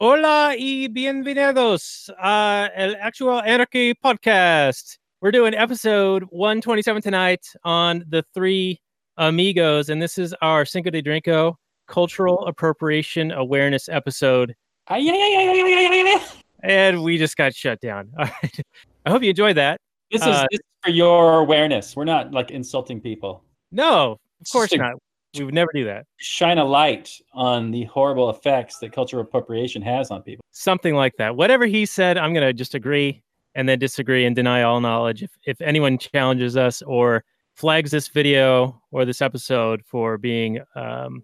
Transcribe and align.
Hola 0.00 0.54
y 0.56 0.88
bienvenidos 0.88 2.10
a 2.18 2.70
El 2.74 2.96
Actual 2.96 3.42
Anarchy 3.44 3.94
podcast. 3.94 4.98
We're 5.20 5.30
doing 5.30 5.54
episode 5.54 6.24
127 6.30 7.02
tonight 7.02 7.46
on 7.64 8.04
the 8.08 8.24
three 8.34 8.80
amigos, 9.16 9.88
and 9.88 10.00
this 10.00 10.18
is 10.18 10.34
our 10.42 10.64
Cinco 10.64 10.90
de 10.90 11.02
Drinko 11.02 11.54
cultural 11.88 12.46
appropriation 12.46 13.32
awareness 13.32 13.88
episode. 13.88 14.54
And 16.62 17.02
we 17.02 17.18
just 17.18 17.36
got 17.36 17.54
shut 17.54 17.80
down. 17.80 18.10
All 18.18 18.24
right. 18.24 18.60
I 19.06 19.10
hope 19.10 19.22
you 19.22 19.30
enjoyed 19.30 19.56
that. 19.56 19.80
This 20.10 20.22
is, 20.22 20.26
Uh, 20.28 20.46
this 20.50 20.60
is 20.60 20.66
for 20.82 20.90
your 20.90 21.40
awareness. 21.40 21.94
We're 21.94 22.04
not 22.04 22.32
like 22.32 22.50
insulting 22.50 23.00
people. 23.00 23.44
No, 23.70 24.18
of 24.40 24.50
course 24.50 24.74
not. 24.74 24.94
We 25.36 25.44
would 25.44 25.54
never 25.54 25.70
do 25.74 25.84
that. 25.84 26.06
Shine 26.16 26.58
a 26.58 26.64
light 26.64 27.12
on 27.34 27.70
the 27.70 27.84
horrible 27.84 28.30
effects 28.30 28.78
that 28.78 28.92
cultural 28.92 29.22
appropriation 29.22 29.82
has 29.82 30.10
on 30.10 30.22
people. 30.22 30.42
Something 30.52 30.94
like 30.94 31.16
that. 31.18 31.36
Whatever 31.36 31.66
he 31.66 31.84
said, 31.84 32.16
I'm 32.16 32.32
going 32.32 32.46
to 32.46 32.54
just 32.54 32.74
agree 32.74 33.22
and 33.54 33.68
then 33.68 33.78
disagree 33.78 34.24
and 34.24 34.34
deny 34.34 34.62
all 34.62 34.80
knowledge. 34.80 35.22
If, 35.22 35.30
if 35.44 35.60
anyone 35.60 35.98
challenges 35.98 36.56
us 36.56 36.80
or 36.82 37.24
flags 37.54 37.90
this 37.90 38.08
video 38.08 38.80
or 38.90 39.04
this 39.04 39.20
episode 39.20 39.82
for 39.84 40.16
being, 40.16 40.60
um, 40.74 41.22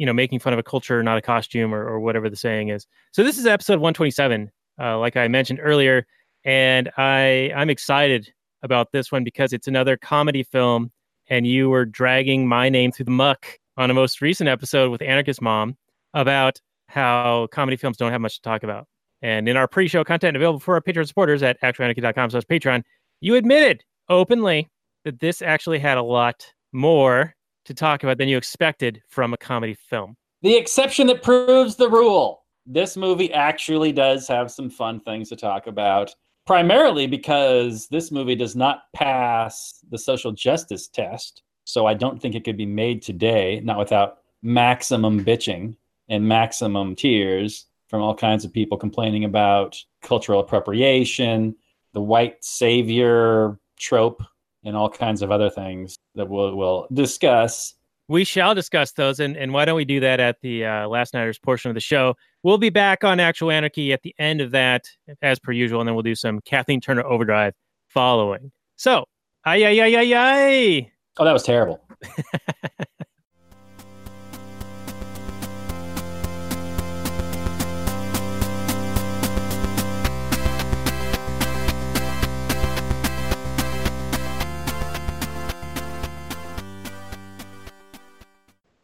you 0.00 0.06
know, 0.06 0.14
making 0.14 0.38
fun 0.38 0.54
of 0.54 0.58
a 0.58 0.62
culture, 0.62 1.02
not 1.02 1.18
a 1.18 1.20
costume 1.20 1.74
or, 1.74 1.86
or 1.86 2.00
whatever 2.00 2.30
the 2.30 2.36
saying 2.36 2.70
is. 2.70 2.86
So 3.12 3.22
this 3.22 3.36
is 3.36 3.44
episode 3.44 3.80
127, 3.80 4.50
uh, 4.80 4.98
like 4.98 5.14
I 5.14 5.28
mentioned 5.28 5.60
earlier. 5.62 6.06
And 6.42 6.90
I, 6.96 7.52
I'm 7.54 7.68
excited 7.68 8.32
about 8.62 8.92
this 8.92 9.12
one 9.12 9.24
because 9.24 9.52
it's 9.52 9.68
another 9.68 9.98
comedy 9.98 10.42
film 10.42 10.90
and 11.28 11.46
you 11.46 11.68
were 11.68 11.84
dragging 11.84 12.48
my 12.48 12.70
name 12.70 12.92
through 12.92 13.04
the 13.04 13.10
muck 13.10 13.46
on 13.76 13.90
a 13.90 13.94
most 13.94 14.22
recent 14.22 14.48
episode 14.48 14.90
with 14.90 15.02
Anarchist 15.02 15.42
Mom 15.42 15.76
about 16.14 16.62
how 16.88 17.46
comedy 17.52 17.76
films 17.76 17.98
don't 17.98 18.10
have 18.10 18.22
much 18.22 18.36
to 18.36 18.40
talk 18.40 18.62
about. 18.62 18.86
And 19.20 19.50
in 19.50 19.58
our 19.58 19.68
pre-show 19.68 20.02
content 20.02 20.34
available 20.34 20.60
for 20.60 20.76
our 20.76 20.80
Patreon 20.80 21.06
supporters 21.08 21.42
at 21.42 21.60
actualanarchy.com 21.60 22.30
slash 22.30 22.44
Patreon, 22.44 22.84
you 23.20 23.34
admitted 23.34 23.84
openly 24.08 24.66
that 25.04 25.20
this 25.20 25.42
actually 25.42 25.78
had 25.78 25.98
a 25.98 26.02
lot 26.02 26.46
more 26.72 27.34
to 27.70 27.74
talk 27.74 28.02
about 28.02 28.18
than 28.18 28.28
you 28.28 28.36
expected 28.36 29.00
from 29.08 29.32
a 29.32 29.36
comedy 29.36 29.74
film. 29.74 30.16
The 30.42 30.56
exception 30.56 31.06
that 31.06 31.22
proves 31.22 31.76
the 31.76 31.88
rule. 31.88 32.42
This 32.66 32.96
movie 32.96 33.32
actually 33.32 33.92
does 33.92 34.26
have 34.26 34.50
some 34.50 34.68
fun 34.68 35.00
things 35.00 35.28
to 35.28 35.36
talk 35.36 35.68
about, 35.68 36.12
primarily 36.46 37.06
because 37.06 37.86
this 37.86 38.10
movie 38.10 38.34
does 38.34 38.56
not 38.56 38.82
pass 38.94 39.78
the 39.88 39.98
social 39.98 40.32
justice 40.32 40.88
test. 40.88 41.42
So 41.64 41.86
I 41.86 41.94
don't 41.94 42.20
think 42.20 42.34
it 42.34 42.44
could 42.44 42.56
be 42.56 42.66
made 42.66 43.02
today, 43.02 43.60
not 43.62 43.78
without 43.78 44.18
maximum 44.42 45.24
bitching 45.24 45.76
and 46.08 46.26
maximum 46.26 46.96
tears 46.96 47.66
from 47.88 48.02
all 48.02 48.14
kinds 48.16 48.44
of 48.44 48.52
people 48.52 48.78
complaining 48.78 49.24
about 49.24 49.80
cultural 50.02 50.40
appropriation, 50.40 51.54
the 51.92 52.00
white 52.00 52.44
savior 52.44 53.58
trope, 53.78 54.22
and 54.64 54.76
all 54.76 54.88
kinds 54.88 55.22
of 55.22 55.30
other 55.30 55.50
things 55.50 55.96
that 56.14 56.28
we'll, 56.28 56.54
we'll 56.54 56.86
discuss. 56.92 57.74
We 58.08 58.24
shall 58.24 58.54
discuss 58.54 58.92
those, 58.92 59.20
and, 59.20 59.36
and 59.36 59.52
why 59.52 59.64
don't 59.64 59.76
we 59.76 59.84
do 59.84 60.00
that 60.00 60.18
at 60.18 60.40
the 60.42 60.64
uh, 60.64 60.88
last 60.88 61.14
nighters 61.14 61.38
portion 61.38 61.70
of 61.70 61.74
the 61.74 61.80
show? 61.80 62.16
We'll 62.42 62.58
be 62.58 62.70
back 62.70 63.04
on 63.04 63.20
Actual 63.20 63.50
Anarchy 63.52 63.92
at 63.92 64.02
the 64.02 64.14
end 64.18 64.40
of 64.40 64.50
that, 64.50 64.84
as 65.22 65.38
per 65.38 65.52
usual, 65.52 65.80
and 65.80 65.86
then 65.86 65.94
we'll 65.94 66.02
do 66.02 66.16
some 66.16 66.40
Kathleen 66.40 66.80
Turner 66.80 67.04
Overdrive 67.04 67.54
following. 67.88 68.50
So, 68.76 69.04
ay, 69.44 69.64
ay, 69.64 69.80
ay, 69.80 69.96
ay, 69.96 70.14
ay. 70.14 70.92
Oh, 71.18 71.24
that 71.24 71.32
was 71.32 71.44
terrible. 71.44 71.80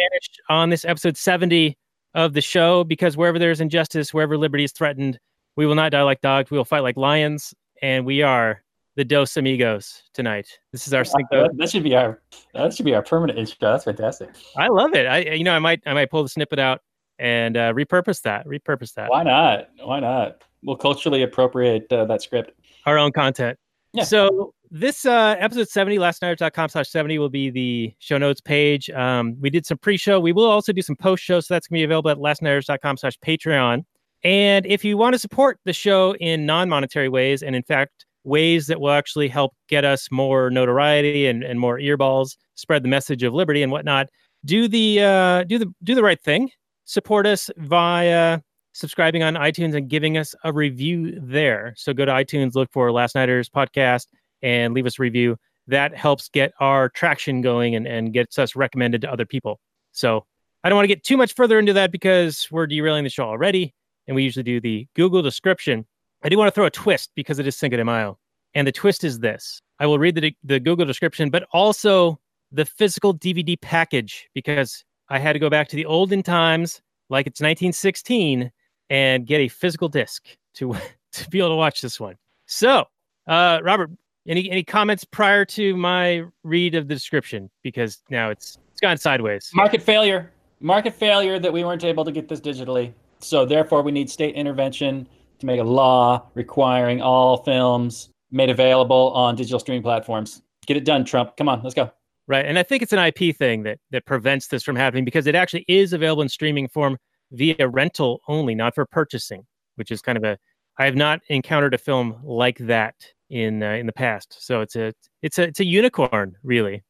On 0.48 0.70
this 0.70 0.84
episode 0.84 1.16
70 1.16 1.76
of 2.14 2.34
the 2.34 2.40
show 2.40 2.84
because 2.84 3.16
wherever 3.16 3.38
there's 3.38 3.60
injustice, 3.60 4.12
wherever 4.12 4.36
liberty 4.36 4.64
is 4.64 4.72
threatened, 4.72 5.18
we 5.56 5.66
will 5.66 5.74
not 5.74 5.92
die 5.92 6.02
like 6.02 6.20
dogs. 6.20 6.50
We 6.50 6.56
will 6.56 6.64
fight 6.64 6.80
like 6.80 6.96
lions. 6.96 7.54
And 7.82 8.06
we 8.06 8.22
are 8.22 8.62
the 8.96 9.04
Dos 9.04 9.36
Amigos 9.36 10.02
tonight. 10.14 10.46
This 10.70 10.86
is 10.86 10.94
our 10.94 11.04
Cinco. 11.04 11.48
That 11.54 11.70
should 11.70 11.82
be 11.82 11.96
our 11.96 12.20
that 12.54 12.74
should 12.74 12.84
be 12.84 12.94
our 12.94 13.02
permanent 13.02 13.38
intro. 13.38 13.72
That's 13.72 13.84
fantastic. 13.84 14.30
I 14.56 14.68
love 14.68 14.94
it. 14.94 15.06
I, 15.06 15.18
you 15.32 15.44
know, 15.44 15.54
I 15.54 15.58
might, 15.58 15.82
I 15.86 15.94
might 15.94 16.10
pull 16.10 16.22
the 16.22 16.28
snippet 16.28 16.58
out 16.58 16.80
and 17.18 17.56
uh, 17.56 17.72
repurpose 17.72 18.22
that, 18.22 18.46
repurpose 18.46 18.94
that, 18.94 19.10
Why 19.10 19.22
not? 19.22 19.68
Why 19.82 20.00
not? 20.00 20.42
We'll 20.62 20.76
culturally 20.76 21.22
appropriate 21.22 21.90
uh, 21.92 22.04
that 22.04 22.22
script. 22.22 22.52
our 22.86 22.98
own 22.98 23.12
content. 23.12 23.58
Yeah. 23.92 24.04
So 24.04 24.54
this 24.70 25.04
uh, 25.04 25.36
episode 25.38 25.68
70, 25.68 25.98
lastnighters.com 25.98 26.70
slash 26.70 26.88
70 26.88 27.18
will 27.18 27.28
be 27.28 27.50
the 27.50 27.94
show 27.98 28.16
notes 28.16 28.40
page. 28.40 28.88
Um, 28.90 29.36
we 29.38 29.50
did 29.50 29.66
some 29.66 29.76
pre-show. 29.78 30.18
We 30.18 30.32
will 30.32 30.50
also 30.50 30.72
do 30.72 30.80
some 30.80 30.96
post-show. 30.96 31.40
So 31.40 31.54
that's 31.54 31.68
going 31.68 31.78
to 31.78 31.80
be 31.80 31.84
available 31.84 32.10
at 32.10 32.16
lastnighters.com 32.16 32.96
slash 32.96 33.18
Patreon. 33.18 33.84
And 34.24 34.66
if 34.66 34.84
you 34.84 34.96
want 34.96 35.14
to 35.14 35.18
support 35.18 35.58
the 35.64 35.72
show 35.72 36.14
in 36.16 36.46
non-monetary 36.46 37.08
ways, 37.08 37.42
and 37.42 37.54
in 37.54 37.62
fact, 37.62 38.06
ways 38.24 38.66
that 38.68 38.80
will 38.80 38.92
actually 38.92 39.28
help 39.28 39.54
get 39.68 39.84
us 39.84 40.08
more 40.10 40.48
notoriety 40.48 41.26
and, 41.26 41.42
and 41.42 41.58
more 41.58 41.78
earballs, 41.78 42.36
spread 42.54 42.82
the 42.82 42.88
message 42.88 43.22
of 43.22 43.34
liberty 43.34 43.62
and 43.62 43.72
whatnot, 43.72 44.08
do 44.44 44.68
the 44.68 45.02
uh, 45.02 45.44
do 45.44 45.58
the 45.58 45.72
do 45.82 45.94
the 45.94 46.02
right 46.02 46.20
thing. 46.20 46.50
Support 46.84 47.26
us 47.26 47.50
via 47.58 48.40
subscribing 48.72 49.22
on 49.22 49.34
iTunes 49.34 49.74
and 49.74 49.88
giving 49.88 50.16
us 50.16 50.34
a 50.44 50.52
review 50.52 51.18
there. 51.20 51.74
So 51.76 51.92
go 51.92 52.04
to 52.04 52.12
iTunes, 52.12 52.54
look 52.54 52.70
for 52.72 52.90
Last 52.90 53.14
Nighters 53.14 53.48
podcast, 53.48 54.06
and 54.42 54.74
leave 54.74 54.86
us 54.86 54.98
a 54.98 55.02
review. 55.02 55.36
That 55.68 55.96
helps 55.96 56.28
get 56.28 56.52
our 56.58 56.88
traction 56.88 57.40
going 57.40 57.74
and, 57.74 57.86
and 57.86 58.12
gets 58.12 58.38
us 58.38 58.56
recommended 58.56 59.02
to 59.02 59.12
other 59.12 59.26
people. 59.26 59.60
So 59.92 60.26
I 60.64 60.68
don't 60.68 60.76
want 60.76 60.84
to 60.84 60.94
get 60.94 61.04
too 61.04 61.16
much 61.16 61.34
further 61.34 61.58
into 61.58 61.72
that 61.74 61.92
because 61.92 62.48
we're 62.50 62.66
derailing 62.66 63.04
the 63.04 63.10
show 63.10 63.24
already. 63.24 63.74
And 64.06 64.16
we 64.16 64.24
usually 64.24 64.42
do 64.42 64.60
the 64.60 64.88
Google 64.94 65.22
description. 65.22 65.86
I 66.24 66.28
do 66.28 66.38
want 66.38 66.48
to 66.48 66.52
throw 66.52 66.66
a 66.66 66.70
twist 66.70 67.10
because 67.14 67.38
it 67.38 67.46
is 67.46 67.56
Cinco 67.56 67.76
de 67.76 67.84
Mayo. 67.84 68.18
And 68.54 68.66
the 68.66 68.72
twist 68.72 69.04
is 69.04 69.20
this 69.20 69.60
I 69.78 69.86
will 69.86 69.98
read 69.98 70.14
the, 70.14 70.34
the 70.44 70.60
Google 70.60 70.86
description, 70.86 71.30
but 71.30 71.46
also 71.52 72.18
the 72.50 72.64
physical 72.64 73.14
DVD 73.14 73.60
package 73.60 74.28
because 74.34 74.84
I 75.08 75.18
had 75.18 75.32
to 75.32 75.38
go 75.38 75.50
back 75.50 75.68
to 75.68 75.76
the 75.76 75.86
olden 75.86 76.22
times, 76.22 76.80
like 77.08 77.26
it's 77.26 77.40
1916, 77.40 78.50
and 78.92 79.26
get 79.26 79.40
a 79.40 79.48
physical 79.48 79.88
disc 79.88 80.28
to, 80.54 80.76
to 81.12 81.30
be 81.30 81.38
able 81.38 81.48
to 81.48 81.56
watch 81.56 81.80
this 81.80 81.98
one. 81.98 82.16
So, 82.46 82.84
uh, 83.26 83.60
Robert, 83.64 83.90
any 84.28 84.48
any 84.50 84.62
comments 84.62 85.04
prior 85.04 85.44
to 85.46 85.74
my 85.76 86.24
read 86.44 86.76
of 86.76 86.86
the 86.86 86.94
description? 86.94 87.50
Because 87.62 88.02
now 88.10 88.30
it's 88.30 88.58
it's 88.70 88.80
gone 88.80 88.98
sideways. 88.98 89.50
Market 89.54 89.82
failure. 89.82 90.30
Market 90.60 90.94
failure 90.94 91.40
that 91.40 91.52
we 91.52 91.64
weren't 91.64 91.82
able 91.82 92.04
to 92.04 92.12
get 92.12 92.28
this 92.28 92.40
digitally. 92.40 92.92
So 93.18 93.44
therefore, 93.44 93.82
we 93.82 93.90
need 93.90 94.08
state 94.08 94.36
intervention 94.36 95.08
to 95.40 95.46
make 95.46 95.58
a 95.58 95.64
law 95.64 96.26
requiring 96.34 97.00
all 97.02 97.42
films 97.42 98.10
made 98.30 98.50
available 98.50 99.10
on 99.12 99.34
digital 99.34 99.58
streaming 99.58 99.82
platforms. 99.82 100.42
Get 100.66 100.76
it 100.76 100.84
done, 100.84 101.04
Trump. 101.04 101.36
Come 101.36 101.48
on, 101.48 101.62
let's 101.62 101.74
go. 101.74 101.90
Right. 102.28 102.46
And 102.46 102.58
I 102.58 102.62
think 102.62 102.82
it's 102.82 102.92
an 102.92 103.00
IP 103.00 103.36
thing 103.36 103.64
that 103.64 103.78
that 103.90 104.04
prevents 104.04 104.46
this 104.48 104.62
from 104.62 104.76
happening 104.76 105.04
because 105.04 105.26
it 105.26 105.34
actually 105.34 105.64
is 105.66 105.92
available 105.92 106.22
in 106.22 106.28
streaming 106.28 106.68
form 106.68 106.96
via 107.32 107.68
rental 107.68 108.20
only, 108.28 108.54
not 108.54 108.74
for 108.74 108.86
purchasing, 108.86 109.44
which 109.76 109.90
is 109.90 110.00
kind 110.00 110.16
of 110.16 110.24
a 110.24 110.38
I 110.78 110.84
have 110.86 110.96
not 110.96 111.20
encountered 111.28 111.74
a 111.74 111.78
film 111.78 112.16
like 112.24 112.58
that 112.58 112.94
in 113.30 113.62
uh, 113.62 113.72
in 113.72 113.86
the 113.86 113.92
past. 113.92 114.36
So 114.40 114.60
it's 114.60 114.76
a 114.76 114.92
it's 115.22 115.38
a 115.38 115.42
it's 115.42 115.60
a 115.60 115.64
unicorn, 115.64 116.36
really. 116.42 116.82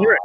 You're 0.00 0.18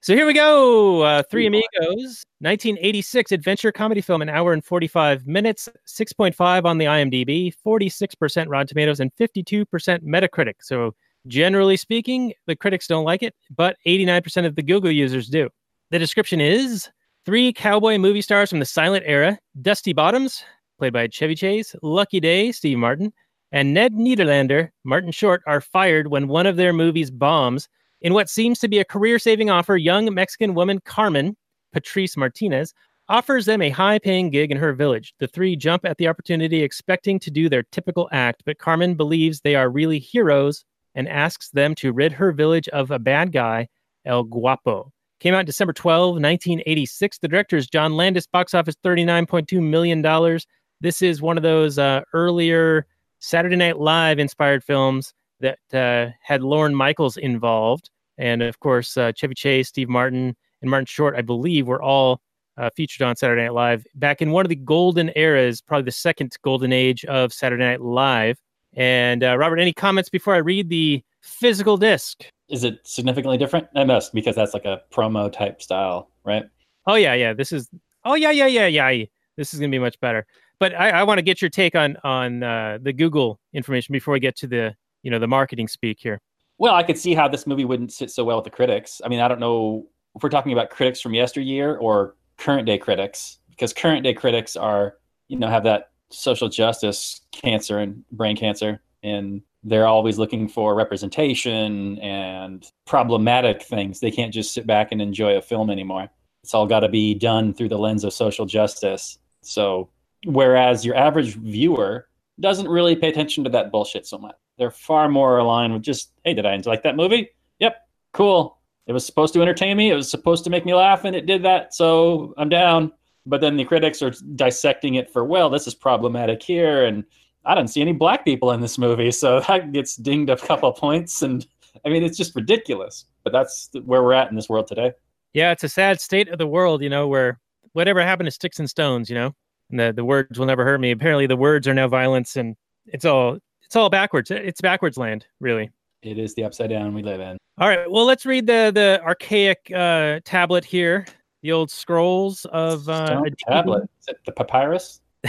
So 0.00 0.14
here 0.14 0.26
we 0.26 0.32
go. 0.32 1.02
Uh, 1.02 1.22
Three 1.30 1.46
Amigos, 1.46 2.24
1986 2.40 3.32
adventure 3.32 3.72
comedy 3.72 4.00
film, 4.00 4.22
an 4.22 4.28
hour 4.28 4.52
and 4.52 4.64
45 4.64 5.26
minutes, 5.26 5.68
6.5 5.86 6.64
on 6.64 6.78
the 6.78 6.84
IMDb, 6.84 7.52
46% 7.64 8.46
Rotten 8.48 8.66
Tomatoes, 8.66 9.00
and 9.00 9.12
52% 9.14 9.66
Metacritic. 10.02 10.54
So 10.60 10.94
generally 11.26 11.76
speaking, 11.76 12.32
the 12.46 12.56
critics 12.56 12.86
don't 12.86 13.04
like 13.04 13.22
it, 13.22 13.34
but 13.56 13.76
89% 13.86 14.46
of 14.46 14.56
the 14.56 14.62
Google 14.62 14.90
users 14.90 15.28
do. 15.28 15.48
The 15.90 15.98
description 15.98 16.40
is 16.40 16.88
three 17.28 17.52
cowboy 17.52 17.98
movie 17.98 18.22
stars 18.22 18.48
from 18.48 18.58
the 18.58 18.64
silent 18.64 19.04
era 19.06 19.38
Dusty 19.60 19.92
Bottoms, 19.92 20.42
played 20.78 20.94
by 20.94 21.06
Chevy 21.08 21.34
Chase, 21.34 21.76
Lucky 21.82 22.20
Day, 22.20 22.52
Steve 22.52 22.78
Martin, 22.78 23.12
and 23.52 23.74
Ned 23.74 23.92
Nederlander, 23.92 24.70
Martin 24.84 25.12
Short, 25.12 25.42
are 25.46 25.60
fired 25.60 26.06
when 26.06 26.28
one 26.28 26.46
of 26.46 26.56
their 26.56 26.72
movies 26.72 27.10
bombs. 27.10 27.68
In 28.00 28.14
what 28.14 28.30
seems 28.30 28.58
to 28.60 28.68
be 28.68 28.78
a 28.78 28.84
career 28.84 29.18
saving 29.18 29.50
offer, 29.50 29.76
young 29.76 30.14
Mexican 30.14 30.54
woman 30.54 30.80
Carmen, 30.86 31.36
Patrice 31.74 32.16
Martinez, 32.16 32.72
offers 33.10 33.44
them 33.44 33.60
a 33.60 33.68
high 33.68 33.98
paying 33.98 34.30
gig 34.30 34.50
in 34.50 34.56
her 34.56 34.72
village. 34.72 35.12
The 35.18 35.28
three 35.28 35.54
jump 35.54 35.84
at 35.84 35.98
the 35.98 36.08
opportunity, 36.08 36.62
expecting 36.62 37.18
to 37.18 37.30
do 37.30 37.50
their 37.50 37.64
typical 37.64 38.08
act, 38.10 38.42
but 38.46 38.56
Carmen 38.56 38.94
believes 38.94 39.42
they 39.42 39.54
are 39.54 39.68
really 39.68 39.98
heroes 39.98 40.64
and 40.94 41.06
asks 41.06 41.50
them 41.50 41.74
to 41.74 41.92
rid 41.92 42.12
her 42.12 42.32
village 42.32 42.68
of 42.68 42.90
a 42.90 42.98
bad 42.98 43.32
guy, 43.32 43.68
El 44.06 44.24
Guapo. 44.24 44.94
Came 45.20 45.34
out 45.34 45.46
December 45.46 45.72
12, 45.72 46.14
1986. 46.14 47.18
The 47.18 47.28
director 47.28 47.56
is 47.56 47.66
John 47.66 47.96
Landis, 47.96 48.26
box 48.26 48.54
office 48.54 48.76
$39.2 48.84 49.60
million. 49.60 50.40
This 50.80 51.02
is 51.02 51.20
one 51.20 51.36
of 51.36 51.42
those 51.42 51.78
uh, 51.78 52.02
earlier 52.12 52.86
Saturday 53.18 53.56
Night 53.56 53.78
Live 53.78 54.20
inspired 54.20 54.62
films 54.62 55.12
that 55.40 55.58
uh, 55.72 56.12
had 56.22 56.42
Lorne 56.42 56.74
Michaels 56.74 57.16
involved. 57.16 57.90
And 58.16 58.42
of 58.42 58.60
course, 58.60 58.96
uh, 58.96 59.12
Chevy 59.12 59.34
Chase, 59.34 59.68
Steve 59.68 59.88
Martin, 59.88 60.36
and 60.62 60.70
Martin 60.70 60.86
Short, 60.86 61.16
I 61.16 61.22
believe, 61.22 61.66
were 61.66 61.82
all 61.82 62.20
uh, 62.56 62.70
featured 62.76 63.02
on 63.02 63.16
Saturday 63.16 63.42
Night 63.42 63.54
Live 63.54 63.86
back 63.96 64.22
in 64.22 64.30
one 64.30 64.44
of 64.44 64.50
the 64.50 64.56
golden 64.56 65.10
eras, 65.16 65.60
probably 65.60 65.84
the 65.84 65.92
second 65.92 66.34
golden 66.42 66.72
age 66.72 67.04
of 67.06 67.32
Saturday 67.32 67.64
Night 67.64 67.80
Live. 67.80 68.38
And 68.74 69.24
uh, 69.24 69.36
Robert, 69.36 69.58
any 69.58 69.72
comments 69.72 70.10
before 70.10 70.34
I 70.34 70.38
read 70.38 70.68
the 70.68 71.02
physical 71.22 71.76
disc? 71.76 72.24
Is 72.48 72.64
it 72.64 72.80
significantly 72.84 73.36
different? 73.36 73.68
It 73.74 73.86
must 73.86 74.12
because 74.12 74.34
that's 74.34 74.54
like 74.54 74.64
a 74.64 74.82
promo 74.90 75.30
type 75.30 75.60
style, 75.60 76.10
right? 76.24 76.44
Oh 76.86 76.94
yeah, 76.94 77.14
yeah. 77.14 77.34
This 77.34 77.52
is. 77.52 77.68
Oh 78.04 78.14
yeah, 78.14 78.30
yeah, 78.30 78.46
yeah, 78.46 78.66
yeah. 78.66 79.04
This 79.36 79.52
is 79.52 79.60
gonna 79.60 79.70
be 79.70 79.78
much 79.78 80.00
better. 80.00 80.26
But 80.58 80.74
I, 80.74 80.90
I 80.90 81.02
want 81.04 81.18
to 81.18 81.22
get 81.22 81.40
your 81.40 81.50
take 81.50 81.74
on 81.74 81.96
on 82.04 82.42
uh, 82.42 82.78
the 82.80 82.92
Google 82.92 83.38
information 83.52 83.92
before 83.92 84.12
we 84.12 84.20
get 84.20 84.36
to 84.36 84.46
the 84.46 84.74
you 85.02 85.10
know 85.10 85.18
the 85.18 85.28
marketing 85.28 85.68
speak 85.68 85.98
here. 86.00 86.20
Well, 86.58 86.74
I 86.74 86.82
could 86.82 86.98
see 86.98 87.14
how 87.14 87.28
this 87.28 87.46
movie 87.46 87.64
wouldn't 87.64 87.92
sit 87.92 88.10
so 88.10 88.24
well 88.24 88.36
with 88.36 88.44
the 88.44 88.50
critics. 88.50 89.00
I 89.04 89.08
mean, 89.08 89.20
I 89.20 89.28
don't 89.28 89.38
know 89.38 89.86
if 90.16 90.22
we're 90.22 90.28
talking 90.28 90.52
about 90.52 90.70
critics 90.70 91.00
from 91.00 91.14
yesteryear 91.14 91.76
or 91.76 92.16
current 92.36 92.66
day 92.66 92.78
critics, 92.78 93.38
because 93.48 93.72
current 93.72 94.02
day 94.02 94.14
critics 94.14 94.56
are, 94.56 94.96
you 95.28 95.38
know, 95.38 95.48
have 95.48 95.64
that 95.64 95.90
social 96.10 96.48
justice 96.48 97.20
cancer 97.30 97.78
and 97.78 98.02
brain 98.10 98.36
cancer, 98.36 98.80
and 99.04 99.42
they're 99.64 99.86
always 99.86 100.18
looking 100.18 100.48
for 100.48 100.74
representation 100.74 101.98
and 101.98 102.70
problematic 102.86 103.62
things. 103.62 104.00
They 104.00 104.10
can't 104.10 104.32
just 104.32 104.54
sit 104.54 104.66
back 104.66 104.92
and 104.92 105.02
enjoy 105.02 105.36
a 105.36 105.42
film 105.42 105.70
anymore. 105.70 106.08
It's 106.42 106.54
all 106.54 106.66
got 106.66 106.80
to 106.80 106.88
be 106.88 107.14
done 107.14 107.52
through 107.52 107.68
the 107.68 107.78
lens 107.78 108.04
of 108.04 108.12
social 108.12 108.46
justice. 108.46 109.18
So, 109.42 109.90
whereas 110.24 110.84
your 110.84 110.96
average 110.96 111.34
viewer 111.34 112.08
doesn't 112.40 112.68
really 112.68 112.94
pay 112.94 113.08
attention 113.08 113.44
to 113.44 113.50
that 113.50 113.72
bullshit 113.72 114.06
so 114.06 114.18
much. 114.18 114.36
They're 114.58 114.70
far 114.70 115.08
more 115.08 115.38
aligned 115.38 115.72
with 115.72 115.82
just, 115.82 116.12
hey, 116.24 116.34
did 116.34 116.46
I 116.46 116.56
like 116.64 116.82
that 116.84 116.96
movie? 116.96 117.30
Yep, 117.58 117.76
cool. 118.12 118.58
It 118.86 118.92
was 118.92 119.04
supposed 119.04 119.34
to 119.34 119.42
entertain 119.42 119.76
me. 119.76 119.90
It 119.90 119.94
was 119.94 120.10
supposed 120.10 120.44
to 120.44 120.50
make 120.50 120.64
me 120.64 120.74
laugh, 120.74 121.04
and 121.04 121.14
it 121.14 121.26
did 121.26 121.42
that. 121.42 121.74
So 121.74 122.34
I'm 122.38 122.48
down. 122.48 122.92
But 123.26 123.42
then 123.42 123.56
the 123.56 123.64
critics 123.64 124.00
are 124.00 124.12
dissecting 124.34 124.94
it 124.94 125.10
for, 125.10 125.24
well, 125.24 125.50
this 125.50 125.66
is 125.66 125.74
problematic 125.74 126.42
here, 126.42 126.86
and 126.86 127.04
I 127.44 127.54
don't 127.54 127.68
see 127.68 127.80
any 127.80 127.92
black 127.92 128.24
people 128.24 128.52
in 128.52 128.60
this 128.60 128.78
movie, 128.78 129.10
so 129.10 129.40
that 129.48 129.72
gets 129.72 129.96
dinged 129.96 130.30
a 130.30 130.36
couple 130.36 130.72
points. 130.72 131.22
And 131.22 131.46
I 131.84 131.88
mean, 131.88 132.02
it's 132.02 132.16
just 132.16 132.34
ridiculous. 132.34 133.06
But 133.24 133.32
that's 133.32 133.70
where 133.84 134.02
we're 134.02 134.14
at 134.14 134.30
in 134.30 134.36
this 134.36 134.48
world 134.48 134.66
today. 134.66 134.92
Yeah, 135.34 135.52
it's 135.52 135.64
a 135.64 135.68
sad 135.68 136.00
state 136.00 136.28
of 136.28 136.38
the 136.38 136.46
world, 136.46 136.82
you 136.82 136.88
know, 136.88 137.06
where 137.06 137.38
whatever 137.72 138.00
happened 138.02 138.26
to 138.26 138.30
sticks 138.30 138.58
and 138.58 138.68
stones, 138.68 139.10
you 139.10 139.14
know, 139.14 139.34
and 139.70 139.78
the, 139.78 139.92
the 139.92 140.04
words 140.04 140.38
will 140.38 140.46
never 140.46 140.64
hurt 140.64 140.80
me. 140.80 140.90
Apparently, 140.90 141.26
the 141.26 141.36
words 141.36 141.68
are 141.68 141.74
now 141.74 141.88
violence, 141.88 142.36
and 142.36 142.56
it's 142.86 143.04
all 143.04 143.38
it's 143.64 143.76
all 143.76 143.90
backwards. 143.90 144.30
It's 144.30 144.60
backwards 144.60 144.96
land, 144.96 145.26
really. 145.40 145.70
It 146.02 146.18
is 146.18 146.34
the 146.34 146.44
upside 146.44 146.70
down 146.70 146.94
we 146.94 147.02
live 147.02 147.20
in. 147.20 147.36
All 147.58 147.68
right, 147.68 147.90
well, 147.90 148.06
let's 148.06 148.24
read 148.24 148.46
the 148.46 148.70
the 148.74 149.00
archaic 149.04 149.70
uh, 149.74 150.20
tablet 150.24 150.64
here, 150.64 151.06
the 151.42 151.52
old 151.52 151.70
scrolls 151.70 152.46
of 152.46 152.88
uh, 152.88 153.22
tablet. 153.46 153.90
Is 154.00 154.08
it 154.08 154.18
the 154.24 154.32
papyrus? 154.32 155.00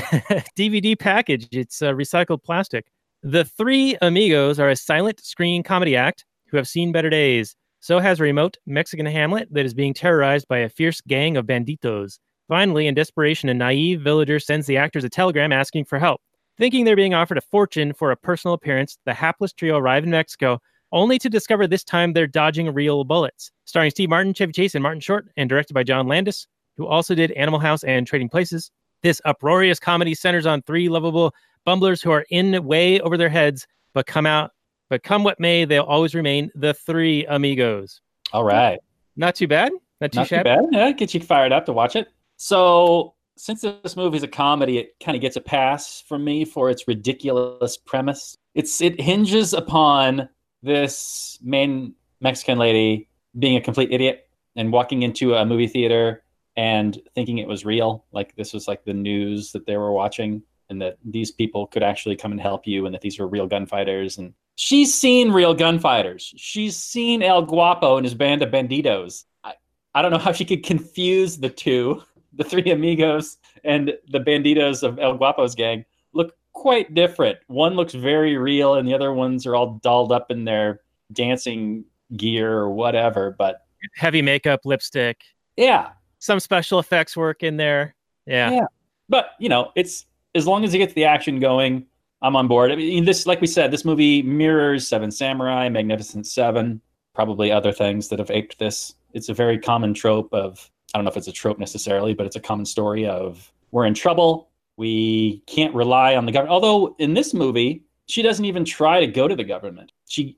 DVD 0.58 0.98
package. 0.98 1.48
It's 1.52 1.82
uh, 1.82 1.94
recycled 1.94 2.44
plastic. 2.44 2.88
The 3.24 3.46
Three 3.46 3.98
Amigos 4.02 4.60
are 4.60 4.70
a 4.70 4.76
silent 4.76 5.20
screen 5.20 5.64
comedy 5.64 5.96
act 5.96 6.26
who 6.48 6.58
have 6.58 6.68
seen 6.68 6.92
better 6.92 7.10
days. 7.10 7.56
So 7.82 8.00
has 8.00 8.20
a 8.20 8.24
remote 8.24 8.58
Mexican 8.66 9.06
hamlet 9.06 9.48
that 9.52 9.66
is 9.66 9.74
being 9.74 9.94
terrorized 9.94 10.48
by 10.48 10.60
a 10.60 10.70
fierce 10.70 11.02
gang 11.02 11.38
of 11.38 11.46
banditos. 11.46 12.20
Finally, 12.48 12.88
in 12.88 12.96
desperation, 12.96 13.48
a 13.48 13.54
naive 13.54 14.02
villager 14.02 14.40
sends 14.40 14.68
the 14.68 14.78
actors 14.78 15.04
a 15.04 15.10
telegram 15.10 15.54
asking 15.54 15.86
for 15.86 16.00
help. 16.00 16.22
Thinking 16.58 16.84
they're 16.84 16.96
being 16.96 17.14
offered 17.14 17.38
a 17.38 17.42
fortune 17.42 17.94
for 17.94 18.12
a 18.12 18.18
personal 18.18 18.54
appearance, 18.54 18.98
the 19.06 19.14
hapless 19.14 19.54
trio 19.54 19.78
arrive 19.78 20.04
in 20.04 20.10
Mexico, 20.10 20.60
only 20.92 21.20
to 21.20 21.30
discover 21.30 21.68
this 21.68 21.84
time 21.84 22.14
they're 22.14 22.28
dodging 22.28 22.74
real 22.74 23.04
bullets. 23.04 23.52
Starring 23.66 23.92
Steve 23.92 24.10
Martin, 24.10 24.34
Chevy 24.34 24.52
Chase, 24.52 24.76
and 24.76 24.84
Martin 24.84 25.00
Short, 25.00 25.30
and 25.38 25.48
directed 25.48 25.74
by 25.74 25.84
John 25.84 26.08
Landis, 26.08 26.48
who 26.76 26.88
also 26.88 27.16
did 27.16 27.32
Animal 27.32 27.60
House 27.60 27.84
and 27.84 28.06
Trading 28.06 28.30
Places. 28.30 28.72
This 29.02 29.22
uproarious 29.26 29.80
comedy 29.80 30.14
centers 30.14 30.46
on 30.46 30.62
three 30.64 30.90
lovable 30.90 31.34
bumblers 31.66 32.02
who 32.02 32.12
are 32.12 32.26
in 32.30 32.64
way 32.66 33.00
over 33.00 33.18
their 33.18 33.30
heads, 33.30 33.68
but 33.94 34.06
come 34.06 34.26
out, 34.26 34.52
but 34.90 35.04
come 35.04 35.24
what 35.24 35.40
may, 35.40 35.66
they'll 35.66 35.84
always 35.84 36.16
remain 36.16 36.52
the 36.56 36.74
three 36.74 37.26
amigos. 37.28 38.02
All 38.34 38.44
right. 38.44 38.80
Not 39.16 39.36
too 39.36 39.48
bad. 39.48 39.72
Not 40.02 40.12
too 40.12 40.20
Not 40.20 40.30
too 40.30 40.44
bad. 40.44 40.66
Yeah, 40.72 40.92
get 40.92 41.14
you 41.14 41.20
fired 41.20 41.52
up 41.52 41.66
to 41.66 41.74
watch 41.74 41.96
it. 41.96 42.08
So, 42.38 43.16
since 43.38 43.62
this 43.62 43.96
movie 43.96 44.18
is 44.18 44.24
a 44.24 44.28
comedy, 44.28 44.78
it 44.78 44.96
kind 45.00 45.16
of 45.16 45.22
gets 45.22 45.36
a 45.36 45.42
pass 45.42 46.02
from 46.08 46.24
me 46.24 46.46
for 46.46 46.70
its 46.70 46.88
ridiculous 46.88 47.78
premise. 47.78 48.38
It's 48.56 48.82
it 48.82 49.00
hinges 49.00 49.54
upon 49.54 50.28
this 50.62 51.38
main 51.42 51.94
Mexican 52.22 52.58
lady 52.58 53.08
being 53.38 53.56
a 53.56 53.62
complete 53.62 53.92
idiot 53.92 54.28
and 54.56 54.72
walking 54.72 55.04
into 55.04 55.36
a 55.36 55.46
movie 55.46 55.68
theater 55.68 56.24
and 56.60 57.02
thinking 57.16 57.38
it 57.38 57.48
was 57.48 57.64
real, 57.64 58.04
like 58.12 58.36
this 58.36 58.52
was 58.52 58.68
like 58.68 58.84
the 58.84 58.94
news 58.94 59.54
that 59.54 59.66
they 59.66 59.78
were 59.78 59.94
watching, 59.94 60.44
and 60.70 60.82
that 60.82 60.98
these 61.06 61.32
people 61.32 61.66
could 61.66 61.84
actually 61.84 62.18
come 62.18 62.34
and 62.34 62.42
help 62.42 62.68
you, 62.68 62.86
and 62.86 62.94
that 62.94 63.00
these 63.00 63.18
were 63.18 63.30
real 63.30 63.48
gunfighters. 63.48 64.18
And 64.18 64.34
she's 64.56 64.94
seen 64.94 65.32
real 65.32 65.54
gunfighters. 65.54 66.34
She's 66.36 66.76
seen 66.76 67.24
El 67.24 67.44
Guapo 67.44 67.96
and 67.96 68.06
his 68.06 68.14
band 68.14 68.42
of 68.42 68.52
banditos. 68.52 69.24
I, 69.42 69.54
I 69.96 70.02
don't 70.02 70.12
know 70.12 70.18
how 70.18 70.34
she 70.34 70.44
could 70.44 70.66
confuse 70.66 71.38
the 71.38 71.50
two, 71.50 72.04
the 72.34 72.44
three 72.44 72.70
amigos 72.72 73.38
and 73.64 73.94
the 74.10 74.20
banditos 74.20 74.84
of 74.84 75.00
El 75.00 75.16
Guapo's 75.16 75.56
gang 75.56 75.86
look 76.12 76.36
quite 76.52 76.94
different. 76.94 77.38
One 77.48 77.76
looks 77.76 77.94
very 77.94 78.36
real, 78.36 78.76
and 78.76 78.86
the 78.86 78.94
other 78.94 79.14
ones 79.14 79.46
are 79.46 79.56
all 79.56 79.80
dolled 79.82 80.12
up 80.12 80.30
in 80.30 80.44
their 80.44 80.82
dancing 81.14 81.86
gear 82.18 82.52
or 82.52 82.70
whatever. 82.70 83.34
But 83.38 83.66
Heavy 83.96 84.22
makeup, 84.22 84.66
lipstick, 84.66 85.22
yeah, 85.56 85.92
some 86.20 86.40
special 86.40 86.80
effects 86.80 87.18
work 87.18 87.44
in 87.44 87.58
there. 87.58 87.96
Yeah. 88.26 88.52
Yeah. 88.52 88.66
but 89.08 89.32
you 89.40 89.50
know, 89.50 89.72
it's 89.76 90.06
as 90.36 90.46
long 90.46 90.64
as 90.64 90.74
it 90.74 90.78
gets 90.78 90.94
the 90.94 91.06
action 91.06 91.40
going, 91.40 91.86
I'm 92.22 92.36
on 92.36 92.48
board. 92.48 92.72
I 92.72 92.76
mean, 92.76 93.06
this, 93.06 93.26
like 93.26 93.42
we 93.42 93.48
said, 93.48 93.72
this 93.72 93.86
movie 93.86 94.22
mirrors 94.22 94.88
Seven 94.88 95.10
Samurai, 95.10 95.70
Magnificent 95.70 96.28
Seven, 96.28 96.82
probably 97.16 97.52
other 97.52 97.72
things 97.72 98.10
that 98.10 98.20
have 98.20 98.30
aped 98.30 98.60
this. 98.60 98.96
It's 99.14 99.30
a 99.30 99.34
very 99.34 99.58
common 99.58 99.94
trope 99.94 100.32
of, 100.34 100.70
I 100.94 100.98
don't 100.98 101.06
know 101.06 101.12
if 101.12 101.18
it's 101.18 101.28
a 101.28 101.32
trope 101.32 101.60
necessarily, 101.60 102.14
but 102.14 102.26
it's 102.26 102.36
a 102.36 102.42
common 102.42 102.66
story 102.66 103.08
of 103.08 103.52
we're 103.72 103.86
in 103.86 103.94
trouble. 103.94 104.50
We 104.78 105.44
can't 105.48 105.74
rely 105.74 106.16
on 106.16 106.26
the 106.26 106.32
government. 106.32 106.52
Although 106.52 106.96
in 107.00 107.14
this 107.14 107.34
movie, 107.34 107.84
she 108.08 108.22
doesn't 108.22 108.46
even 108.46 108.66
try 108.66 109.00
to 109.00 109.08
go 109.08 109.28
to 109.28 109.36
the 109.36 109.44
government. 109.44 109.92
She, 110.08 110.38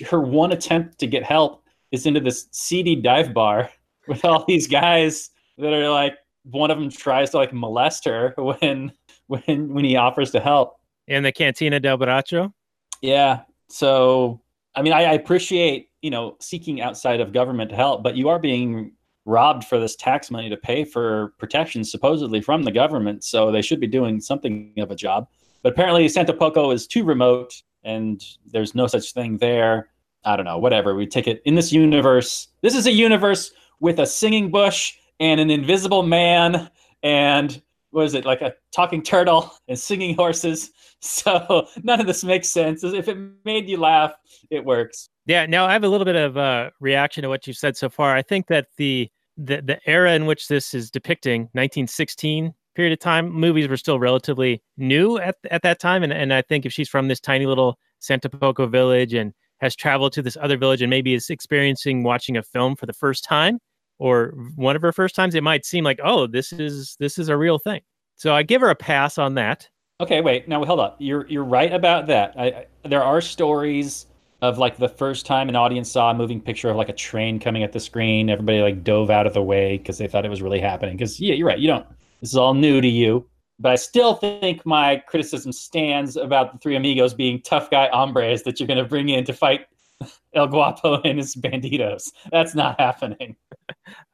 her 0.10 0.20
one 0.20 0.52
attempt 0.52 0.98
to 0.98 1.06
get 1.06 1.22
help 1.22 1.64
is 1.90 2.06
into 2.06 2.20
this 2.20 2.48
seedy 2.50 2.96
dive 2.96 3.32
bar 3.32 3.70
with 4.08 4.24
all 4.24 4.44
these 4.46 4.66
guys 4.66 5.30
that 5.58 5.72
are 5.72 5.90
like, 5.90 6.16
one 6.44 6.70
of 6.70 6.78
them 6.78 6.90
tries 6.90 7.30
to 7.30 7.36
like 7.36 7.52
molest 7.52 8.04
her 8.04 8.34
when 8.38 8.92
when 9.26 9.72
when 9.72 9.84
he 9.84 9.96
offers 9.96 10.30
to 10.32 10.40
help. 10.40 10.76
In 11.08 11.22
the 11.22 11.32
Cantina 11.32 11.80
del 11.80 11.98
Borracho. 11.98 12.52
Yeah. 13.00 13.40
So, 13.68 14.40
I 14.74 14.82
mean, 14.82 14.92
I, 14.92 15.04
I 15.04 15.12
appreciate, 15.14 15.88
you 16.00 16.10
know, 16.10 16.36
seeking 16.40 16.80
outside 16.80 17.20
of 17.20 17.32
government 17.32 17.72
help, 17.72 18.02
but 18.02 18.16
you 18.16 18.28
are 18.28 18.38
being 18.38 18.92
robbed 19.24 19.64
for 19.64 19.78
this 19.78 19.96
tax 19.96 20.30
money 20.30 20.48
to 20.48 20.56
pay 20.56 20.84
for 20.84 21.32
protection 21.38 21.84
supposedly 21.84 22.40
from 22.40 22.62
the 22.62 22.72
government. 22.72 23.24
So 23.24 23.50
they 23.50 23.62
should 23.62 23.80
be 23.80 23.86
doing 23.86 24.20
something 24.20 24.74
of 24.78 24.90
a 24.90 24.96
job. 24.96 25.28
But 25.62 25.72
apparently, 25.72 26.08
Santa 26.08 26.32
Poco 26.32 26.70
is 26.70 26.86
too 26.86 27.04
remote 27.04 27.54
and 27.84 28.22
there's 28.46 28.74
no 28.74 28.86
such 28.86 29.12
thing 29.12 29.38
there. 29.38 29.88
I 30.24 30.36
don't 30.36 30.44
know, 30.44 30.58
whatever. 30.58 30.94
We 30.94 31.06
take 31.06 31.26
it 31.26 31.42
in 31.44 31.56
this 31.56 31.72
universe. 31.72 32.48
This 32.62 32.76
is 32.76 32.86
a 32.86 32.92
universe 32.92 33.52
with 33.82 33.98
a 33.98 34.06
singing 34.06 34.50
bush 34.50 34.94
and 35.20 35.40
an 35.40 35.50
invisible 35.50 36.02
man 36.02 36.70
and 37.02 37.60
what 37.90 38.06
is 38.06 38.14
it 38.14 38.24
like 38.24 38.40
a 38.40 38.54
talking 38.74 39.02
turtle 39.02 39.50
and 39.68 39.78
singing 39.78 40.14
horses 40.14 40.70
so 41.00 41.66
none 41.82 42.00
of 42.00 42.06
this 42.06 42.24
makes 42.24 42.48
sense 42.48 42.82
if 42.84 43.08
it 43.08 43.18
made 43.44 43.68
you 43.68 43.76
laugh 43.76 44.14
it 44.50 44.64
works 44.64 45.10
Yeah. 45.26 45.46
Now 45.46 45.66
I 45.66 45.72
have 45.72 45.84
a 45.84 45.88
little 45.88 46.04
bit 46.04 46.16
of 46.16 46.36
uh, 46.36 46.70
reaction 46.80 47.22
to 47.22 47.28
what 47.28 47.46
you've 47.46 47.56
said 47.56 47.76
so 47.76 47.88
far. 47.88 48.16
I 48.16 48.22
think 48.22 48.48
that 48.48 48.68
the 48.76 49.08
the 49.36 49.62
the 49.62 49.78
era 49.86 50.12
in 50.14 50.26
which 50.26 50.48
this 50.48 50.74
is 50.74 50.90
depicting, 50.90 51.42
1916 51.52 52.52
period 52.74 52.92
of 52.92 52.98
time, 52.98 53.30
movies 53.30 53.68
were 53.68 53.76
still 53.76 53.98
relatively 53.98 54.62
new 54.76 55.18
at 55.18 55.36
at 55.50 55.62
that 55.62 55.78
time, 55.78 56.02
and 56.02 56.12
and 56.12 56.32
I 56.32 56.42
think 56.42 56.66
if 56.66 56.72
she's 56.72 56.88
from 56.88 57.08
this 57.08 57.20
tiny 57.20 57.46
little 57.46 57.78
Santa 58.00 58.28
Poco 58.28 58.66
village 58.66 59.14
and 59.14 59.32
has 59.60 59.76
traveled 59.76 60.12
to 60.14 60.22
this 60.22 60.36
other 60.40 60.56
village 60.56 60.82
and 60.82 60.90
maybe 60.90 61.14
is 61.14 61.30
experiencing 61.30 62.02
watching 62.02 62.36
a 62.36 62.42
film 62.42 62.74
for 62.74 62.86
the 62.86 62.92
first 62.92 63.22
time 63.22 63.60
or 64.02 64.34
one 64.56 64.74
of 64.74 64.82
her 64.82 64.90
first 64.90 65.14
times, 65.14 65.36
it 65.36 65.44
might 65.44 65.64
seem 65.64 65.84
like, 65.84 66.00
oh, 66.02 66.26
this 66.26 66.52
is 66.52 66.96
this 66.98 67.18
is 67.18 67.28
a 67.28 67.36
real 67.36 67.60
thing. 67.60 67.80
So 68.16 68.34
I 68.34 68.42
give 68.42 68.60
her 68.60 68.68
a 68.68 68.74
pass 68.74 69.16
on 69.16 69.34
that. 69.34 69.68
okay 70.00 70.20
wait 70.20 70.48
now 70.48 70.64
hold 70.64 70.80
up. 70.80 70.96
You're 70.98 71.24
you're 71.28 71.44
right 71.44 71.72
about 71.72 72.08
that. 72.08 72.34
I, 72.36 72.46
I, 72.46 72.66
there 72.88 73.04
are 73.04 73.20
stories 73.20 74.06
of 74.40 74.58
like 74.58 74.76
the 74.76 74.88
first 74.88 75.24
time 75.24 75.48
an 75.48 75.54
audience 75.54 75.88
saw 75.88 76.10
a 76.10 76.14
moving 76.14 76.40
picture 76.40 76.68
of 76.68 76.76
like 76.76 76.88
a 76.88 76.92
train 76.92 77.38
coming 77.38 77.62
at 77.62 77.70
the 77.70 77.78
screen 77.78 78.28
everybody 78.28 78.60
like 78.60 78.82
dove 78.82 79.08
out 79.08 79.24
of 79.28 79.34
the 79.34 79.42
way 79.42 79.78
because 79.78 79.98
they 79.98 80.08
thought 80.08 80.26
it 80.26 80.30
was 80.30 80.42
really 80.42 80.60
happening. 80.60 80.96
Because 80.96 81.20
yeah 81.20 81.34
you're 81.34 81.46
right 81.46 81.60
you 81.60 81.68
don't 81.68 81.86
this 82.20 82.30
is 82.30 82.36
all 82.36 82.54
new 82.54 82.80
to 82.80 82.88
you. 82.88 83.24
But 83.60 83.70
i 83.70 83.76
still 83.76 84.14
think 84.14 84.66
my 84.66 84.96
criticism 85.06 85.52
stands 85.52 86.16
about 86.16 86.52
the 86.52 86.58
three 86.58 86.74
amigos 86.74 87.14
being 87.14 87.40
tough 87.42 87.70
guy 87.70 87.88
hombres 87.92 88.42
that 88.42 88.58
you're 88.58 88.66
going 88.66 88.82
to 88.82 88.90
bring 88.94 89.10
in 89.10 89.24
to 89.26 89.32
fight 89.32 89.66
el 90.34 90.48
guapo 90.48 91.00
and 91.02 91.18
his 91.18 91.36
banditos. 91.36 92.10
That's 92.32 92.56
not 92.56 92.80
happening 92.80 93.36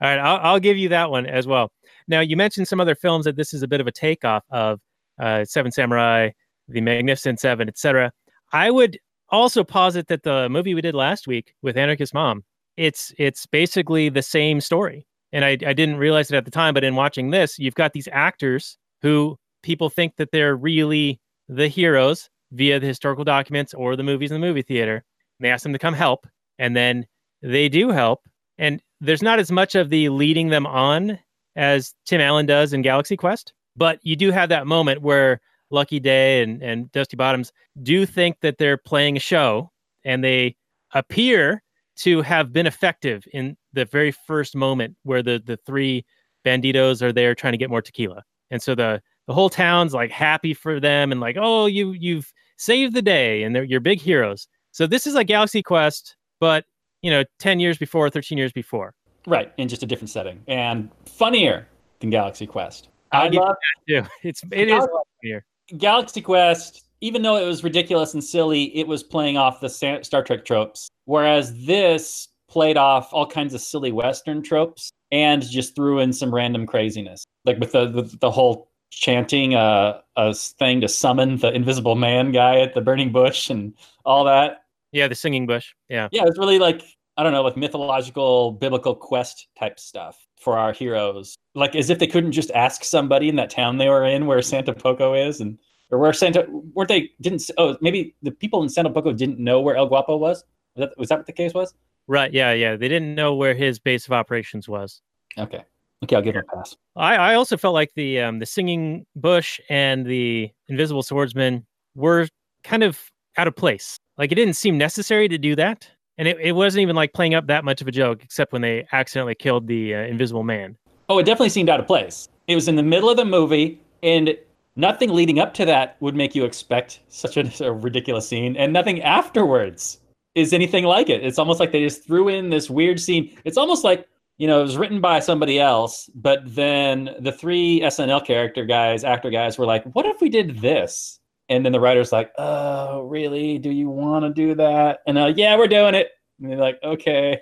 right, 0.00 0.18
I'll, 0.18 0.38
I'll 0.42 0.60
give 0.60 0.76
you 0.76 0.88
that 0.90 1.10
one 1.10 1.26
as 1.26 1.46
well. 1.46 1.72
Now, 2.06 2.20
you 2.20 2.36
mentioned 2.36 2.68
some 2.68 2.80
other 2.80 2.94
films 2.94 3.24
that 3.24 3.36
this 3.36 3.52
is 3.52 3.62
a 3.62 3.68
bit 3.68 3.80
of 3.80 3.86
a 3.86 3.92
takeoff 3.92 4.44
of 4.50 4.80
uh, 5.20 5.44
Seven 5.44 5.72
Samurai, 5.72 6.30
The 6.68 6.80
Magnificent 6.80 7.40
Seven, 7.40 7.68
etc. 7.68 8.12
I 8.52 8.70
would 8.70 8.98
also 9.30 9.64
posit 9.64 10.08
that 10.08 10.22
the 10.22 10.48
movie 10.48 10.74
we 10.74 10.80
did 10.80 10.94
last 10.94 11.26
week 11.26 11.54
with 11.62 11.76
Anarchist 11.76 12.14
Mom, 12.14 12.44
it's 12.76 13.12
it's 13.18 13.46
basically 13.46 14.08
the 14.08 14.22
same 14.22 14.60
story. 14.60 15.06
And 15.32 15.44
I, 15.44 15.50
I 15.50 15.74
didn't 15.74 15.96
realize 15.96 16.30
it 16.30 16.36
at 16.36 16.46
the 16.46 16.50
time, 16.50 16.72
but 16.72 16.84
in 16.84 16.94
watching 16.94 17.30
this, 17.30 17.58
you've 17.58 17.74
got 17.74 17.92
these 17.92 18.08
actors 18.10 18.78
who 19.02 19.36
people 19.62 19.90
think 19.90 20.16
that 20.16 20.30
they're 20.32 20.56
really 20.56 21.20
the 21.48 21.68
heroes 21.68 22.30
via 22.52 22.80
the 22.80 22.86
historical 22.86 23.24
documents 23.24 23.74
or 23.74 23.96
the 23.96 24.02
movies 24.02 24.30
in 24.30 24.40
the 24.40 24.46
movie 24.46 24.62
theater. 24.62 25.04
And 25.38 25.44
they 25.44 25.50
ask 25.50 25.62
them 25.62 25.72
to 25.72 25.78
come 25.78 25.94
help, 25.94 26.26
and 26.58 26.74
then 26.74 27.06
they 27.42 27.68
do 27.68 27.90
help. 27.90 28.20
And 28.56 28.80
there's 29.00 29.22
not 29.22 29.38
as 29.38 29.50
much 29.50 29.74
of 29.74 29.90
the 29.90 30.08
leading 30.08 30.48
them 30.48 30.66
on 30.66 31.18
as 31.56 31.94
Tim 32.06 32.20
Allen 32.20 32.46
does 32.46 32.72
in 32.72 32.82
Galaxy 32.82 33.16
Quest, 33.16 33.52
but 33.76 33.98
you 34.02 34.16
do 34.16 34.30
have 34.30 34.48
that 34.48 34.66
moment 34.66 35.02
where 35.02 35.40
Lucky 35.70 36.00
Day 36.00 36.42
and, 36.42 36.62
and 36.62 36.90
Dusty 36.92 37.16
Bottoms 37.16 37.52
do 37.82 38.06
think 38.06 38.40
that 38.40 38.58
they're 38.58 38.76
playing 38.76 39.16
a 39.16 39.20
show 39.20 39.70
and 40.04 40.24
they 40.24 40.56
appear 40.94 41.62
to 41.96 42.22
have 42.22 42.52
been 42.52 42.66
effective 42.66 43.24
in 43.32 43.56
the 43.72 43.84
very 43.84 44.12
first 44.12 44.54
moment 44.54 44.96
where 45.02 45.22
the, 45.22 45.42
the 45.44 45.58
three 45.66 46.04
banditos 46.44 47.02
are 47.02 47.12
there 47.12 47.34
trying 47.34 47.52
to 47.52 47.58
get 47.58 47.70
more 47.70 47.82
tequila. 47.82 48.22
And 48.50 48.62
so 48.62 48.74
the, 48.74 49.02
the 49.26 49.34
whole 49.34 49.50
town's 49.50 49.92
like 49.92 50.10
happy 50.10 50.54
for 50.54 50.80
them 50.80 51.12
and 51.12 51.20
like, 51.20 51.36
oh, 51.38 51.66
you 51.66 51.92
you've 51.92 52.32
saved 52.56 52.94
the 52.94 53.02
day 53.02 53.42
and 53.42 53.54
they're 53.54 53.64
your 53.64 53.80
big 53.80 54.00
heroes. 54.00 54.48
So 54.70 54.86
this 54.86 55.06
is 55.06 55.14
like 55.14 55.26
Galaxy 55.26 55.62
Quest, 55.62 56.16
but 56.40 56.64
you 57.02 57.10
know, 57.10 57.24
10 57.38 57.60
years 57.60 57.78
before, 57.78 58.10
13 58.10 58.38
years 58.38 58.52
before. 58.52 58.94
right 59.26 59.52
in 59.56 59.68
just 59.68 59.82
a 59.82 59.86
different 59.86 60.10
setting 60.10 60.42
and 60.48 60.90
funnier 61.06 61.66
than 62.00 62.08
galaxy 62.08 62.46
quest 62.46 62.88
i 63.12 63.28
give 63.28 63.40
love 63.40 63.56
that, 63.88 64.02
too. 64.02 64.08
It's 64.28 64.42
it 64.52 64.68
is 64.68 64.86
here. 65.22 65.44
Galaxy 65.76 66.20
Quest, 66.20 66.84
even 67.00 67.22
though 67.22 67.36
it 67.36 67.46
was 67.46 67.62
ridiculous 67.62 68.14
and 68.14 68.24
silly, 68.24 68.76
it 68.76 68.86
was 68.86 69.02
playing 69.02 69.36
off 69.36 69.60
the 69.60 69.68
Star 69.68 70.22
Trek 70.22 70.44
tropes. 70.44 70.88
Whereas 71.04 71.66
this 71.66 72.28
played 72.48 72.78
off 72.78 73.12
all 73.12 73.26
kinds 73.26 73.52
of 73.54 73.60
silly 73.60 73.92
Western 73.92 74.42
tropes 74.42 74.90
and 75.12 75.42
just 75.42 75.74
threw 75.76 76.00
in 76.00 76.12
some 76.12 76.34
random 76.34 76.66
craziness, 76.66 77.24
like 77.44 77.58
with 77.58 77.72
the 77.72 77.90
with 77.94 78.18
the 78.20 78.30
whole 78.30 78.70
chanting 78.90 79.54
uh, 79.54 80.00
a 80.16 80.34
thing 80.34 80.80
to 80.80 80.88
summon 80.88 81.36
the 81.36 81.52
Invisible 81.52 81.94
Man 81.94 82.32
guy 82.32 82.60
at 82.60 82.72
the 82.74 82.80
burning 82.80 83.12
bush 83.12 83.50
and 83.50 83.74
all 84.04 84.24
that. 84.24 84.64
Yeah, 84.92 85.08
the 85.08 85.14
singing 85.14 85.46
bush. 85.46 85.74
Yeah. 85.88 86.08
Yeah, 86.12 86.24
it's 86.26 86.38
really 86.38 86.58
like 86.58 86.82
I 87.16 87.24
don't 87.24 87.32
know, 87.32 87.42
like 87.42 87.56
mythological, 87.56 88.52
biblical 88.52 88.94
quest 88.94 89.48
type 89.58 89.80
stuff 89.80 90.24
for 90.40 90.56
our 90.56 90.72
heroes. 90.72 91.36
Like 91.54 91.74
as 91.74 91.90
if 91.90 91.98
they 91.98 92.06
couldn't 92.06 92.32
just 92.32 92.50
ask 92.52 92.84
somebody 92.84 93.28
in 93.28 93.36
that 93.36 93.50
town 93.50 93.78
they 93.78 93.88
were 93.88 94.04
in 94.04 94.26
where 94.26 94.40
Santa 94.40 94.72
Poco 94.72 95.14
is, 95.14 95.40
and 95.40 95.58
or 95.90 95.98
where 95.98 96.12
Santa 96.12 96.46
weren't 96.48 96.88
they 96.88 97.10
didn't 97.20 97.50
oh 97.58 97.76
maybe 97.80 98.14
the 98.22 98.30
people 98.30 98.62
in 98.62 98.68
Santa 98.68 98.90
Poco 98.90 99.12
didn't 99.12 99.38
know 99.38 99.60
where 99.60 99.76
El 99.76 99.86
Guapo 99.88 100.16
was. 100.16 100.44
Was 100.76 100.88
that, 100.88 100.98
was 100.98 101.08
that 101.08 101.18
what 101.18 101.26
the 101.26 101.32
case 101.32 101.54
was? 101.54 101.74
Right. 102.06 102.32
Yeah. 102.32 102.52
Yeah. 102.52 102.76
They 102.76 102.88
didn't 102.88 103.14
know 103.14 103.34
where 103.34 103.54
his 103.54 103.78
base 103.78 104.06
of 104.06 104.12
operations 104.12 104.68
was. 104.68 105.02
Okay, 105.38 105.62
okay, 106.02 106.16
I'll 106.16 106.22
give 106.22 106.34
him 106.34 106.44
a 106.50 106.56
pass. 106.56 106.76
I, 106.96 107.16
I 107.16 107.34
also 107.34 107.56
felt 107.56 107.74
like 107.74 107.92
the 107.94 108.20
um, 108.20 108.38
the 108.38 108.46
singing 108.46 109.06
bush 109.14 109.60
and 109.68 110.04
the 110.04 110.50
invisible 110.68 111.02
swordsman 111.02 111.66
were 111.94 112.28
kind 112.64 112.82
of 112.82 113.00
out 113.36 113.46
of 113.46 113.54
place. 113.54 113.98
Like 114.18 114.32
it 114.32 114.34
didn't 114.34 114.54
seem 114.54 114.76
necessary 114.76 115.28
to 115.28 115.38
do 115.38 115.54
that, 115.56 115.88
and 116.18 116.26
it, 116.26 116.38
it 116.40 116.52
wasn't 116.52 116.82
even 116.82 116.96
like 116.96 117.12
playing 117.12 117.34
up 117.34 117.46
that 117.46 117.64
much 117.64 117.80
of 117.80 117.86
a 117.86 117.92
joke, 117.92 118.22
except 118.24 118.52
when 118.52 118.62
they 118.62 118.86
accidentally 118.92 119.36
killed 119.36 119.68
the 119.68 119.94
uh, 119.94 119.98
invisible 119.98 120.42
man. 120.42 120.76
Oh, 121.08 121.18
it 121.18 121.24
definitely 121.24 121.50
seemed 121.50 121.68
out 121.70 121.78
of 121.78 121.86
place. 121.86 122.28
It 122.48 122.56
was 122.56 122.66
in 122.66 122.74
the 122.74 122.82
middle 122.82 123.08
of 123.08 123.16
the 123.16 123.24
movie, 123.24 123.80
and 124.02 124.36
nothing 124.74 125.10
leading 125.10 125.38
up 125.38 125.54
to 125.54 125.64
that 125.66 125.96
would 126.00 126.16
make 126.16 126.34
you 126.34 126.44
expect 126.44 127.00
such 127.08 127.36
a, 127.36 127.64
a 127.64 127.72
ridiculous 127.72 128.28
scene, 128.28 128.56
and 128.56 128.72
nothing 128.72 129.00
afterwards 129.02 130.00
is 130.34 130.52
anything 130.52 130.84
like 130.84 131.08
it. 131.08 131.24
It's 131.24 131.38
almost 131.38 131.60
like 131.60 131.70
they 131.70 131.82
just 131.82 132.04
threw 132.04 132.28
in 132.28 132.50
this 132.50 132.68
weird 132.68 132.98
scene. 132.98 133.36
It's 133.44 133.56
almost 133.56 133.84
like 133.84 134.08
you 134.38 134.48
know 134.48 134.58
it 134.58 134.64
was 134.64 134.76
written 134.76 135.00
by 135.00 135.20
somebody 135.20 135.60
else, 135.60 136.10
but 136.16 136.40
then 136.44 137.10
the 137.20 137.32
three 137.32 137.80
SNL 137.82 138.24
character 138.26 138.64
guys, 138.64 139.04
actor 139.04 139.30
guys, 139.30 139.58
were 139.58 139.66
like, 139.66 139.84
"What 139.94 140.06
if 140.06 140.20
we 140.20 140.28
did 140.28 140.58
this?" 140.58 141.20
And 141.48 141.64
then 141.64 141.72
the 141.72 141.80
writer's 141.80 142.12
like, 142.12 142.30
"Oh, 142.38 143.02
really? 143.02 143.58
Do 143.58 143.70
you 143.70 143.88
want 143.88 144.24
to 144.24 144.30
do 144.30 144.54
that?" 144.56 145.00
And 145.06 145.16
they're 145.16 145.24
like, 145.24 145.36
"Yeah, 145.36 145.56
we're 145.56 145.68
doing 145.68 145.94
it." 145.94 146.08
And 146.40 146.50
they're 146.50 146.58
like, 146.58 146.78
"Okay." 146.82 147.40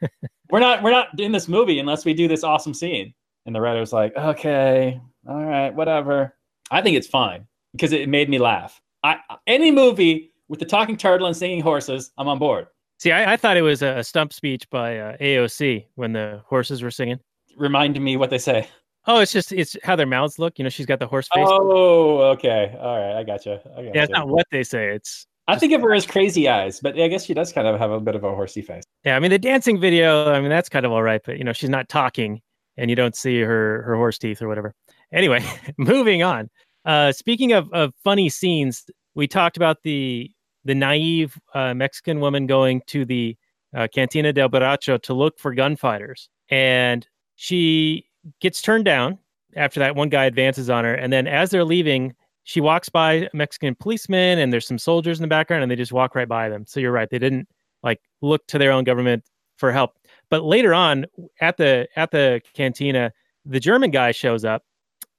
we're 0.50 0.60
not 0.60 0.82
we're 0.82 0.90
not 0.90 1.18
in 1.18 1.32
this 1.32 1.48
movie 1.48 1.78
unless 1.78 2.04
we 2.04 2.14
do 2.14 2.28
this 2.28 2.44
awesome 2.44 2.74
scene. 2.74 3.12
And 3.46 3.54
the 3.54 3.60
writer's 3.60 3.92
like, 3.92 4.14
okay, 4.16 5.00
all 5.28 5.42
right, 5.44 5.74
whatever. 5.74 6.36
I 6.70 6.80
think 6.80 6.96
it's 6.96 7.08
fine 7.08 7.46
because 7.72 7.92
it 7.92 8.08
made 8.08 8.28
me 8.28 8.38
laugh. 8.38 8.80
I 9.02 9.16
any 9.46 9.72
movie 9.72 10.30
with 10.48 10.60
the 10.60 10.66
talking 10.66 10.96
turtle 10.96 11.26
and 11.26 11.36
singing 11.36 11.60
horses, 11.60 12.12
I'm 12.18 12.28
on 12.28 12.38
board. 12.38 12.66
See, 12.98 13.10
I, 13.10 13.32
I 13.32 13.36
thought 13.36 13.56
it 13.56 13.62
was 13.62 13.82
a, 13.82 13.98
a 13.98 14.04
stump 14.04 14.32
speech 14.32 14.68
by 14.70 14.98
uh, 14.98 15.16
AOC 15.16 15.86
when 15.96 16.12
the 16.12 16.42
horses 16.46 16.82
were 16.82 16.90
singing. 16.90 17.18
Remind 17.56 18.00
me 18.00 18.16
what 18.16 18.30
they 18.30 18.38
say. 18.38 18.68
Oh, 19.06 19.20
it's 19.20 19.32
just 19.32 19.52
it's 19.52 19.76
how 19.82 19.96
their 19.96 20.06
mouths 20.06 20.38
look. 20.38 20.58
You 20.58 20.64
know, 20.64 20.68
she's 20.68 20.86
got 20.86 21.00
the 21.00 21.06
horse 21.06 21.28
face. 21.34 21.46
Oh, 21.48 22.20
okay, 22.32 22.76
all 22.78 22.98
right, 22.98 23.18
I 23.18 23.24
gotcha. 23.24 23.60
I 23.76 23.82
gotcha. 23.82 23.90
yeah, 23.94 24.02
it's 24.04 24.12
not 24.12 24.28
what 24.28 24.46
they 24.52 24.62
say. 24.62 24.88
It's 24.90 25.26
I 25.48 25.58
think 25.58 25.72
of 25.72 25.82
her 25.82 25.92
as 25.92 26.06
crazy 26.06 26.48
eyes, 26.48 26.78
but 26.80 26.98
I 26.98 27.08
guess 27.08 27.24
she 27.24 27.34
does 27.34 27.52
kind 27.52 27.66
of 27.66 27.78
have 27.78 27.90
a 27.90 28.00
bit 28.00 28.14
of 28.14 28.22
a 28.22 28.30
horsey 28.30 28.62
face. 28.62 28.84
yeah. 29.04 29.16
I 29.16 29.20
mean, 29.20 29.30
the 29.30 29.38
dancing 29.38 29.80
video. 29.80 30.32
I 30.32 30.40
mean, 30.40 30.50
that's 30.50 30.68
kind 30.68 30.86
of 30.86 30.92
all 30.92 31.02
right, 31.02 31.20
but 31.24 31.38
you 31.38 31.44
know, 31.44 31.52
she's 31.52 31.70
not 31.70 31.88
talking, 31.88 32.40
and 32.76 32.90
you 32.90 32.96
don't 32.96 33.16
see 33.16 33.40
her 33.40 33.82
her 33.82 33.96
horse 33.96 34.18
teeth 34.18 34.40
or 34.40 34.48
whatever. 34.48 34.72
Anyway, 35.12 35.44
moving 35.78 36.22
on. 36.22 36.48
Uh, 36.84 37.10
speaking 37.10 37.52
of 37.52 37.72
of 37.72 37.92
funny 38.04 38.28
scenes, 38.28 38.84
we 39.16 39.26
talked 39.26 39.56
about 39.56 39.78
the 39.82 40.30
the 40.64 40.76
naive 40.76 41.36
uh, 41.54 41.74
Mexican 41.74 42.20
woman 42.20 42.46
going 42.46 42.82
to 42.86 43.04
the 43.04 43.36
uh, 43.74 43.88
Cantina 43.92 44.32
del 44.32 44.48
Borracho 44.48 45.02
to 45.02 45.12
look 45.14 45.40
for 45.40 45.54
gunfighters, 45.54 46.28
and 46.50 47.04
she 47.34 48.06
gets 48.40 48.62
turned 48.62 48.84
down 48.84 49.18
after 49.56 49.80
that 49.80 49.96
one 49.96 50.08
guy 50.08 50.24
advances 50.24 50.70
on 50.70 50.84
her, 50.84 50.94
and 50.94 51.12
then 51.12 51.26
as 51.26 51.50
they're 51.50 51.64
leaving, 51.64 52.14
she 52.44 52.60
walks 52.60 52.88
by 52.88 53.12
a 53.12 53.28
Mexican 53.32 53.74
policeman, 53.74 54.38
and 54.38 54.52
there's 54.52 54.66
some 54.66 54.78
soldiers 54.78 55.18
in 55.18 55.22
the 55.22 55.28
background, 55.28 55.62
and 55.62 55.70
they 55.70 55.76
just 55.76 55.92
walk 55.92 56.14
right 56.14 56.28
by 56.28 56.48
them. 56.48 56.64
So 56.66 56.80
you're 56.80 56.92
right; 56.92 57.08
they 57.10 57.18
didn't 57.18 57.48
like 57.82 58.00
look 58.20 58.46
to 58.48 58.58
their 58.58 58.72
own 58.72 58.84
government 58.84 59.24
for 59.56 59.72
help. 59.72 59.98
But 60.30 60.44
later 60.44 60.74
on, 60.74 61.06
at 61.40 61.56
the 61.56 61.86
at 61.96 62.10
the 62.10 62.40
cantina, 62.54 63.12
the 63.44 63.60
German 63.60 63.90
guy 63.90 64.12
shows 64.12 64.44
up 64.44 64.64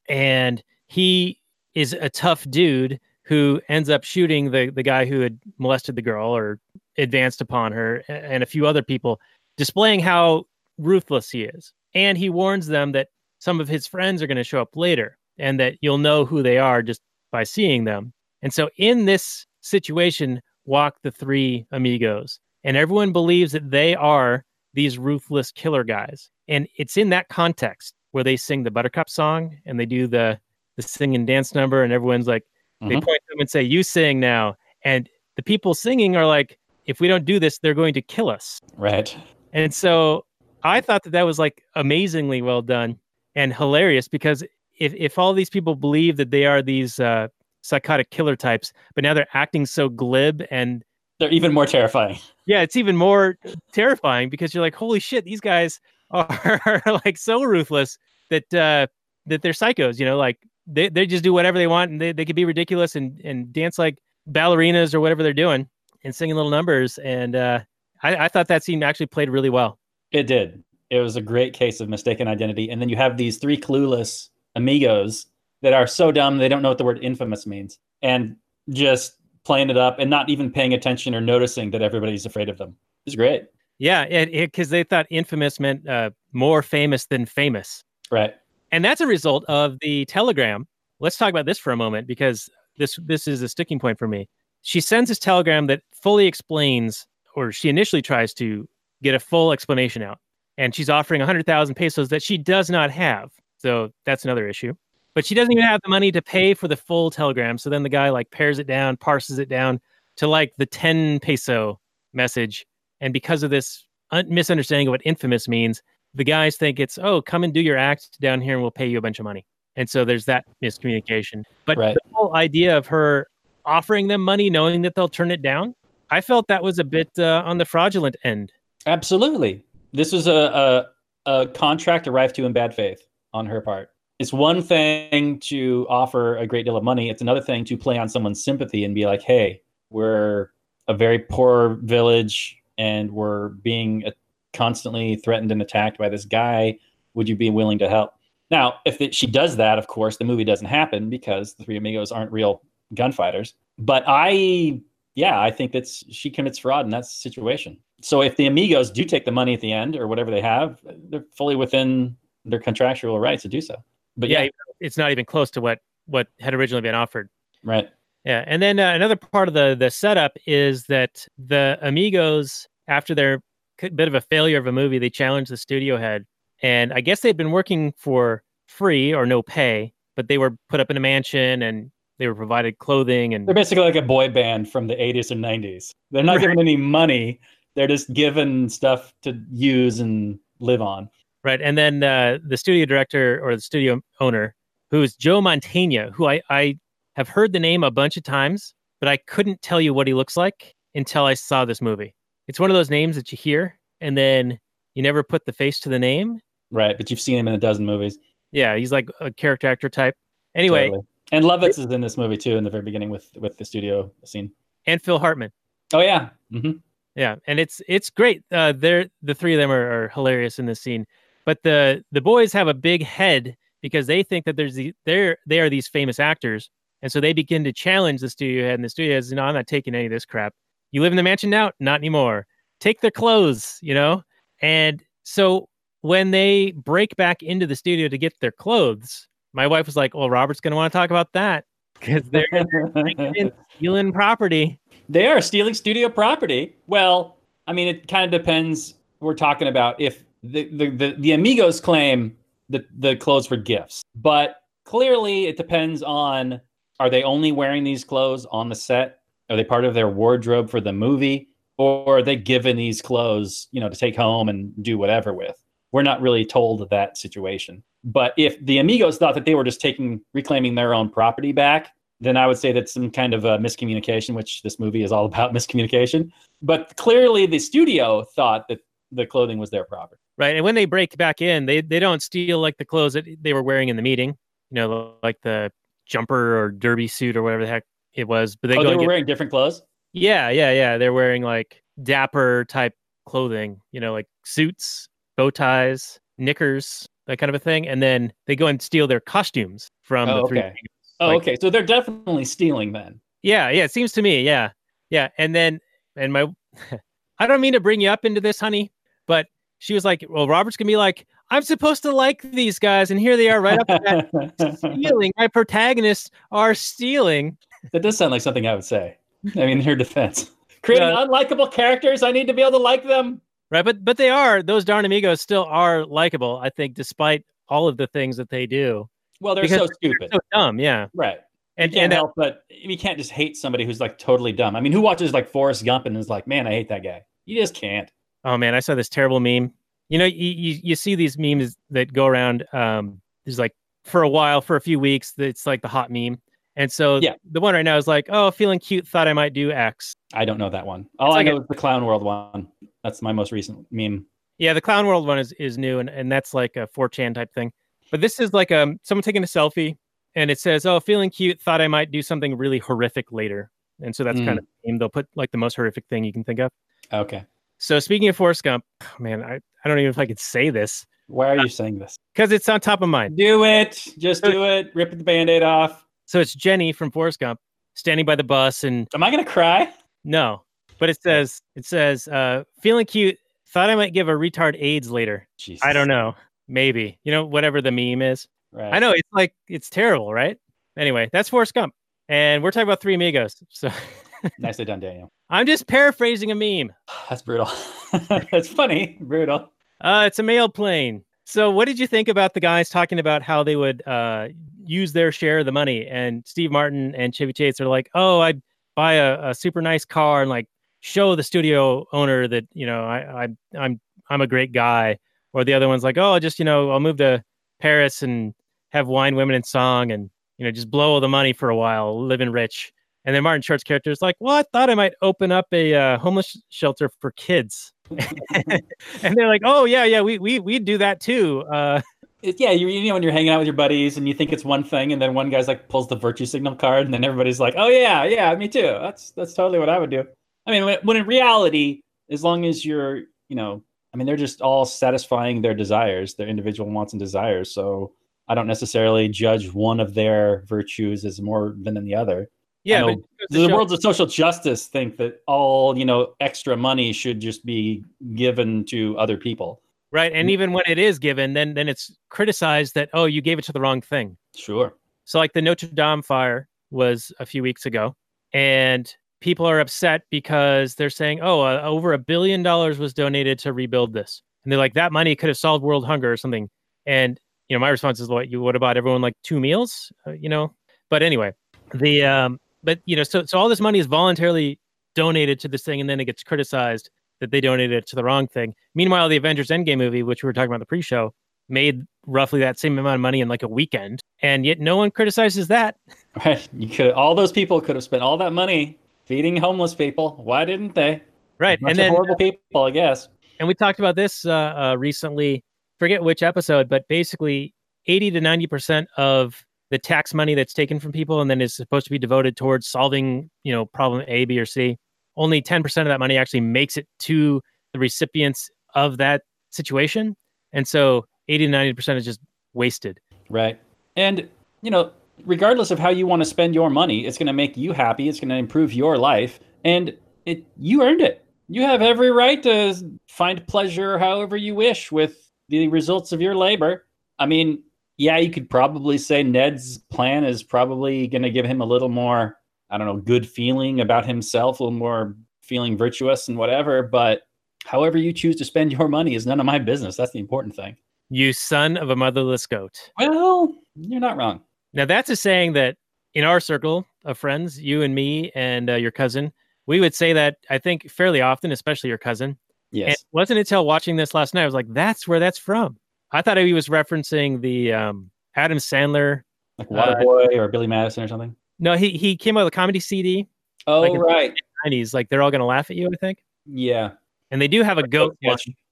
and 0.09 0.63
he 0.87 1.39
is 1.75 1.93
a 1.93 2.09
tough 2.09 2.49
dude 2.49 2.99
who 3.23 3.61
ends 3.69 3.89
up 3.89 4.03
shooting 4.03 4.51
the 4.51 4.69
the 4.69 4.83
guy 4.83 5.05
who 5.05 5.21
had 5.21 5.39
molested 5.57 5.95
the 5.95 6.01
girl 6.01 6.35
or 6.35 6.59
advanced 6.97 7.41
upon 7.41 7.71
her 7.71 8.03
and 8.07 8.43
a 8.43 8.45
few 8.45 8.67
other 8.67 8.83
people 8.83 9.19
displaying 9.57 9.99
how 9.99 10.43
ruthless 10.77 11.29
he 11.29 11.43
is 11.43 11.73
and 11.95 12.17
he 12.17 12.29
warns 12.29 12.67
them 12.67 12.91
that 12.93 13.09
some 13.39 13.59
of 13.59 13.67
his 13.67 13.85
friends 13.87 14.21
are 14.21 14.27
going 14.27 14.37
to 14.37 14.43
show 14.43 14.61
up 14.61 14.75
later 14.75 15.17
and 15.37 15.59
that 15.59 15.75
you'll 15.81 15.97
know 15.97 16.25
who 16.25 16.41
they 16.43 16.57
are 16.57 16.81
just 16.81 17.01
by 17.31 17.43
seeing 17.43 17.83
them. 17.83 18.13
And 18.41 18.53
so 18.53 18.69
in 18.77 19.05
this 19.05 19.45
situation 19.61 20.41
walk 20.65 20.97
the 21.03 21.11
three 21.11 21.65
amigos. 21.71 22.39
And 22.63 22.77
everyone 22.77 23.11
believes 23.11 23.51
that 23.51 23.69
they 23.71 23.95
are 23.95 24.45
these 24.73 24.97
ruthless 24.97 25.51
killer 25.51 25.83
guys. 25.83 26.29
And 26.47 26.67
it's 26.77 26.95
in 26.97 27.09
that 27.09 27.27
context 27.29 27.93
where 28.11 28.23
they 28.23 28.37
sing 28.37 28.63
the 28.63 28.71
buttercup 28.71 29.09
song 29.09 29.57
and 29.65 29.79
they 29.79 29.85
do 29.85 30.07
the 30.07 30.39
the 30.75 30.81
sing 30.81 31.13
and 31.13 31.27
dance 31.27 31.53
number 31.53 31.83
and 31.83 31.93
everyone's 31.93 32.27
like 32.27 32.43
they 32.81 32.95
Mhm. 32.95 33.03
point 33.03 33.19
to 33.27 33.33
them 33.33 33.39
and 33.41 33.49
say 33.49 33.61
you 33.61 33.83
sing 33.83 34.19
now. 34.19 34.55
And 34.83 35.07
the 35.35 35.43
people 35.43 35.73
singing 35.73 36.15
are 36.15 36.25
like 36.25 36.57
if 36.85 36.99
we 36.99 37.07
don't 37.07 37.25
do 37.25 37.39
this 37.39 37.59
they're 37.59 37.73
going 37.73 37.93
to 37.93 38.01
kill 38.01 38.29
us. 38.29 38.59
Right. 38.77 39.15
and 39.53 39.73
so 39.73 40.25
i 40.63 40.81
thought 40.81 41.03
that 41.03 41.11
that 41.11 41.23
was 41.23 41.39
like 41.39 41.63
amazingly 41.75 42.41
well 42.41 42.61
done 42.61 42.97
and 43.35 43.53
hilarious 43.53 44.07
because 44.07 44.43
if, 44.79 44.93
if 44.95 45.17
all 45.19 45.33
these 45.33 45.49
people 45.49 45.75
believe 45.75 46.17
that 46.17 46.31
they 46.31 46.45
are 46.45 46.61
these 46.61 46.99
uh, 46.99 47.27
psychotic 47.61 48.09
killer 48.09 48.35
types 48.35 48.73
but 48.95 49.03
now 49.03 49.13
they're 49.13 49.27
acting 49.33 49.65
so 49.65 49.87
glib 49.89 50.43
and 50.51 50.83
They're 51.19 51.31
even 51.31 51.53
more 51.53 51.65
terrifying. 51.65 52.17
yeah, 52.45 52.61
it's 52.61 52.75
even 52.75 52.97
more 52.97 53.37
terrifying 53.71 54.29
because 54.29 54.53
you're 54.53 54.63
like, 54.63 54.75
holy 54.75 54.99
shit, 54.99 55.23
these 55.25 55.39
guys 55.39 55.79
are 56.11 56.81
like 57.05 57.17
so 57.17 57.43
ruthless 57.43 57.97
that 58.29 58.53
uh 58.53 58.87
that 59.25 59.41
they're 59.41 59.53
psychos, 59.53 59.99
you 59.99 60.05
know, 60.05 60.17
like 60.17 60.37
they, 60.67 60.89
they 60.89 61.05
just 61.05 61.23
do 61.23 61.31
whatever 61.33 61.57
they 61.57 61.67
want 61.67 61.91
and 61.91 62.01
they, 62.01 62.11
they 62.11 62.25
could 62.25 62.35
be 62.35 62.45
ridiculous 62.45 62.95
and, 62.95 63.19
and 63.23 63.53
dance 63.53 63.77
like 63.79 63.97
ballerinas 64.31 64.93
or 64.93 64.99
whatever 64.99 65.23
they're 65.23 65.33
doing 65.33 65.67
and 66.03 66.13
singing 66.15 66.35
little 66.35 66.51
numbers. 66.51 66.97
And 66.99 67.35
uh 67.35 67.59
I, 68.01 68.25
I 68.25 68.27
thought 68.27 68.47
that 68.49 68.63
scene 68.63 68.83
actually 68.83 69.05
played 69.05 69.29
really 69.29 69.49
well. 69.49 69.79
It 70.13 70.23
did. 70.23 70.63
It 70.89 70.99
was 70.99 71.15
a 71.17 71.21
great 71.21 71.53
case 71.53 71.81
of 71.81 71.89
mistaken 71.89 72.27
identity. 72.27 72.69
And 72.69 72.79
then 72.81 72.87
you 72.87 72.95
have 72.95 73.17
these 73.17 73.37
three 73.37 73.57
clueless 73.57 74.29
amigos 74.55 75.25
that 75.61 75.73
are 75.73 75.87
so 75.87 76.11
dumb 76.11 76.37
they 76.37 76.47
don't 76.47 76.61
know 76.61 76.69
what 76.69 76.77
the 76.77 76.85
word 76.85 76.99
infamous 77.01 77.45
means 77.45 77.79
and 78.01 78.35
just 78.69 79.15
playing 79.43 79.69
it 79.69 79.77
up 79.77 79.97
and 79.99 80.09
not 80.09 80.29
even 80.29 80.49
paying 80.51 80.73
attention 80.73 81.13
or 81.13 81.19
noticing 81.21 81.71
that 81.71 81.81
everybody's 81.81 82.25
afraid 82.25 82.47
of 82.47 82.57
them. 82.57 82.75
It's 83.05 83.15
great. 83.15 83.45
Yeah, 83.79 84.05
because 84.25 84.69
they 84.69 84.83
thought 84.83 85.07
infamous 85.09 85.59
meant 85.59 85.89
uh, 85.89 86.11
more 86.31 86.61
famous 86.61 87.07
than 87.07 87.25
famous. 87.25 87.83
Right. 88.11 88.35
and 88.71 88.85
that's 88.85 89.01
a 89.01 89.07
result 89.07 89.43
of 89.47 89.79
the 89.79 90.05
telegram 90.05 90.67
let's 90.99 91.17
talk 91.17 91.29
about 91.29 91.45
this 91.47 91.57
for 91.57 91.71
a 91.71 91.77
moment 91.77 92.05
because 92.05 92.47
this 92.77 92.99
this 93.03 93.27
is 93.27 93.41
a 93.41 93.49
sticking 93.49 93.79
point 93.79 93.97
for 93.97 94.07
me 94.07 94.27
she 94.61 94.79
sends 94.81 95.09
this 95.09 95.17
telegram 95.17 95.65
that 95.67 95.81
fully 95.93 96.27
explains 96.27 97.07
or 97.35 97.51
she 97.51 97.69
initially 97.69 98.01
tries 98.03 98.33
to 98.35 98.67
get 99.03 99.13
a 99.15 99.19
full 99.19 99.51
explanation 99.51 100.01
out. 100.01 100.19
And 100.57 100.73
she's 100.73 100.89
offering 100.89 101.19
100000 101.19 101.75
pesos 101.75 102.09
that 102.09 102.23
she 102.23 102.37
does 102.37 102.69
not 102.69 102.91
have. 102.91 103.31
So 103.57 103.89
that's 104.05 104.23
another 104.23 104.47
issue. 104.47 104.73
But 105.15 105.25
she 105.25 105.35
doesn't 105.35 105.51
even 105.51 105.63
have 105.63 105.79
the 105.83 105.89
money 105.89 106.11
to 106.11 106.21
pay 106.21 106.53
for 106.53 106.67
the 106.67 106.75
full 106.75 107.11
telegram. 107.11 107.57
So 107.57 107.69
then 107.69 107.83
the 107.83 107.89
guy 107.89 108.09
like 108.09 108.31
pares 108.31 108.59
it 108.59 108.67
down 108.67 108.97
parses 108.97 109.39
it 109.39 109.49
down 109.49 109.79
to 110.17 110.27
like 110.27 110.53
the 110.57 110.65
10 110.65 111.19
peso 111.19 111.79
message. 112.13 112.65
And 113.01 113.13
because 113.13 113.43
of 113.43 113.49
this 113.51 113.85
un- 114.11 114.27
misunderstanding 114.29 114.87
of 114.87 114.91
what 114.91 115.01
infamous 115.05 115.47
means 115.47 115.81
the 116.15 116.23
guys 116.23 116.57
think 116.57 116.79
it's 116.79 116.99
oh 116.99 117.21
come 117.23 117.43
and 117.43 117.53
do 117.53 117.59
your 117.59 117.77
act 117.77 118.19
down 118.21 118.39
here 118.39 118.53
and 118.53 118.61
we'll 118.61 118.69
pay 118.71 118.85
you 118.85 118.97
a 118.97 119.01
bunch 119.01 119.19
of 119.19 119.23
money. 119.23 119.45
And 119.75 119.89
so 119.89 120.05
there's 120.05 120.25
that 120.25 120.45
miscommunication. 120.63 121.43
But 121.65 121.77
Right. 121.77 121.95
the 121.95 122.13
whole 122.13 122.35
idea 122.35 122.77
of 122.77 122.85
her 122.87 123.27
offering 123.65 124.07
them 124.07 124.21
money 124.21 124.49
knowing 124.49 124.81
that 124.83 124.93
they'll 124.93 125.07
turn 125.07 125.31
it 125.31 125.41
down 125.41 125.73
i 126.11 126.19
felt 126.19 126.47
that 126.49 126.61
was 126.61 126.79
a 126.79 126.83
bit 126.83 127.09
uh, 127.17 127.41
on 127.45 127.57
the 127.57 127.65
fraudulent 127.65 128.15
end 128.23 128.51
Absolutely. 128.85 129.65
This 129.93 130.11
was 130.11 130.27
a, 130.27 130.85
a, 131.25 131.31
a 131.31 131.47
contract 131.47 132.07
arrived 132.07 132.35
to 132.35 132.45
in 132.45 132.53
bad 132.53 132.73
faith 132.73 132.99
on 133.33 133.45
her 133.45 133.61
part. 133.61 133.89
It's 134.19 134.33
one 134.33 134.61
thing 134.61 135.39
to 135.41 135.85
offer 135.89 136.37
a 136.37 136.47
great 136.47 136.65
deal 136.65 136.77
of 136.77 136.83
money. 136.83 137.09
It's 137.09 137.21
another 137.21 137.41
thing 137.41 137.65
to 137.65 137.77
play 137.77 137.97
on 137.97 138.07
someone's 138.09 138.43
sympathy 138.43 138.85
and 138.85 138.93
be 138.93 139.05
like, 139.05 139.21
hey, 139.21 139.61
we're 139.89 140.51
a 140.87 140.93
very 140.93 141.19
poor 141.19 141.77
village 141.81 142.57
and 142.77 143.11
we're 143.11 143.49
being 143.49 144.05
uh, 144.05 144.11
constantly 144.53 145.15
threatened 145.17 145.51
and 145.51 145.61
attacked 145.61 145.97
by 145.97 146.09
this 146.09 146.25
guy. 146.25 146.77
Would 147.13 147.29
you 147.29 147.35
be 147.35 147.49
willing 147.49 147.79
to 147.79 147.89
help? 147.89 148.13
Now, 148.51 148.75
if 148.85 149.01
it, 149.01 149.15
she 149.15 149.27
does 149.27 149.55
that, 149.57 149.77
of 149.77 149.87
course, 149.87 150.17
the 150.17 150.25
movie 150.25 150.43
doesn't 150.43 150.67
happen 150.67 151.09
because 151.09 151.55
the 151.55 151.63
three 151.63 151.77
amigos 151.77 152.11
aren't 152.11 152.31
real 152.31 152.61
gunfighters. 152.93 153.55
But 153.77 154.03
I, 154.07 154.81
yeah, 155.15 155.39
I 155.39 155.51
think 155.51 155.71
that's 155.71 156.03
she 156.13 156.29
commits 156.29 156.59
fraud 156.59 156.85
in 156.85 156.91
that 156.91 157.05
situation. 157.05 157.77
So 158.03 158.21
if 158.21 158.35
the 158.35 158.45
amigos 158.47 158.91
do 158.91 159.03
take 159.05 159.25
the 159.25 159.31
money 159.31 159.53
at 159.53 159.61
the 159.61 159.71
end 159.71 159.95
or 159.95 160.07
whatever 160.07 160.29
they 160.29 160.41
have, 160.41 160.79
they're 161.09 161.25
fully 161.35 161.55
within 161.55 162.17
their 162.45 162.59
contractual 162.59 163.19
rights 163.19 163.43
to 163.43 163.47
do 163.49 163.61
so. 163.61 163.75
But 164.17 164.29
yeah 164.29 164.43
yeah, 164.43 164.49
it's 164.79 164.97
not 164.97 165.11
even 165.11 165.25
close 165.25 165.49
to 165.51 165.61
what 165.61 165.79
what 166.05 166.27
had 166.39 166.53
originally 166.53 166.81
been 166.81 166.95
offered 166.95 167.29
right. 167.63 167.89
Yeah, 168.25 168.43
and 168.47 168.61
then 168.61 168.79
uh, 168.79 168.93
another 168.93 169.15
part 169.15 169.47
of 169.47 169.53
the 169.53 169.75
the 169.77 169.89
setup 169.89 170.37
is 170.45 170.85
that 170.85 171.25
the 171.37 171.77
Amigos, 171.81 172.67
after 172.87 173.13
their 173.15 173.41
bit 173.81 174.07
of 174.07 174.13
a 174.15 174.21
failure 174.21 174.57
of 174.57 174.67
a 174.67 174.71
movie, 174.71 174.97
they 174.99 175.09
challenged 175.09 175.51
the 175.51 175.57
studio 175.57 175.97
head, 175.97 176.25
and 176.61 176.93
I 176.93 177.01
guess 177.01 177.19
they'd 177.21 177.35
been 177.35 177.51
working 177.51 177.93
for 177.97 178.43
free 178.67 179.13
or 179.13 179.25
no 179.25 179.41
pay, 179.41 179.93
but 180.15 180.27
they 180.27 180.37
were 180.37 180.55
put 180.69 180.79
up 180.79 180.89
in 180.89 180.95
a 180.97 181.01
mansion 181.01 181.61
and 181.61 181.91
they 182.17 182.27
were 182.27 182.35
provided 182.35 182.77
clothing 182.79 183.33
and 183.33 183.47
They're 183.47 183.55
basically 183.55 183.83
like 183.83 183.95
a 183.95 184.01
boy 184.01 184.29
band 184.29 184.69
from 184.71 184.87
the 184.87 184.95
80s 184.95 185.31
and 185.31 185.43
90s. 185.43 185.91
They're 186.11 186.23
not 186.23 186.37
Right. 186.37 186.41
given 186.41 186.59
any 186.59 186.77
money. 186.77 187.39
They're 187.75 187.87
just 187.87 188.13
given 188.13 188.69
stuff 188.69 189.13
to 189.23 189.39
use 189.51 189.99
and 189.99 190.39
live 190.59 190.81
on. 190.81 191.09
right, 191.43 191.61
and 191.61 191.77
then 191.77 192.03
uh, 192.03 192.39
the 192.47 192.57
studio 192.57 192.85
director 192.85 193.39
or 193.43 193.55
the 193.55 193.61
studio 193.61 194.01
owner, 194.19 194.55
who 194.91 195.01
is 195.01 195.15
Joe 195.15 195.41
Mantegna, 195.41 196.11
who 196.11 196.27
I 196.27 196.41
I 196.49 196.77
have 197.15 197.29
heard 197.29 197.53
the 197.53 197.59
name 197.59 197.83
a 197.83 197.91
bunch 197.91 198.17
of 198.17 198.23
times, 198.23 198.73
but 198.99 199.09
I 199.09 199.17
couldn't 199.17 199.61
tell 199.61 199.81
you 199.81 199.93
what 199.93 200.07
he 200.07 200.13
looks 200.13 200.37
like 200.37 200.75
until 200.95 201.25
I 201.25 201.33
saw 201.33 201.65
this 201.65 201.81
movie. 201.81 202.15
It's 202.47 202.59
one 202.59 202.69
of 202.69 202.75
those 202.75 202.89
names 202.89 203.15
that 203.15 203.31
you 203.31 203.37
hear 203.37 203.77
and 204.01 204.17
then 204.17 204.59
you 204.95 205.03
never 205.03 205.23
put 205.23 205.45
the 205.45 205.53
face 205.53 205.79
to 205.81 205.89
the 205.89 205.99
name. 205.99 206.39
Right. 206.71 206.97
But 206.97 207.09
you've 207.09 207.19
seen 207.21 207.37
him 207.37 207.47
in 207.47 207.53
a 207.53 207.57
dozen 207.57 207.85
movies. 207.85 208.17
Yeah, 208.51 208.75
he's 208.75 208.91
like 208.91 209.09
a 209.19 209.31
character 209.31 209.67
actor 209.67 209.89
type. 209.89 210.15
Anyway, 210.55 210.87
Totally. 210.87 211.05
And 211.31 211.45
Lovitz 211.45 211.79
is 211.79 211.85
in 211.85 212.01
this 212.01 212.17
movie 212.17 212.37
too 212.37 212.57
in 212.57 212.63
the 212.63 212.69
very 212.69 212.83
beginning 212.83 213.09
with 213.09 213.29
with 213.37 213.57
the 213.57 213.65
studio 213.65 214.11
scene. 214.23 214.51
and 214.85 215.01
Phil 215.01 215.19
Hartman. 215.19 215.51
Oh 215.93 216.01
yeah. 216.01 216.29
hmm 216.51 216.73
Yeah, 217.15 217.35
and 217.47 217.59
it's 217.59 217.81
it's 217.87 218.09
great. 218.09 218.41
Uh, 218.51 218.73
they're 218.75 219.07
the 219.21 219.35
three 219.35 219.53
of 219.53 219.59
them 219.59 219.71
are, 219.71 220.05
are 220.05 220.09
hilarious 220.09 220.57
in 220.59 220.65
this 220.65 220.81
scene. 220.81 221.05
But 221.45 221.61
the 221.63 222.03
the 222.11 222.21
boys 222.21 222.51
have 222.53 222.67
a 222.67 222.73
big 222.73 223.03
head 223.03 223.55
because 223.81 224.07
they 224.07 224.23
think 224.23 224.45
that 224.45 224.55
there's 224.55 224.75
the 224.75 224.93
they're 225.05 225.37
they 225.45 225.59
are 225.59 225.69
these 225.69 225.87
famous 225.87 226.19
actors, 226.19 226.69
and 227.01 227.11
so 227.11 227.19
they 227.19 227.33
begin 227.33 227.63
to 227.65 227.73
challenge 227.73 228.21
the 228.21 228.29
studio 228.29 228.65
head. 228.65 228.75
And 228.75 228.83
the 228.83 228.89
studio 228.89 229.19
says, 229.19 229.31
"No, 229.31 229.43
I'm 229.43 229.53
not 229.53 229.67
taking 229.67 229.93
any 229.93 230.05
of 230.05 230.11
this 230.11 230.25
crap. 230.25 230.53
You 230.91 231.01
live 231.01 231.13
in 231.13 231.17
the 231.17 231.23
mansion 231.23 231.49
now? 231.49 231.71
Not 231.79 231.99
anymore. 231.99 232.47
Take 232.79 233.01
their 233.01 233.11
clothes, 233.11 233.77
you 233.81 233.93
know." 233.93 234.23
And 234.61 235.03
so 235.23 235.69
when 236.01 236.31
they 236.31 236.71
break 236.71 237.15
back 237.15 237.43
into 237.43 237.67
the 237.67 237.75
studio 237.75 238.07
to 238.07 238.17
get 238.17 238.33
their 238.39 238.51
clothes, 238.51 239.27
my 239.53 239.67
wife 239.67 239.85
was 239.85 239.95
like, 239.95 240.15
"Well, 240.15 240.29
Robert's 240.31 240.61
going 240.61 240.71
to 240.71 240.77
want 240.77 240.91
to 240.91 240.97
talk 240.97 241.11
about 241.11 241.31
that 241.33 241.65
because 241.99 242.23
they're 242.31 242.47
stealing 243.75 244.11
property." 244.13 244.79
They 245.13 245.27
are 245.27 245.41
stealing 245.41 245.75
studio 245.75 246.09
property. 246.09 246.75
Well, 246.87 247.37
I 247.67 247.73
mean, 247.73 247.87
it 247.87 248.07
kind 248.07 248.25
of 248.25 248.31
depends. 248.31 248.95
We're 249.19 249.35
talking 249.35 249.67
about 249.67 250.01
if 250.01 250.23
the 250.41 250.67
the, 250.75 250.89
the, 250.89 251.15
the 251.19 251.31
amigos 251.33 251.79
claim 251.79 252.35
the, 252.69 252.83
the 252.97 253.15
clothes 253.15 253.47
were 253.51 253.57
gifts, 253.57 254.01
but 254.15 254.63
clearly 254.85 255.45
it 255.45 255.55
depends 255.55 256.01
on 256.01 256.59
are 256.99 257.11
they 257.11 257.21
only 257.21 257.51
wearing 257.51 257.83
these 257.83 258.03
clothes 258.03 258.47
on 258.51 258.69
the 258.69 258.75
set? 258.75 259.19
Are 259.51 259.55
they 259.55 259.63
part 259.63 259.85
of 259.85 259.93
their 259.93 260.09
wardrobe 260.09 260.67
for 260.67 260.81
the 260.81 260.93
movie, 260.93 261.49
or 261.77 262.17
are 262.17 262.23
they 262.23 262.35
given 262.35 262.75
these 262.75 262.99
clothes, 262.99 263.67
you 263.71 263.79
know, 263.79 263.89
to 263.89 263.95
take 263.95 264.15
home 264.15 264.49
and 264.49 264.73
do 264.83 264.97
whatever 264.97 265.31
with? 265.31 265.63
We're 265.91 266.01
not 266.01 266.21
really 266.21 266.43
told 266.43 266.89
that 266.89 267.19
situation. 267.19 267.83
But 268.03 268.33
if 268.35 268.59
the 268.65 268.79
amigos 268.79 269.19
thought 269.19 269.35
that 269.35 269.45
they 269.45 269.53
were 269.53 269.63
just 269.63 269.79
taking 269.79 270.21
reclaiming 270.33 270.73
their 270.73 270.95
own 270.95 271.09
property 271.09 271.51
back, 271.51 271.91
then 272.23 272.37
I 272.37 272.47
would 272.47 272.57
say 272.57 272.71
that's 272.71 272.93
some 272.93 273.09
kind 273.11 273.33
of 273.33 273.45
a 273.45 273.57
miscommunication, 273.57 274.35
which 274.35 274.61
this 274.61 274.79
movie 274.79 275.03
is 275.03 275.11
all 275.11 275.25
about 275.31 275.53
miscommunication. 275.53 276.31
But 276.61 276.95
clearly, 276.97 277.45
the 277.45 277.59
studio 277.59 278.23
thought 278.35 278.67
that 278.69 278.79
the 279.11 279.25
clothing 279.25 279.57
was 279.59 279.69
their 279.69 279.83
property. 279.85 280.19
Right. 280.37 280.55
And 280.55 280.63
when 280.65 280.73
they 280.75 280.85
break 280.85 281.15
back 281.17 281.41
in, 281.41 281.65
they 281.67 281.81
they 281.81 281.99
don't 281.99 282.21
steal 282.21 282.59
like 282.59 282.77
the 282.77 282.85
clothes 282.85 283.13
that 283.13 283.25
they 283.41 283.53
were 283.53 283.61
wearing 283.63 283.89
in 283.89 283.95
the 283.95 284.01
meeting, 284.01 284.29
you 284.71 284.75
know, 284.75 285.15
like 285.21 285.37
the 285.43 285.71
jumper 286.07 286.57
or 286.59 286.71
derby 286.71 287.07
suit 287.07 287.37
or 287.37 287.43
whatever 287.43 287.63
the 287.65 287.69
heck 287.71 287.83
it 288.13 288.27
was. 288.27 288.55
But 288.55 288.69
they 288.69 288.77
oh, 288.77 288.83
go 288.83 288.89
they 288.89 288.95
were 288.95 289.01
get, 289.01 289.07
wearing 289.07 289.25
different 289.25 289.51
clothes. 289.51 289.83
yeah, 290.13 290.49
yeah, 290.49 290.71
yeah. 290.71 290.97
They're 290.97 291.13
wearing 291.13 291.43
like 291.43 291.83
dapper 292.01 292.65
type 292.65 292.93
clothing, 293.27 293.79
you 293.91 293.99
know, 293.99 294.11
like 294.13 294.25
suits, 294.43 295.07
bow 295.37 295.51
ties, 295.51 296.19
knickers, 296.39 297.07
that 297.27 297.37
kind 297.37 297.49
of 297.49 297.55
a 297.55 297.59
thing, 297.59 297.87
and 297.87 298.01
then 298.01 298.33
they 298.47 298.55
go 298.55 298.67
and 298.67 298.81
steal 298.81 299.05
their 299.07 299.19
costumes 299.19 299.89
from 300.01 300.29
Oh, 300.29 300.41
the 300.41 300.47
three. 300.47 300.59
okay. 300.59 300.75
Oh, 301.19 301.27
Like- 301.27 301.37
okay. 301.43 301.57
So 301.59 301.69
they're 301.69 301.83
definitely 301.83 302.45
stealing 302.45 302.91
then. 302.91 303.19
Yeah, 303.43 303.69
yeah, 303.69 303.83
it 303.83 303.91
seems 303.91 304.11
to 304.13 304.21
me. 304.21 304.41
Yeah, 304.41 304.71
yeah, 305.09 305.29
and 305.37 305.53
then 305.53 305.79
and 306.15 306.31
my, 306.31 306.47
I 307.39 307.47
don't 307.47 307.61
mean 307.61 307.73
to 307.73 307.79
bring 307.79 307.99
you 308.01 308.09
up 308.09 308.23
into 308.25 308.39
this, 308.41 308.59
honey, 308.59 308.91
but 309.27 309.47
she 309.79 309.93
was 309.93 310.05
like, 310.05 310.23
"Well, 310.29 310.47
Robert's 310.47 310.77
gonna 310.77 310.87
be 310.87 310.95
like, 310.97 311.27
I'm 311.49 311.61
supposed 311.63 312.03
to 312.03 312.11
like 312.11 312.41
these 312.41 312.79
guys, 312.79 313.11
and 313.11 313.19
here 313.19 313.35
they 313.35 313.49
are 313.49 313.59
right 313.61 313.77
up 313.79 313.89
at 313.89 314.77
stealing. 314.77 315.31
My 315.37 315.47
protagonists 315.47 316.29
are 316.51 316.73
stealing." 316.73 317.57
that 317.91 318.01
does 318.01 318.15
sound 318.17 318.31
like 318.31 318.41
something 318.41 318.65
I 318.65 318.75
would 318.75 318.85
say. 318.85 319.17
I 319.57 319.59
mean, 319.65 319.79
in 319.79 319.81
her 319.81 319.95
defense, 319.95 320.51
creating 320.83 321.09
Yeah. 321.09 321.25
unlikable 321.27 321.69
characters. 321.71 322.23
I 322.23 322.31
need 322.31 322.47
to 322.47 322.53
be 322.53 322.61
able 322.61 322.71
to 322.71 322.77
like 322.77 323.05
them. 323.05 323.41
Right, 323.71 323.83
but 323.83 324.05
but 324.05 324.15
they 324.17 324.29
are 324.29 324.63
those 324.63 324.85
darn 324.85 325.03
amigos 325.03 325.41
still 325.41 325.65
are 325.65 326.05
likable. 326.05 326.59
I 326.63 326.69
think, 326.69 326.93
despite 326.93 327.43
all 327.67 327.89
of 327.89 327.97
the 327.97 328.07
things 328.07 328.37
that 328.37 328.49
they 328.49 328.65
do, 328.67 329.09
Well, 329.43 329.55
they're 329.55 329.63
Because 329.65 329.89
so 329.89 329.93
stupid, 329.95 330.29
so 330.31 330.39
dumb. 330.51 330.79
Yeah, 330.79 331.07
right? 331.13 331.39
and 331.77 331.91
you 331.91 331.95
can't 331.99 332.03
and 332.05 332.13
help 332.13 332.33
but 332.37 332.63
you 332.69 332.97
can't 332.97 333.17
just 333.17 333.31
hate 333.31 333.57
somebody 333.57 333.83
who's 333.85 333.99
like 333.99 334.17
totally 334.17 334.51
dumb. 334.51 334.75
I 334.75 334.79
mean, 334.79 334.91
who 334.91 335.01
watches 335.01 335.33
like 335.33 335.49
Forrest 335.49 335.83
Gump 335.85 336.05
and 336.05 336.15
is 336.17 336.29
like, 336.29 336.47
man, 336.47 336.67
I 336.67 336.71
hate 336.71 336.87
that 336.89 337.03
guy. 337.03 337.23
You 337.45 337.59
just 337.59 337.73
can't. 337.73 338.11
Oh 338.45 338.57
man, 338.57 338.73
I 338.75 338.79
saw 338.79 338.95
this 338.95 339.09
terrible 339.09 339.39
meme. 339.39 339.71
You 340.09 340.19
know, 340.19 340.25
you, 340.25 340.49
you, 340.49 340.79
you 340.83 340.95
see 340.95 341.15
these 341.15 341.37
memes 341.37 341.75
that 341.89 342.13
go 342.13 342.25
around. 342.27 342.65
Um, 342.73 343.21
there's 343.45 343.59
like 343.59 343.73
for 344.05 344.21
a 344.21 344.29
while, 344.29 344.61
for 344.61 344.75
a 344.75 344.81
few 344.81 344.99
weeks, 344.99 345.33
it's 345.37 345.65
like 345.65 345.81
the 345.81 345.87
hot 345.87 346.11
meme. 346.11 346.37
And 346.75 346.91
so 346.91 347.17
Yeah. 347.17 347.35
the 347.51 347.59
one 347.61 347.73
right 347.73 347.83
now 347.83 347.97
is 347.97 348.07
like, 348.07 348.25
oh, 348.29 348.51
feeling 348.51 348.79
cute, 348.79 349.07
thought 349.07 349.27
I 349.27 349.33
might 349.33 349.53
do 349.53 349.71
X. 349.71 350.13
I 350.33 350.43
don't 350.45 350.57
know 350.57 350.69
that 350.69 350.85
one. 350.85 351.07
All 351.19 351.27
It's 351.29 351.33
I 351.35 351.37
like 351.37 351.45
know 351.47 351.57
is 351.61 351.67
the 351.67 351.75
Clown 351.75 352.05
World 352.05 352.23
one. 352.23 352.67
That's 353.03 353.21
my 353.21 353.31
most 353.31 353.51
recent 353.51 353.85
meme. 353.91 354.25
Yeah, 354.57 354.73
the 354.73 354.81
Clown 354.81 355.05
World 355.07 355.27
one 355.27 355.39
is, 355.39 355.51
is 355.53 355.77
new, 355.77 355.99
and, 355.99 356.09
and 356.09 356.31
that's 356.31 356.53
like 356.53 356.75
a 356.75 356.87
4chan 356.95 357.35
type 357.35 357.53
thing. 357.53 357.71
But 358.13 358.21
this 358.21 358.39
is 358.39 358.53
like 358.53 358.71
um 358.71 358.99
someone 359.01 359.23
taking 359.23 359.41
a 359.41 359.47
selfie, 359.47 359.97
and 360.35 360.51
it 360.51 360.59
says, 360.59 360.85
oh, 360.85 360.99
feeling 360.99 361.31
cute, 361.31 361.59
thought 361.59 361.81
I 361.81 361.87
might 361.87 362.11
do 362.11 362.21
something 362.21 362.55
really 362.55 362.77
horrific 362.77 363.31
later. 363.31 363.71
And 364.03 364.15
so 364.15 364.23
that's 364.23 364.39
Mm. 364.39 364.45
kind 364.45 364.59
of 364.59 364.65
the. 364.83 364.97
They'll 364.99 365.09
put 365.09 365.27
like 365.35 365.49
the 365.49 365.57
most 365.57 365.75
horrific 365.75 366.05
thing 366.11 366.23
you 366.23 366.31
can 366.31 366.43
think 366.43 366.59
of. 366.59 366.69
Okay. 367.11 367.43
So 367.79 367.99
speaking 367.99 368.27
of 368.29 368.35
Forrest 368.37 368.61
Gump, 368.61 368.85
man, 369.19 369.41
I, 369.41 369.55
I 369.55 369.87
don't 369.89 369.97
even 369.97 370.03
know 370.05 370.09
if 370.11 370.19
I 370.19 370.27
could 370.27 370.39
say 370.39 370.69
this 370.69 371.07
Why 371.25 371.47
are 371.49 371.57
you 371.57 371.67
saying 371.69 371.97
this? 371.97 372.15
because 372.35 372.51
it's 372.51 372.69
on 372.69 372.79
top 372.81 373.01
of 373.01 373.09
mind. 373.09 373.35
Do 373.35 373.65
it. 373.65 374.05
Just 374.19 374.43
do 374.43 374.63
it. 374.63 374.91
Rip 374.93 375.09
the 375.17 375.23
band-aid 375.23 375.63
off. 375.63 376.05
So 376.27 376.39
it's 376.39 376.53
Jenny 376.53 376.93
from 376.93 377.09
Forrest 377.09 377.39
Gump 377.39 377.59
standing 377.95 378.27
by 378.27 378.35
the 378.35 378.43
bus 378.43 378.83
and 378.83 379.07
Am 379.15 379.23
I 379.23 379.31
gonna 379.31 379.43
cry? 379.43 379.91
no, 380.23 380.61
but 380.99 381.09
it 381.09 381.19
says 381.19 381.61
it 381.75 381.85
says 381.85 382.27
uh 382.27 382.63
feeling 382.83 383.07
cute, 383.07 383.37
thought 383.73 383.89
I 383.89 383.95
might 383.95 384.13
give 384.13 384.29
a 384.29 384.33
retard 384.33 384.75
AIDS 384.79 385.09
later. 385.09 385.47
Jesus. 385.57 385.83
I 385.83 385.93
don't 385.93 386.07
know. 386.07 386.35
Maybe. 386.73 387.19
You 387.23 387.31
know, 387.31 387.45
whatever 387.45 387.81
the 387.81 387.91
meme 387.91 388.23
is. 388.23 388.47
Right. 388.71 388.91
I 388.91 388.97
know 388.97 389.11
it's 389.11 389.29
like 389.31 389.53
it's 389.67 389.91
terrible, 389.91 390.33
right? 390.33 390.57
Anyway, 390.97 391.29
that's 391.31 391.47
Forrest 391.47 391.75
Gump. 391.75 391.93
And 392.27 392.63
we're 392.63 392.71
talking 392.71 392.87
about 392.87 392.99
three 392.99 393.13
amigos. 393.13 393.55
So 393.69 393.91
Nicely 394.57 394.83
done, 394.83 394.99
Daniel. 394.99 395.31
I'm 395.51 395.67
just 395.67 395.85
paraphrasing 395.85 396.51
a 396.51 396.55
meme. 396.55 396.91
That's 397.29 397.43
brutal. 397.43 397.69
That's 398.51 398.67
funny. 398.67 399.17
Brutal. 399.21 399.71
Uh 400.01 400.23
it's 400.25 400.39
a 400.39 400.43
mail 400.43 400.67
plane. 400.67 401.23
So 401.45 401.69
what 401.69 401.85
did 401.85 401.99
you 401.99 402.07
think 402.07 402.27
about 402.27 402.55
the 402.55 402.59
guys 402.59 402.89
talking 402.89 403.19
about 403.19 403.43
how 403.43 403.63
they 403.63 403.75
would 403.75 404.05
uh 404.07 404.47
use 404.83 405.13
their 405.13 405.31
share 405.31 405.59
of 405.59 405.67
the 405.67 405.71
money? 405.71 406.07
And 406.07 406.43
Steve 406.45 406.71
Martin 406.71 407.13
and 407.13 407.35
Chevy 407.35 407.53
Chase 407.53 407.79
are 407.79 407.87
like, 407.87 408.09
oh, 408.15 408.39
I'd 408.39 408.61
buy 408.95 409.13
a, 409.13 409.49
a 409.49 409.53
super 409.53 409.81
nice 409.81 410.05
car 410.05 410.41
and 410.41 410.49
like 410.49 410.67
show 411.01 411.35
the 411.35 411.43
studio 411.43 412.05
owner 412.11 412.47
that, 412.47 412.65
you 412.73 412.87
know, 412.87 413.03
I, 413.03 413.43
I 413.43 413.47
I'm 413.77 414.01
I'm 414.29 414.41
a 414.41 414.47
great 414.47 414.71
guy. 414.71 415.19
Or 415.53 415.63
the 415.63 415.73
other 415.73 415.87
one's 415.87 416.03
like, 416.03 416.17
oh, 416.17 416.33
I'll 416.33 416.39
just, 416.39 416.59
you 416.59 416.65
know, 416.65 416.91
I'll 416.91 416.99
move 416.99 417.17
to 417.17 417.43
Paris 417.79 418.23
and 418.23 418.53
have 418.91 419.07
wine, 419.07 419.35
women, 419.35 419.55
and 419.55 419.65
song 419.65 420.11
and, 420.11 420.29
you 420.57 420.65
know, 420.65 420.71
just 420.71 420.89
blow 420.89 421.13
all 421.13 421.19
the 421.19 421.29
money 421.29 421.53
for 421.53 421.69
a 421.69 421.75
while, 421.75 422.25
living 422.25 422.49
rich. 422.49 422.91
And 423.25 423.33
then 423.33 423.43
Martin 423.43 423.61
Short's 423.61 423.83
character 423.83 424.11
is 424.11 424.21
like, 424.21 424.35
well, 424.39 424.55
I 424.55 424.63
thought 424.63 424.89
I 424.89 424.95
might 424.95 425.13
open 425.21 425.51
up 425.51 425.67
a 425.71 425.93
uh, 425.93 426.17
homeless 426.17 426.57
shelter 426.69 427.09
for 427.19 427.31
kids. 427.31 427.93
and 428.09 429.35
they're 429.35 429.47
like, 429.47 429.61
oh, 429.63 429.85
yeah, 429.85 430.03
yeah, 430.03 430.21
we, 430.21 430.39
we, 430.39 430.59
we'd 430.59 430.85
do 430.85 430.97
that 430.97 431.21
too. 431.21 431.61
Uh, 431.61 432.01
yeah, 432.43 432.71
you, 432.71 432.89
you 432.89 433.07
know 433.07 433.13
when 433.13 433.23
you're 433.23 433.31
hanging 433.31 433.49
out 433.49 433.59
with 433.59 433.67
your 433.67 433.75
buddies 433.75 434.17
and 434.17 434.27
you 434.27 434.33
think 434.33 434.51
it's 434.51 434.65
one 434.65 434.83
thing, 434.83 435.13
and 435.13 435.21
then 435.21 435.33
one 435.33 435.49
guy's 435.49 435.67
like 435.67 435.87
pulls 435.87 436.09
the 436.09 436.15
virtue 436.15 436.45
signal 436.45 436.75
card, 436.75 437.05
and 437.05 437.13
then 437.13 437.23
everybody's 437.23 437.59
like, 437.59 437.73
"Oh 437.77 437.87
yeah, 437.87 438.25
yeah, 438.25 438.53
me 438.55 438.67
too." 438.67 438.81
That's 438.81 439.31
that's 439.31 439.53
totally 439.53 439.79
what 439.79 439.87
I 439.87 439.97
would 439.97 440.09
do. 440.09 440.25
I 440.67 440.71
mean, 440.71 440.83
when, 440.83 440.99
when 441.03 441.17
in 441.17 441.25
reality, 441.25 442.01
as 442.29 442.43
long 442.43 442.65
as 442.65 442.85
you're, 442.85 443.17
you 443.47 443.55
know, 443.55 443.83
I 444.13 444.17
mean, 444.17 444.27
they're 444.27 444.35
just 444.35 444.61
all 444.61 444.85
satisfying 444.85 445.61
their 445.61 445.73
desires, 445.73 446.35
their 446.35 446.47
individual 446.47 446.89
wants 446.89 447.13
and 447.13 447.19
desires. 447.19 447.73
So 447.73 448.13
I 448.47 448.55
don't 448.55 448.67
necessarily 448.67 449.27
judge 449.27 449.71
one 449.71 449.99
of 449.99 450.13
their 450.13 450.63
virtues 450.67 451.25
as 451.25 451.41
more 451.41 451.75
than 451.81 452.03
the 452.03 452.15
other. 452.15 452.49
yeah, 452.83 453.01
but 453.01 453.15
know 453.15 453.23
the 453.49 453.67
show- 453.67 453.75
worlds 453.75 453.91
of 453.91 454.01
social 454.01 454.25
justice 454.25 454.87
think 454.87 455.17
that 455.17 455.41
all 455.47 455.97
you 455.97 456.05
know 456.05 456.33
extra 456.39 456.77
money 456.77 457.13
should 457.13 457.39
just 457.39 457.65
be 457.65 458.03
given 458.35 458.85
to 458.85 459.17
other 459.17 459.37
people. 459.37 459.81
right. 460.11 460.31
And 460.33 460.49
mm. 460.49 460.51
even 460.51 460.73
when 460.73 460.83
it 460.87 460.99
is 460.99 461.19
given, 461.19 461.53
then 461.53 461.73
then 461.73 461.89
it's 461.89 462.15
criticized 462.29 462.93
that 462.95 463.09
oh, 463.13 463.25
you 463.25 463.41
gave 463.41 463.57
it 463.57 463.65
to 463.65 463.71
the 463.71 463.81
wrong 463.81 464.01
thing. 464.01 464.37
Sure. 464.55 464.93
So 465.25 465.39
like 465.39 465.53
the 465.53 465.61
Notre 465.61 465.87
Dame 465.87 466.21
fire 466.21 466.67
was 466.91 467.31
a 467.39 467.45
few 467.45 467.63
weeks 467.63 467.85
ago, 467.85 468.15
and 468.53 469.13
people 469.43 469.65
are 469.65 469.81
upset 469.81 470.21
because 470.31 470.95
they're 470.95 471.09
saying, 471.09 471.41
oh, 471.41 471.61
uh, 471.61 471.81
over 471.83 472.13
a 472.13 472.17
billion 472.17 472.63
dollars 472.63 472.97
was 472.97 473.13
donated 473.13 473.59
to 473.59 473.73
rebuild 473.73 474.13
this, 474.13 474.41
and 474.63 474.71
they're 474.71 474.79
like, 474.79 474.93
that 474.93 475.11
money 475.11 475.35
could 475.35 475.49
have 475.49 475.57
solved 475.57 475.83
world 475.83 476.05
hunger 476.05 476.31
or 476.31 476.37
something. 476.37 476.69
And 477.05 477.37
you 477.67 477.75
know, 477.75 477.79
my 477.79 477.89
response 477.89 478.19
is, 478.21 478.29
what 478.29 478.49
you 478.49 478.61
what 478.61 478.75
about 478.75 478.95
everyone 478.95 479.21
like 479.21 479.35
two 479.43 479.59
meals? 479.59 480.11
Uh, 480.25 480.31
you 480.31 480.47
know, 480.47 480.73
but 481.09 481.21
anyway, 481.21 481.51
the 481.93 482.23
um, 482.23 482.57
but 482.83 482.99
you 483.05 483.17
know, 483.17 483.23
so 483.23 483.43
so 483.45 483.59
all 483.59 483.67
this 483.67 483.81
money 483.81 483.99
is 483.99 484.05
voluntarily 484.05 484.79
donated 485.13 485.59
to 485.59 485.67
this 485.67 485.83
thing, 485.83 485.99
and 485.99 486.09
then 486.09 486.19
it 486.21 486.25
gets 486.25 486.41
criticized 486.41 487.09
that 487.41 487.51
they 487.51 487.59
donated 487.59 487.97
it 487.97 488.07
to 488.07 488.15
the 488.15 488.23
wrong 488.23 488.47
thing. 488.47 488.73
Meanwhile, 488.95 489.27
the 489.27 489.35
Avengers 489.35 489.67
Endgame 489.67 489.97
movie, 489.97 490.23
which 490.23 490.41
we 490.41 490.47
were 490.47 490.53
talking 490.53 490.71
about 490.71 490.79
the 490.79 490.85
pre-show, 490.85 491.33
made 491.67 492.03
roughly 492.25 492.61
that 492.61 492.79
same 492.79 492.97
amount 492.97 493.15
of 493.15 493.21
money 493.21 493.41
in 493.41 493.49
like 493.49 493.63
a 493.63 493.67
weekend, 493.67 494.21
and 494.41 494.65
yet 494.65 494.79
no 494.79 494.95
one 494.95 495.11
criticizes 495.11 495.67
that. 495.67 495.97
Right. 496.45 496.67
You 496.73 496.87
could 496.87 497.11
all 497.11 497.35
those 497.35 497.51
people 497.51 497.81
could 497.81 497.95
have 497.95 498.03
spent 498.05 498.23
all 498.23 498.37
that 498.37 498.53
money 498.53 498.97
feeding 499.25 499.57
homeless 499.57 499.95
people. 499.95 500.35
Why 500.43 500.65
didn't 500.65 500.95
they? 500.95 501.21
Right. 501.59 501.79
And 501.81 501.97
then 501.97 502.11
horrible 502.11 502.35
people, 502.35 502.83
I 502.83 502.91
guess. 502.91 503.29
and 503.59 503.67
we 503.67 503.73
talked 503.73 503.99
about 503.99 504.15
this 504.15 504.45
uh, 504.45 504.51
uh, 504.51 504.95
recently. 504.97 505.63
Forget 505.99 506.23
which 506.23 506.43
episode, 506.43 506.89
but 506.89 507.07
basically, 507.07 507.73
eighty 508.07 508.29
to 508.31 508.41
ninety 508.41 508.67
percent 508.67 509.07
of 509.17 509.63
the 509.89 509.97
tax 509.97 510.33
money 510.33 510.55
that's 510.55 510.73
taken 510.73 510.99
from 510.99 511.11
people 511.11 511.39
and 511.39 511.49
then 511.49 511.61
is 511.61 511.73
supposed 511.75 512.05
to 512.05 512.09
be 512.09 512.17
devoted 512.17 512.57
towards 512.57 512.87
solving, 512.87 513.49
you 513.63 513.71
know, 513.71 513.85
problem 513.85 514.23
A, 514.27 514.45
B, 514.45 514.59
or 514.59 514.65
C. 514.65 514.97
Only 515.37 515.61
ten 515.61 515.83
percent 515.83 516.07
of 516.07 516.11
that 516.11 516.19
money 516.19 516.37
actually 516.37 516.61
makes 516.61 516.97
it 516.97 517.07
to 517.19 517.61
the 517.93 517.99
recipients 517.99 518.69
of 518.95 519.17
that 519.17 519.43
situation, 519.69 520.35
and 520.73 520.87
so 520.87 521.25
eighty 521.47 521.65
to 521.65 521.71
ninety 521.71 521.93
percent 521.93 522.17
is 522.17 522.25
just 522.25 522.41
wasted. 522.73 523.19
Right. 523.49 523.79
And, 524.15 524.49
you 524.81 524.91
know, 524.91 525.11
regardless 525.45 525.91
of 525.91 525.99
how 525.99 526.09
you 526.09 526.27
want 526.27 526.41
to 526.41 526.45
spend 526.45 526.73
your 526.73 526.89
money, 526.89 527.25
it's 527.25 527.37
going 527.37 527.47
to 527.47 527.53
make 527.53 527.77
you 527.77 527.93
happy. 527.93 528.29
It's 528.29 528.39
going 528.39 528.49
to 528.49 528.55
improve 528.55 528.93
your 528.93 529.17
life. 529.17 529.59
And 529.83 530.15
it 530.45 530.65
you 530.77 531.03
earned 531.03 531.21
it. 531.21 531.45
You 531.67 531.81
have 531.83 532.01
every 532.01 532.31
right 532.31 532.61
to 532.63 532.95
find 533.27 533.65
pleasure 533.67 534.19
however 534.19 534.57
you 534.57 534.75
wish 534.75 535.11
with 535.11 535.49
the 535.69 535.87
results 535.87 536.31
of 536.31 536.41
your 536.41 536.55
labor. 536.55 537.05
I 537.39 537.45
mean, 537.45 537.81
yeah, 538.17 538.37
you 538.37 538.51
could 538.51 538.69
probably 538.69 539.17
say 539.17 539.43
Ned's 539.43 539.97
plan 539.97 540.43
is 540.43 540.61
probably 540.61 541.27
going 541.27 541.41
to 541.41 541.49
give 541.49 541.65
him 541.65 541.81
a 541.81 541.85
little 541.85 542.09
more, 542.09 542.57
I 542.89 542.97
don't 542.97 543.07
know, 543.07 543.17
good 543.17 543.47
feeling 543.47 544.01
about 544.01 544.25
himself, 544.25 544.79
a 544.79 544.83
little 544.83 544.97
more 544.97 545.35
feeling 545.61 545.97
virtuous 545.97 546.47
and 546.47 546.57
whatever. 546.57 547.01
But 547.03 547.43
however 547.85 548.17
you 548.17 548.33
choose 548.33 548.55
to 548.57 548.65
spend 548.65 548.91
your 548.97 549.07
money 549.07 549.35
is 549.35 549.45
none 549.45 549.59
of 549.59 549.65
my 549.65 549.79
business. 549.79 550.17
That's 550.17 550.31
the 550.31 550.39
important 550.39 550.75
thing. 550.75 550.97
You 551.29 551.53
son 551.53 551.97
of 551.97 552.09
a 552.09 552.15
motherless 552.15 552.67
goat. 552.67 553.11
Well, 553.17 553.73
you're 553.95 554.19
not 554.19 554.37
wrong. 554.37 554.61
Now 554.93 555.05
that's 555.05 555.29
a 555.29 555.35
saying 555.35 555.73
that 555.73 555.97
in 556.33 556.43
our 556.43 556.59
circle 556.59 557.05
of 557.25 557.37
friends, 557.37 557.79
you 557.79 558.01
and 558.01 558.13
me 558.13 558.51
and 558.55 558.89
uh, 558.89 558.95
your 558.95 559.11
cousin, 559.11 559.51
we 559.87 559.99
would 559.99 560.13
say 560.15 560.33
that 560.33 560.57
I 560.69 560.77
think 560.77 561.09
fairly 561.09 561.41
often, 561.41 561.71
especially 561.71 562.09
your 562.09 562.17
cousin. 562.17 562.49
And 562.51 562.57
Yes. 562.91 563.15
it 563.21 563.25
wasn't 563.31 563.57
until 563.59 563.85
watching 563.87 564.15
this 564.17 564.33
last 564.35 564.53
night 564.53 564.61
I 564.61 564.65
was 564.65 564.75
like, 564.75 564.85
"That's 564.93 565.27
where 565.27 565.39
that's 565.39 565.57
from." 565.57 565.97
I 566.31 566.41
thought 566.43 566.57
he 566.57 566.73
was 566.73 566.89
referencing 566.89 567.59
the 567.61 567.91
um, 567.93 568.29
Adam 568.55 568.77
Sandler. 568.77 569.41
like 569.79 569.89
Waterboy 569.89 570.55
or 570.55 570.67
Billy 570.67 570.85
Madison 570.87 571.23
or 571.23 571.27
something. 571.27 571.55
No, 571.79 571.95
he 571.97 572.11
he 572.11 572.37
came 572.37 572.55
out 572.55 572.65
with 572.65 572.73
a 572.73 572.75
comedy 572.75 572.99
CD. 572.99 573.47
Oh 573.87 574.01
Like 574.01 574.13
right, 574.13 574.53
Nineties, 574.85 575.11
like 575.13 575.29
they're 575.29 575.41
all 575.41 575.49
gonna 575.51 575.65
laugh 575.65 575.89
at 575.89 575.97
you, 575.97 576.07
I 576.13 576.15
think. 576.17 576.43
yeah, 576.67 577.11
And 577.49 577.59
they 577.59 577.67
do 577.67 577.81
have 577.81 577.97
a 577.97 578.07
goat. 578.07 578.37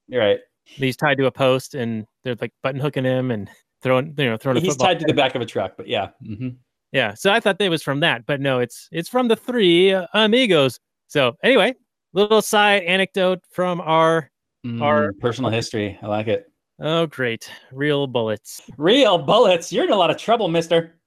You're 0.08 0.20
right. 0.20 0.40
He's 0.64 0.96
tied 0.96 1.18
to 1.18 1.26
a 1.26 1.30
post, 1.30 1.74
and 1.76 2.04
they're 2.24 2.36
like 2.40 2.52
button 2.62 2.80
hooking 2.80 3.04
him 3.04 3.30
and 3.30 3.48
throwing, 3.82 4.14
you 4.16 4.24
know, 4.30 4.36
throwing 4.36 4.58
a 4.58 4.60
He's 4.60 4.76
tied 4.76 4.98
to 5.00 5.04
the 5.06 5.14
back 5.14 5.34
of 5.34 5.42
a 5.42 5.46
truck, 5.46 5.74
but 5.76 5.86
yeah, 5.88 6.08
hmm 6.24 6.48
Yeah, 6.92 7.14
so 7.14 7.32
I 7.32 7.40
thought 7.40 7.58
that 7.58 7.70
was 7.70 7.82
from 7.82 8.00
that, 8.00 8.26
but 8.26 8.40
no, 8.40 8.58
it's 8.60 8.88
it's 8.92 9.08
from 9.08 9.28
the 9.28 9.36
three 9.36 9.92
uh, 9.92 10.06
amigos. 10.14 10.78
So 11.08 11.36
anyway, 11.42 11.74
little 12.12 12.42
side 12.42 12.82
anecdote 12.84 13.40
from 13.50 13.80
our 13.80 14.30
Our- 14.80 15.12
personal 15.20 15.50
history. 15.50 15.98
I 16.02 16.06
like 16.06 16.28
it. 16.28 16.46
Oh, 16.80 17.06
great. 17.06 17.50
Real 17.70 18.06
bullets. 18.06 18.60
Real 18.76 19.18
bullets. 19.18 19.72
You're 19.72 19.84
in 19.84 19.90
a 19.92 19.96
lot 19.96 20.10
of 20.10 20.16
trouble, 20.16 20.48
mister. 20.48 20.98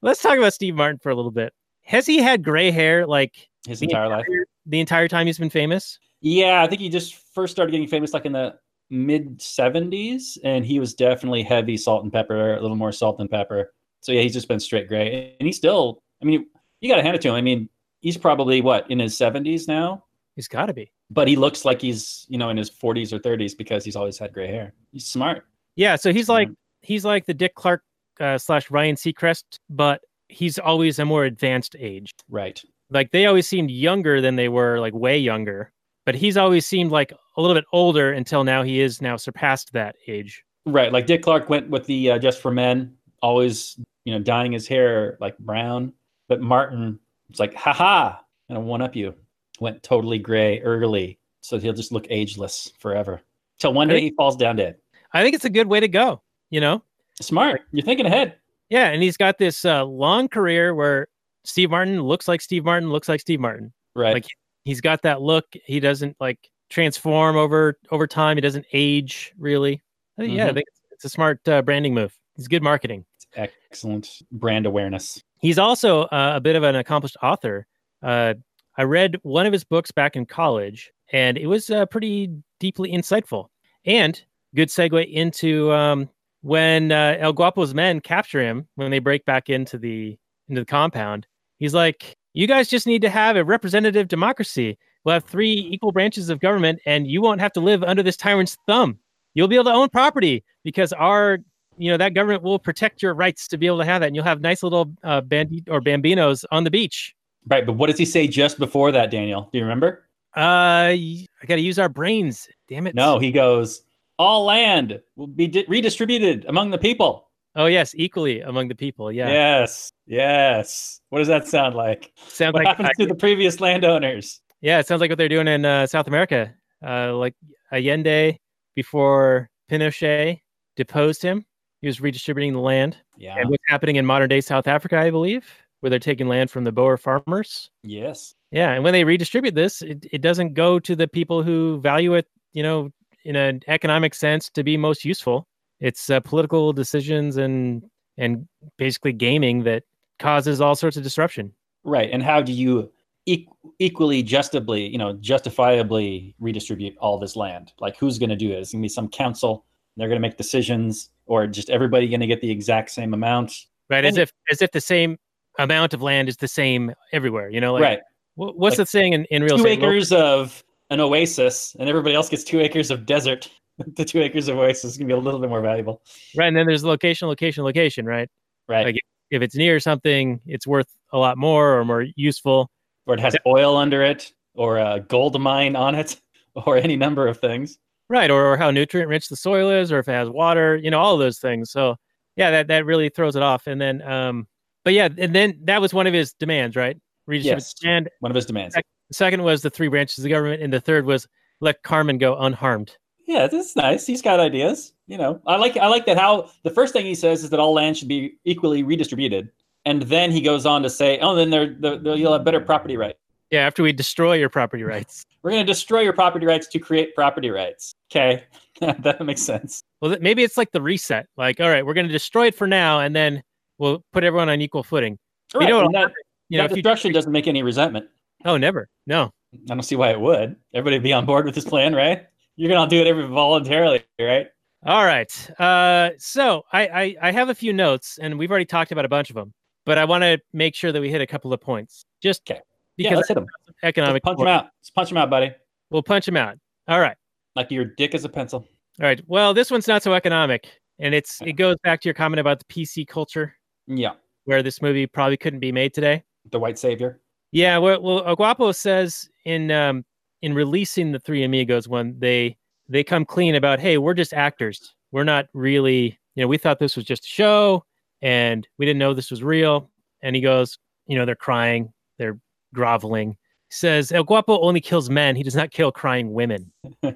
Let's 0.00 0.22
talk 0.22 0.38
about 0.38 0.54
Steve 0.54 0.74
Martin 0.74 0.98
for 0.98 1.10
a 1.10 1.14
little 1.14 1.30
bit. 1.30 1.52
Has 1.84 2.06
he 2.06 2.18
had 2.18 2.42
gray 2.42 2.70
hair 2.70 3.06
like 3.06 3.48
His 3.66 3.80
the 3.80 3.86
entire 3.86 4.08
life. 4.08 4.26
the 4.66 4.80
entire 4.80 5.08
time 5.08 5.26
he's 5.26 5.38
been 5.38 5.50
famous? 5.50 5.98
Yeah, 6.20 6.62
I 6.62 6.66
think 6.68 6.80
he 6.80 6.88
just 6.88 7.16
first 7.34 7.52
started 7.52 7.72
getting 7.72 7.88
famous 7.88 8.14
like 8.14 8.24
in 8.24 8.32
the 8.32 8.54
mid 8.92 9.38
70s, 9.38 10.38
and 10.44 10.64
he 10.64 10.78
was 10.78 10.94
definitely 10.94 11.42
heavy 11.42 11.76
salt 11.76 12.04
and 12.04 12.12
pepper, 12.12 12.54
a 12.54 12.60
little 12.60 12.76
more 12.76 12.92
salt 12.92 13.18
and 13.18 13.28
pepper. 13.30 13.72
So 14.00 14.12
yeah, 14.12 14.20
he's 14.20 14.32
just 14.34 14.46
been 14.48 14.60
straight 14.60 14.86
gray, 14.88 15.34
and 15.40 15.46
he's 15.46 15.56
still. 15.56 16.02
I 16.20 16.24
mean, 16.26 16.46
you 16.80 16.88
got 16.88 16.96
to 16.96 17.02
hand 17.02 17.16
it 17.16 17.22
to 17.22 17.28
him. 17.28 17.34
I 17.34 17.40
mean, 17.40 17.68
he's 18.00 18.16
probably 18.16 18.60
what 18.60 18.88
in 18.90 18.98
his 19.00 19.14
70s 19.16 19.66
now, 19.66 20.04
He's 20.36 20.48
got 20.48 20.66
to 20.66 20.72
be. 20.72 20.90
but 21.10 21.28
he 21.28 21.36
looks 21.36 21.64
like 21.64 21.80
he's 21.82 22.24
you 22.28 22.38
know 22.38 22.48
in 22.48 22.56
his 22.56 22.70
40s 22.70 23.12
or 23.12 23.18
30s 23.18 23.56
because 23.56 23.84
he's 23.84 23.96
always 23.96 24.18
had 24.18 24.32
gray 24.32 24.46
hair. 24.46 24.72
He's 24.92 25.06
smart. 25.06 25.44
Yeah, 25.76 25.96
so 25.96 26.12
he's 26.12 26.28
like 26.28 26.48
he's 26.82 27.04
like 27.04 27.26
the 27.26 27.34
Dick 27.34 27.54
Clark 27.54 27.82
uh, 28.20 28.38
slash 28.38 28.70
Ryan 28.70 28.96
Seacrest, 28.96 29.44
but 29.70 30.00
he's 30.28 30.58
always 30.58 30.98
a 30.98 31.04
more 31.04 31.24
advanced 31.24 31.76
age. 31.78 32.12
right. 32.30 32.62
Like 32.90 33.10
they 33.10 33.24
always 33.26 33.46
seemed 33.48 33.70
younger 33.70 34.20
than 34.20 34.36
they 34.36 34.48
were, 34.50 34.78
like 34.78 34.92
way 34.94 35.16
younger. 35.18 35.72
But 36.04 36.14
he's 36.14 36.36
always 36.36 36.66
seemed 36.66 36.90
like 36.90 37.12
a 37.36 37.40
little 37.40 37.54
bit 37.54 37.64
older 37.72 38.12
until 38.12 38.42
now. 38.44 38.62
He 38.62 38.80
is 38.80 39.00
now 39.00 39.16
surpassed 39.16 39.72
that 39.72 39.96
age. 40.08 40.44
Right, 40.66 40.92
like 40.92 41.06
Dick 41.06 41.22
Clark 41.22 41.48
went 41.48 41.70
with 41.70 41.86
the 41.86 42.12
uh, 42.12 42.18
Just 42.18 42.40
for 42.40 42.50
Men, 42.50 42.94
always 43.20 43.76
you 44.04 44.12
know 44.12 44.20
dyeing 44.20 44.52
his 44.52 44.66
hair 44.66 45.16
like 45.20 45.36
brown. 45.38 45.92
But 46.28 46.40
Martin 46.40 46.98
was 47.28 47.38
like, 47.40 47.54
"Ha 47.54 47.72
ha!" 47.72 48.20
and 48.48 48.58
I 48.58 48.60
one 48.60 48.82
up 48.82 48.96
you. 48.96 49.14
Went 49.60 49.82
totally 49.82 50.18
gray 50.18 50.60
early, 50.60 51.18
so 51.40 51.58
he'll 51.58 51.72
just 51.72 51.92
look 51.92 52.06
ageless 52.10 52.72
forever 52.78 53.20
till 53.58 53.72
one 53.72 53.88
day 53.88 53.94
think- 53.94 54.10
he 54.12 54.16
falls 54.16 54.36
down 54.36 54.56
dead. 54.56 54.76
I 55.12 55.22
think 55.22 55.34
it's 55.34 55.44
a 55.44 55.50
good 55.50 55.66
way 55.68 55.78
to 55.78 55.88
go. 55.88 56.22
You 56.50 56.60
know, 56.60 56.82
Smart, 57.20 57.62
you're 57.72 57.84
thinking 57.84 58.06
ahead. 58.06 58.36
yeah. 58.70 58.88
And 58.88 59.02
he's 59.02 59.16
got 59.16 59.38
this 59.38 59.64
uh, 59.64 59.84
long 59.84 60.28
career 60.28 60.74
where 60.74 61.08
Steve 61.44 61.70
Martin 61.70 62.02
looks 62.02 62.26
like 62.28 62.40
Steve 62.40 62.64
Martin, 62.64 62.90
looks 62.90 63.08
like 63.08 63.20
Steve 63.20 63.40
Martin. 63.40 63.72
Right, 63.94 64.14
Like 64.14 64.26
he's 64.64 64.80
got 64.80 65.02
that 65.02 65.20
look. 65.22 65.44
He 65.64 65.80
doesn't 65.80 66.16
like 66.20 66.38
transform 66.70 67.36
over 67.36 67.78
over 67.90 68.06
time. 68.06 68.36
He 68.36 68.40
doesn't 68.40 68.66
age 68.72 69.32
really. 69.38 69.80
I 70.18 70.22
think, 70.22 70.34
Yeah, 70.36 70.46
I 70.46 70.50
Mhm. 70.50 70.54
think 70.54 70.66
it's, 70.68 70.80
it's 70.92 71.04
a 71.04 71.08
smart 71.08 71.46
uh, 71.48 71.62
branding 71.62 71.94
move. 71.94 72.16
It's 72.36 72.48
good 72.48 72.62
marketing. 72.62 73.04
excellent 73.34 74.08
brand 74.32 74.66
awareness. 74.66 75.22
He's 75.40 75.58
also 75.58 76.02
uh, 76.04 76.32
a 76.36 76.40
bit 76.40 76.54
of 76.56 76.62
an 76.64 76.76
accomplished 76.76 77.16
author. 77.22 77.66
Uh, 78.02 78.34
I 78.76 78.82
read 78.84 79.16
one 79.22 79.46
of 79.46 79.52
his 79.52 79.64
books 79.64 79.90
back 79.90 80.16
in 80.16 80.26
college, 80.26 80.90
and 81.12 81.36
it 81.38 81.46
was 81.46 81.70
uh, 81.70 81.86
pretty 81.86 82.30
deeply 82.60 82.92
insightful. 82.92 83.46
And 83.86 84.22
good 84.54 84.68
segue 84.68 85.10
into 85.10 85.72
um, 85.72 86.08
when 86.42 86.92
uh, 86.92 87.16
El 87.18 87.32
Guapo's 87.32 87.74
men 87.74 88.00
capture 88.00 88.40
him 88.42 88.68
when 88.76 88.90
they 88.90 88.98
break 88.98 89.24
back 89.24 89.48
into 89.48 89.78
the 89.78 90.16
into 90.48 90.60
the 90.62 90.66
compound. 90.66 91.26
He's 91.58 91.74
like, 91.74 92.16
"You 92.34 92.46
guys 92.46 92.68
just 92.68 92.86
need 92.86 93.02
to 93.02 93.10
have 93.10 93.36
a 93.36 93.44
representative 93.44 94.08
democracy. 94.08 94.78
We'll 95.04 95.14
have 95.14 95.24
three 95.24 95.52
equal 95.52 95.92
branches 95.92 96.30
of 96.30 96.40
government, 96.40 96.80
and 96.86 97.06
you 97.06 97.20
won't 97.20 97.40
have 97.40 97.52
to 97.54 97.60
live 97.60 97.82
under 97.82 98.02
this 98.02 98.16
tyrant's 98.16 98.56
thumb. 98.66 98.98
You'll 99.34 99.48
be 99.48 99.56
able 99.56 99.64
to 99.64 99.72
own 99.72 99.88
property 99.88 100.44
because 100.64 100.92
our 100.92 101.38
you 101.78 101.90
know 101.90 101.96
that 101.96 102.14
government 102.14 102.42
will 102.42 102.58
protect 102.58 103.02
your 103.02 103.14
rights 103.14 103.48
to 103.48 103.56
be 103.58 103.66
able 103.66 103.78
to 103.78 103.84
have 103.84 104.00
that 104.02 104.08
and 104.08 104.14
you'll 104.14 104.26
have 104.26 104.42
nice 104.42 104.62
little 104.62 104.92
uh, 105.04 105.22
bandit 105.22 105.64
or 105.70 105.80
bambinos 105.80 106.44
on 106.50 106.64
the 106.64 106.70
beach 106.70 107.14
Right, 107.48 107.64
but 107.66 107.72
what 107.72 107.88
does 107.88 107.98
he 107.98 108.04
say 108.04 108.28
just 108.28 108.58
before 108.58 108.92
that, 108.92 109.10
Daniel? 109.10 109.48
Do 109.50 109.58
you 109.58 109.64
remember? 109.64 110.06
uh 110.36 110.92
I 110.92 111.26
gotta 111.46 111.62
use 111.62 111.78
our 111.78 111.88
brains 111.88 112.46
damn 112.68 112.86
it 112.86 112.94
No, 112.94 113.18
he 113.18 113.32
goes, 113.32 113.82
"All 114.18 114.44
land 114.44 115.00
will 115.16 115.26
be 115.26 115.46
di- 115.48 115.64
redistributed 115.66 116.44
among 116.46 116.70
the 116.70 116.78
people." 116.78 117.30
Oh 117.56 117.66
yes 117.66 117.94
equally 117.96 118.40
among 118.40 118.68
the 118.68 118.74
people 118.74 119.10
yeah, 119.12 119.28
Yes, 119.28 119.92
yes. 120.06 121.00
What 121.10 121.18
does 121.18 121.28
that 121.28 121.46
sound 121.46 121.74
like? 121.74 122.12
sounds 122.28 122.54
What 122.54 122.64
like 122.64 122.76
happens 122.76 122.90
to 122.98 123.06
the 123.06 123.14
previous 123.14 123.60
landowners? 123.60 124.40
yeah 124.60 124.78
it 124.78 124.86
sounds 124.86 125.00
like 125.00 125.10
what 125.10 125.18
they're 125.18 125.28
doing 125.28 125.48
in 125.48 125.64
uh, 125.64 125.86
south 125.86 126.06
america 126.06 126.54
uh 126.86 127.14
like 127.14 127.34
allende 127.72 128.38
before 128.76 129.50
pinochet 129.70 130.40
deposed 130.76 131.22
him 131.22 131.44
he 131.80 131.86
was 131.86 132.00
redistributing 132.00 132.52
the 132.52 132.60
land 132.60 132.96
Yeah. 133.18 133.36
and 133.38 133.50
what's 133.50 133.64
happening 133.68 133.96
in 133.96 134.06
modern 134.06 134.28
day 134.28 134.40
south 134.40 134.66
africa 134.68 134.96
i 134.98 135.10
believe 135.10 135.44
where 135.80 135.90
they're 135.90 135.98
taking 135.98 136.28
land 136.28 136.50
from 136.50 136.64
the 136.64 136.72
boer 136.72 136.96
farmers 136.96 137.70
Yes. 137.82 138.34
Yeah, 138.52 138.72
and 138.72 138.84
when 138.84 138.92
they 138.92 139.02
redistribute 139.02 139.54
this, 139.54 139.80
it, 139.80 140.04
it 140.12 140.20
doesn't 140.20 140.52
go 140.52 140.78
to 140.78 140.94
the 140.94 141.08
people 141.08 141.42
who 141.42 141.80
value 141.80 142.12
it, 142.14 142.26
you 142.52 142.62
know, 142.62 142.90
in 143.24 143.34
an 143.34 143.62
economic 143.66 144.12
sense 144.14 144.50
to 144.50 144.62
be 144.62 144.76
most 144.76 145.06
useful. 145.06 145.48
It's 145.82 146.08
uh, 146.08 146.20
political 146.20 146.72
decisions 146.72 147.36
and 147.36 147.82
and 148.16 148.46
basically 148.78 149.12
gaming 149.12 149.64
that 149.64 149.82
causes 150.18 150.60
all 150.60 150.74
sorts 150.76 150.96
of 150.96 151.02
disruption. 151.02 151.52
Right. 151.84 152.08
And 152.12 152.22
how 152.22 152.40
do 152.40 152.52
you 152.52 152.90
e- 153.26 153.48
equally 153.80 154.22
justably, 154.22 154.90
you 154.90 154.98
know, 154.98 155.14
justifiably 155.14 156.36
redistribute 156.38 156.96
all 156.98 157.18
this 157.18 157.34
land? 157.34 157.72
Like 157.80 157.96
who's 157.96 158.18
going 158.18 158.30
to 158.30 158.36
do 158.36 158.52
it? 158.52 158.60
It's 158.60 158.72
going 158.72 158.80
to 158.80 158.84
be 158.84 158.88
some 158.88 159.08
council. 159.08 159.64
They're 159.96 160.08
going 160.08 160.20
to 160.20 160.26
make 160.26 160.36
decisions, 160.36 161.10
or 161.26 161.46
just 161.46 161.68
everybody 161.68 162.08
going 162.08 162.20
to 162.20 162.26
get 162.26 162.40
the 162.40 162.50
exact 162.50 162.90
same 162.90 163.12
amount? 163.12 163.52
Right, 163.90 164.04
as 164.04 164.16
if 164.16 164.32
as 164.50 164.62
if 164.62 164.70
the 164.70 164.80
same 164.80 165.18
amount 165.58 165.92
of 165.92 166.00
land 166.00 166.28
is 166.28 166.36
the 166.36 166.48
same 166.48 166.94
everywhere. 167.12 167.50
You 167.50 167.60
know, 167.60 167.74
like 167.74 167.82
right. 167.82 168.00
what's 168.36 168.78
Like 168.78 168.86
the 168.86 168.86
saying 168.86 169.12
in, 169.12 169.24
in 169.26 169.42
real 169.42 169.58
Two 169.58 169.64
estate? 169.64 169.80
Lo- 169.80 169.88
acres 169.88 170.12
of 170.12 170.64
an 170.90 171.00
oasis, 171.00 171.76
and 171.78 171.88
everybody 171.88 172.14
else 172.14 172.28
gets 172.28 172.44
two 172.44 172.60
acres 172.60 172.90
of 172.90 173.04
desert. 173.04 173.50
the 173.96 174.04
two 174.04 174.20
acres 174.20 174.48
of 174.48 174.58
oasis 174.58 174.92
is 174.92 174.98
going 174.98 175.08
to 175.08 175.14
be 175.14 175.18
a 175.18 175.22
little 175.22 175.40
bit 175.40 175.48
more 175.50 175.60
valuable. 175.62 176.02
Right, 176.36 176.48
and 176.48 176.56
then 176.56 176.66
there's 176.66 176.84
location, 176.84 177.28
location, 177.28 177.64
location. 177.64 178.06
Right, 178.06 178.28
Right. 178.68 178.86
Like- 178.86 178.98
if 179.30 179.40
it's 179.40 179.56
near 179.56 179.80
something, 179.80 180.40
it's 180.44 180.66
worth 180.66 180.88
a 181.10 181.16
lot 181.18 181.38
more 181.38 181.78
or 181.78 181.86
more 181.86 182.04
useful. 182.16 182.70
or 183.06 183.14
it 183.14 183.20
has 183.20 183.34
oil 183.46 183.78
under 183.78 184.02
it, 184.02 184.30
or 184.54 184.76
a 184.76 185.00
gold 185.00 185.40
mine 185.40 185.74
on 185.74 185.94
it, 185.94 186.20
or 186.54 186.76
any 186.76 186.96
number 186.96 187.26
of 187.26 187.40
things. 187.40 187.78
Right, 188.10 188.30
or, 188.30 188.52
or 188.52 188.56
how 188.58 188.70
nutrient 188.70 189.08
rich 189.08 189.28
the 189.28 189.36
soil 189.36 189.70
is, 189.70 189.90
or 189.90 189.98
if 190.00 190.06
it 190.06 190.12
has 190.12 190.28
water, 190.28 190.76
you 190.76 190.90
know, 190.90 191.00
all 191.00 191.14
of 191.14 191.20
those 191.20 191.38
things. 191.38 191.70
So 191.70 191.96
yeah, 192.36 192.50
that 192.50 192.68
that 192.68 192.84
really 192.84 193.08
throws 193.08 193.34
it 193.34 193.42
off. 193.42 193.66
And 193.66 193.80
then, 193.80 194.02
um, 194.02 194.46
but 194.84 194.92
yeah, 194.92 195.08
and 195.16 195.34
then 195.34 195.58
that 195.64 195.80
was 195.80 195.94
one 195.94 196.06
of 196.06 196.12
his 196.12 196.34
demands, 196.34 196.76
right? 196.76 196.98
Yes. 197.26 197.74
land. 197.82 198.10
One 198.20 198.30
of 198.30 198.36
his 198.36 198.44
demands. 198.44 198.74
The 198.74 198.82
second 199.12 199.42
was 199.42 199.62
the 199.62 199.70
three 199.70 199.88
branches 199.88 200.18
of 200.18 200.24
the 200.24 200.30
government, 200.30 200.62
and 200.62 200.70
the 200.72 200.80
third 200.80 201.06
was 201.06 201.26
let 201.62 201.82
Carmen 201.82 202.18
go 202.18 202.36
unharmed. 202.36 202.96
Yeah, 203.26 203.46
this 203.46 203.70
is 203.70 203.76
nice. 203.76 204.06
He's 204.06 204.22
got 204.22 204.40
ideas. 204.40 204.92
You 205.06 205.18
know, 205.18 205.40
I 205.46 205.56
like 205.56 205.76
I 205.76 205.86
like 205.88 206.06
that. 206.06 206.18
How 206.18 206.50
the 206.64 206.70
first 206.70 206.92
thing 206.92 207.04
he 207.06 207.14
says 207.14 207.44
is 207.44 207.50
that 207.50 207.60
all 207.60 207.72
land 207.74 207.96
should 207.96 208.08
be 208.08 208.38
equally 208.44 208.82
redistributed, 208.82 209.50
and 209.84 210.02
then 210.02 210.30
he 210.30 210.40
goes 210.40 210.64
on 210.66 210.82
to 210.82 210.90
say, 210.90 211.18
"Oh, 211.20 211.34
then 211.34 211.50
they're, 211.50 211.74
they're, 211.74 211.98
they're- 211.98 212.16
you'll 212.16 212.32
have 212.32 212.44
better 212.44 212.60
property 212.60 212.96
rights. 212.96 213.18
Yeah, 213.50 213.66
after 213.66 213.82
we 213.82 213.92
destroy 213.92 214.34
your 214.34 214.48
property 214.48 214.82
rights. 214.82 215.24
We're 215.42 215.50
going 215.50 215.66
to 215.66 215.70
destroy 215.70 216.00
your 216.00 216.14
property 216.14 216.46
rights 216.46 216.66
to 216.68 216.78
create 216.78 217.14
property 217.14 217.50
rights." 217.50 217.94
Okay, 218.10 218.44
that 218.80 219.20
makes 219.24 219.42
sense. 219.42 219.82
Well, 220.00 220.16
maybe 220.20 220.42
it's 220.42 220.56
like 220.56 220.72
the 220.72 220.80
reset. 220.82 221.26
Like, 221.36 221.60
all 221.60 221.68
right, 221.68 221.84
we're 221.84 221.94
going 221.94 222.06
to 222.08 222.12
destroy 222.12 222.46
it 222.48 222.54
for 222.54 222.66
now, 222.66 223.00
and 223.00 223.14
then 223.14 223.42
we'll 223.78 224.02
put 224.12 224.24
everyone 224.24 224.48
on 224.48 224.60
equal 224.60 224.82
footing. 224.82 225.18
Right, 225.54 225.68
know, 225.68 225.84
and 225.84 225.94
that, 225.94 226.12
You 226.48 226.58
know, 226.58 226.64
that 226.68 226.70
you 226.76 226.82
destruction 226.82 227.12
doesn't 227.12 227.30
make 227.32 227.46
any 227.46 227.62
resentment. 227.62 228.06
oh, 228.46 228.56
never, 228.56 228.88
no, 229.06 229.30
I 229.54 229.74
don't 229.74 229.82
see 229.82 229.96
why 229.96 230.10
it 230.10 230.20
would. 230.20 230.56
Everybody 230.72 230.96
would 230.96 231.02
be 231.02 231.12
on 231.12 231.26
board 231.26 231.44
with 231.44 231.54
this 231.54 231.64
plan, 231.64 231.94
right? 231.94 232.26
You're 232.56 232.70
going 232.70 232.88
to 232.88 232.94
do 232.94 233.00
it 233.00 233.06
every 233.06 233.26
voluntarily, 233.26 234.02
right? 234.20 234.46
All 234.84 235.04
right. 235.04 235.50
Uh, 235.60 236.10
so 236.18 236.64
I, 236.72 236.86
I 236.88 237.16
I 237.28 237.32
have 237.32 237.48
a 237.48 237.54
few 237.54 237.72
notes, 237.72 238.18
and 238.20 238.38
we've 238.38 238.50
already 238.50 238.64
talked 238.66 238.92
about 238.92 239.04
a 239.04 239.08
bunch 239.08 239.30
of 239.30 239.34
them, 239.36 239.52
but 239.86 239.96
I 239.98 240.04
want 240.04 240.22
to 240.22 240.38
make 240.52 240.74
sure 240.74 240.90
that 240.92 241.00
we 241.00 241.08
hit 241.10 241.20
a 241.20 241.26
couple 241.26 241.52
of 241.52 241.60
points, 241.60 242.04
just 242.22 242.44
'Kay. 242.44 242.60
because 242.96 243.10
yeah, 243.12 243.16
let's 243.16 243.28
hit 243.28 243.36
him. 243.36 243.46
economic. 243.84 244.22
punch 244.22 244.40
him 244.40 244.48
out. 244.48 244.64
Let's 244.80 244.90
punch 244.90 245.10
him 245.10 245.16
out, 245.18 245.30
buddy. 245.30 245.52
We'll 245.90 246.02
punch 246.02 246.26
him 246.26 246.36
out. 246.36 246.58
All 246.88 247.00
right. 247.00 247.16
Like 247.54 247.70
your 247.70 247.84
dick 247.84 248.14
is 248.14 248.24
a 248.24 248.28
pencil. 248.28 248.66
All 249.00 249.06
right. 249.06 249.22
Well, 249.28 249.54
this 249.54 249.70
one's 249.70 249.86
not 249.88 250.02
so 250.02 250.14
economic, 250.14 250.68
and 250.98 251.14
it's 251.14 251.40
it 251.42 251.52
goes 251.54 251.76
back 251.84 252.00
to 252.02 252.08
your 252.08 252.14
comment 252.14 252.40
about 252.40 252.58
the 252.58 252.64
PC 252.66 253.06
culture, 253.06 253.54
Yeah, 253.86 254.14
where 254.46 254.62
this 254.64 254.82
movie 254.82 255.06
probably 255.06 255.36
couldn't 255.36 255.60
be 255.60 255.70
made 255.72 255.94
today. 255.94 256.24
the 256.50 256.58
white 256.58 256.78
savior. 256.78 257.20
Yeah, 257.52 257.78
well, 257.78 258.02
well 258.02 258.24
Aguapo 258.24 258.74
says 258.74 259.28
in 259.44 259.70
um, 259.70 260.04
in 260.42 260.54
releasing 260.54 261.12
the 261.12 261.20
Three 261.20 261.44
Amigos 261.44 261.88
when 261.88 262.18
they 262.18 262.56
they 262.88 263.04
come 263.04 263.24
clean 263.24 263.54
about, 263.54 263.80
hey, 263.80 263.96
we're 263.96 264.14
just 264.14 264.34
actors. 264.34 264.94
We're 265.12 265.24
not 265.24 265.46
really, 265.54 266.18
you 266.34 266.42
know, 266.42 266.48
we 266.48 266.58
thought 266.58 266.78
this 266.78 266.96
was 266.96 267.04
just 267.04 267.24
a 267.24 267.28
show, 267.28 267.84
and 268.20 268.66
we 268.78 268.84
didn't 268.86 268.98
know 268.98 269.14
this 269.14 269.30
was 269.30 269.42
real. 269.42 269.90
And 270.22 270.36
he 270.36 270.42
goes, 270.42 270.78
you 271.06 271.16
know, 271.16 271.24
they're 271.24 271.34
crying, 271.34 271.92
they're 272.18 272.38
groveling. 272.74 273.30
He 273.30 273.74
says 273.74 274.12
El 274.12 274.24
Guapo 274.24 274.60
only 274.60 274.80
kills 274.80 275.08
men. 275.08 275.36
He 275.36 275.42
does 275.42 275.56
not 275.56 275.70
kill 275.70 275.92
crying 275.92 276.32
women. 276.32 276.72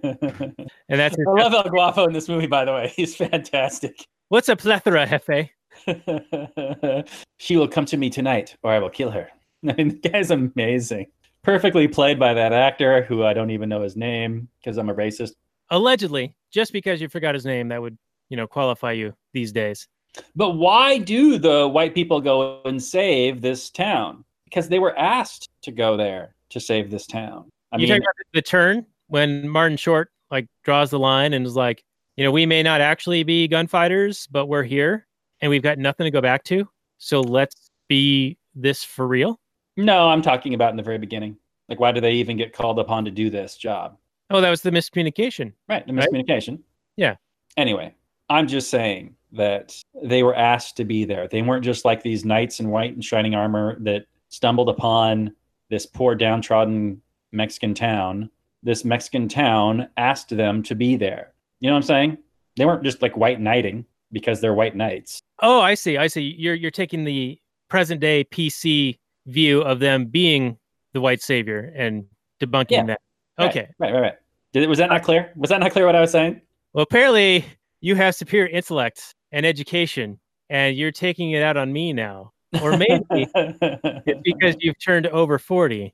And 0.88 1.00
that's 1.00 1.16
his, 1.16 1.26
love 1.26 1.52
El 1.52 1.68
Guapo 1.68 2.06
in 2.06 2.12
this 2.12 2.28
movie, 2.28 2.46
by 2.46 2.64
the 2.64 2.72
way. 2.72 2.92
He's 2.96 3.16
fantastic. 3.16 4.06
what's 4.28 4.48
a 4.48 4.54
plethora, 4.54 5.04
Jefe? 5.04 5.50
she 7.38 7.56
will 7.56 7.66
come 7.66 7.84
to 7.86 7.96
me 7.96 8.08
tonight, 8.08 8.56
or 8.62 8.70
I 8.70 8.78
will 8.78 8.88
kill 8.88 9.10
her. 9.10 9.28
I 9.68 9.72
mean, 9.72 10.00
the 10.00 10.08
guy's 10.08 10.30
amazing. 10.30 11.06
Perfectly 11.46 11.86
played 11.86 12.18
by 12.18 12.34
that 12.34 12.52
actor 12.52 13.04
who 13.04 13.24
I 13.24 13.32
don't 13.32 13.50
even 13.50 13.68
know 13.68 13.80
his 13.80 13.96
name 13.96 14.48
because 14.58 14.78
I'm 14.78 14.90
a 14.90 14.94
racist. 14.94 15.34
allegedly, 15.70 16.34
just 16.50 16.72
because 16.72 17.00
you 17.00 17.08
forgot 17.08 17.36
his 17.36 17.46
name, 17.46 17.68
that 17.68 17.80
would 17.80 17.96
you 18.30 18.36
know 18.36 18.48
qualify 18.48 18.90
you 18.90 19.14
these 19.32 19.52
days. 19.52 19.86
But 20.34 20.56
why 20.56 20.98
do 20.98 21.38
the 21.38 21.68
white 21.68 21.94
people 21.94 22.20
go 22.20 22.62
and 22.64 22.82
save 22.82 23.42
this 23.42 23.70
town? 23.70 24.24
Because 24.46 24.68
they 24.68 24.80
were 24.80 24.98
asked 24.98 25.48
to 25.62 25.70
go 25.70 25.96
there 25.96 26.34
to 26.50 26.58
save 26.58 26.90
this 26.90 27.06
town. 27.06 27.48
I 27.70 27.78
you 27.78 27.86
mean, 27.86 28.02
the 28.34 28.42
turn 28.42 28.84
when 29.06 29.48
Martin 29.48 29.76
Short 29.76 30.10
like 30.32 30.48
draws 30.64 30.90
the 30.90 30.98
line 30.98 31.32
and 31.32 31.46
is 31.46 31.54
like, 31.54 31.84
you 32.16 32.24
know, 32.24 32.32
we 32.32 32.44
may 32.44 32.64
not 32.64 32.80
actually 32.80 33.22
be 33.22 33.46
gunfighters, 33.46 34.26
but 34.32 34.46
we're 34.46 34.64
here 34.64 35.06
and 35.40 35.48
we've 35.48 35.62
got 35.62 35.78
nothing 35.78 36.06
to 36.06 36.10
go 36.10 36.20
back 36.20 36.42
to. 36.44 36.68
So 36.98 37.20
let's 37.20 37.70
be 37.86 38.36
this 38.56 38.82
for 38.82 39.06
real. 39.06 39.38
No, 39.76 40.08
I'm 40.08 40.22
talking 40.22 40.54
about 40.54 40.70
in 40.70 40.76
the 40.76 40.82
very 40.82 40.98
beginning. 40.98 41.36
Like, 41.68 41.80
why 41.80 41.92
do 41.92 42.00
they 42.00 42.12
even 42.12 42.36
get 42.36 42.52
called 42.52 42.78
upon 42.78 43.04
to 43.06 43.10
do 43.10 43.28
this 43.30 43.56
job? 43.56 43.96
Oh, 44.30 44.40
that 44.40 44.50
was 44.50 44.62
the 44.62 44.70
miscommunication. 44.70 45.52
Right, 45.68 45.86
the 45.86 45.92
Right. 45.92 46.08
miscommunication. 46.08 46.60
Yeah. 46.96 47.16
Anyway, 47.56 47.94
I'm 48.28 48.46
just 48.46 48.70
saying 48.70 49.14
that 49.32 49.76
they 50.02 50.22
were 50.22 50.34
asked 50.34 50.76
to 50.78 50.84
be 50.84 51.04
there. 51.04 51.28
They 51.28 51.42
weren't 51.42 51.64
just 51.64 51.84
like 51.84 52.02
these 52.02 52.24
knights 52.24 52.60
in 52.60 52.70
white 52.70 52.94
and 52.94 53.04
shining 53.04 53.34
armor 53.34 53.76
that 53.80 54.06
stumbled 54.28 54.68
upon 54.68 55.32
this 55.70 55.86
poor 55.86 56.14
downtrodden 56.14 57.00
Mexican 57.32 57.74
town. 57.74 58.30
This 58.62 58.84
Mexican 58.84 59.28
town 59.28 59.88
asked 59.96 60.30
them 60.30 60.62
to 60.64 60.74
be 60.74 60.96
there. 60.96 61.32
You 61.60 61.68
know 61.68 61.74
what 61.74 61.78
I'm 61.78 61.82
saying? 61.86 62.18
They 62.56 62.64
weren't 62.64 62.84
just 62.84 63.02
like 63.02 63.16
white 63.16 63.40
knighting 63.40 63.84
because 64.12 64.40
they're 64.40 64.54
white 64.54 64.76
knights. 64.76 65.20
Oh, 65.42 65.60
I 65.60 65.74
see. 65.74 65.96
I 65.98 66.06
see. 66.06 66.34
You're 66.38 66.54
you're 66.54 66.70
taking 66.70 67.04
the 67.04 67.38
present 67.68 68.00
day 68.00 68.24
PC 68.24 68.96
view 69.26 69.60
of 69.62 69.80
them 69.80 70.06
being 70.06 70.56
the 70.92 71.00
white 71.00 71.22
savior 71.22 71.72
and 71.76 72.04
debunking 72.40 72.70
Yeah. 72.70 72.84
that. 72.84 73.00
Okay. 73.38 73.68
Right, 73.78 73.92
right, 73.92 74.00
right. 74.00 74.14
Did 74.52 74.68
was 74.68 74.78
that 74.78 74.88
not 74.88 75.02
clear? 75.02 75.32
Was 75.36 75.50
that 75.50 75.60
not 75.60 75.72
clear 75.72 75.84
what 75.86 75.94
I 75.94 76.00
was 76.00 76.10
saying? 76.10 76.40
Well, 76.72 76.82
apparently 76.82 77.44
you 77.80 77.94
have 77.96 78.14
superior 78.14 78.48
intellect 78.48 79.14
and 79.32 79.44
education, 79.44 80.18
and 80.48 80.76
you're 80.76 80.92
taking 80.92 81.32
it 81.32 81.42
out 81.42 81.56
on 81.56 81.72
me 81.72 81.92
now. 81.92 82.32
Or 82.62 82.76
maybe 82.76 83.02
it's 83.10 84.20
because 84.22 84.56
you've 84.60 84.78
turned 84.78 85.08
over 85.08 85.38
40. 85.38 85.92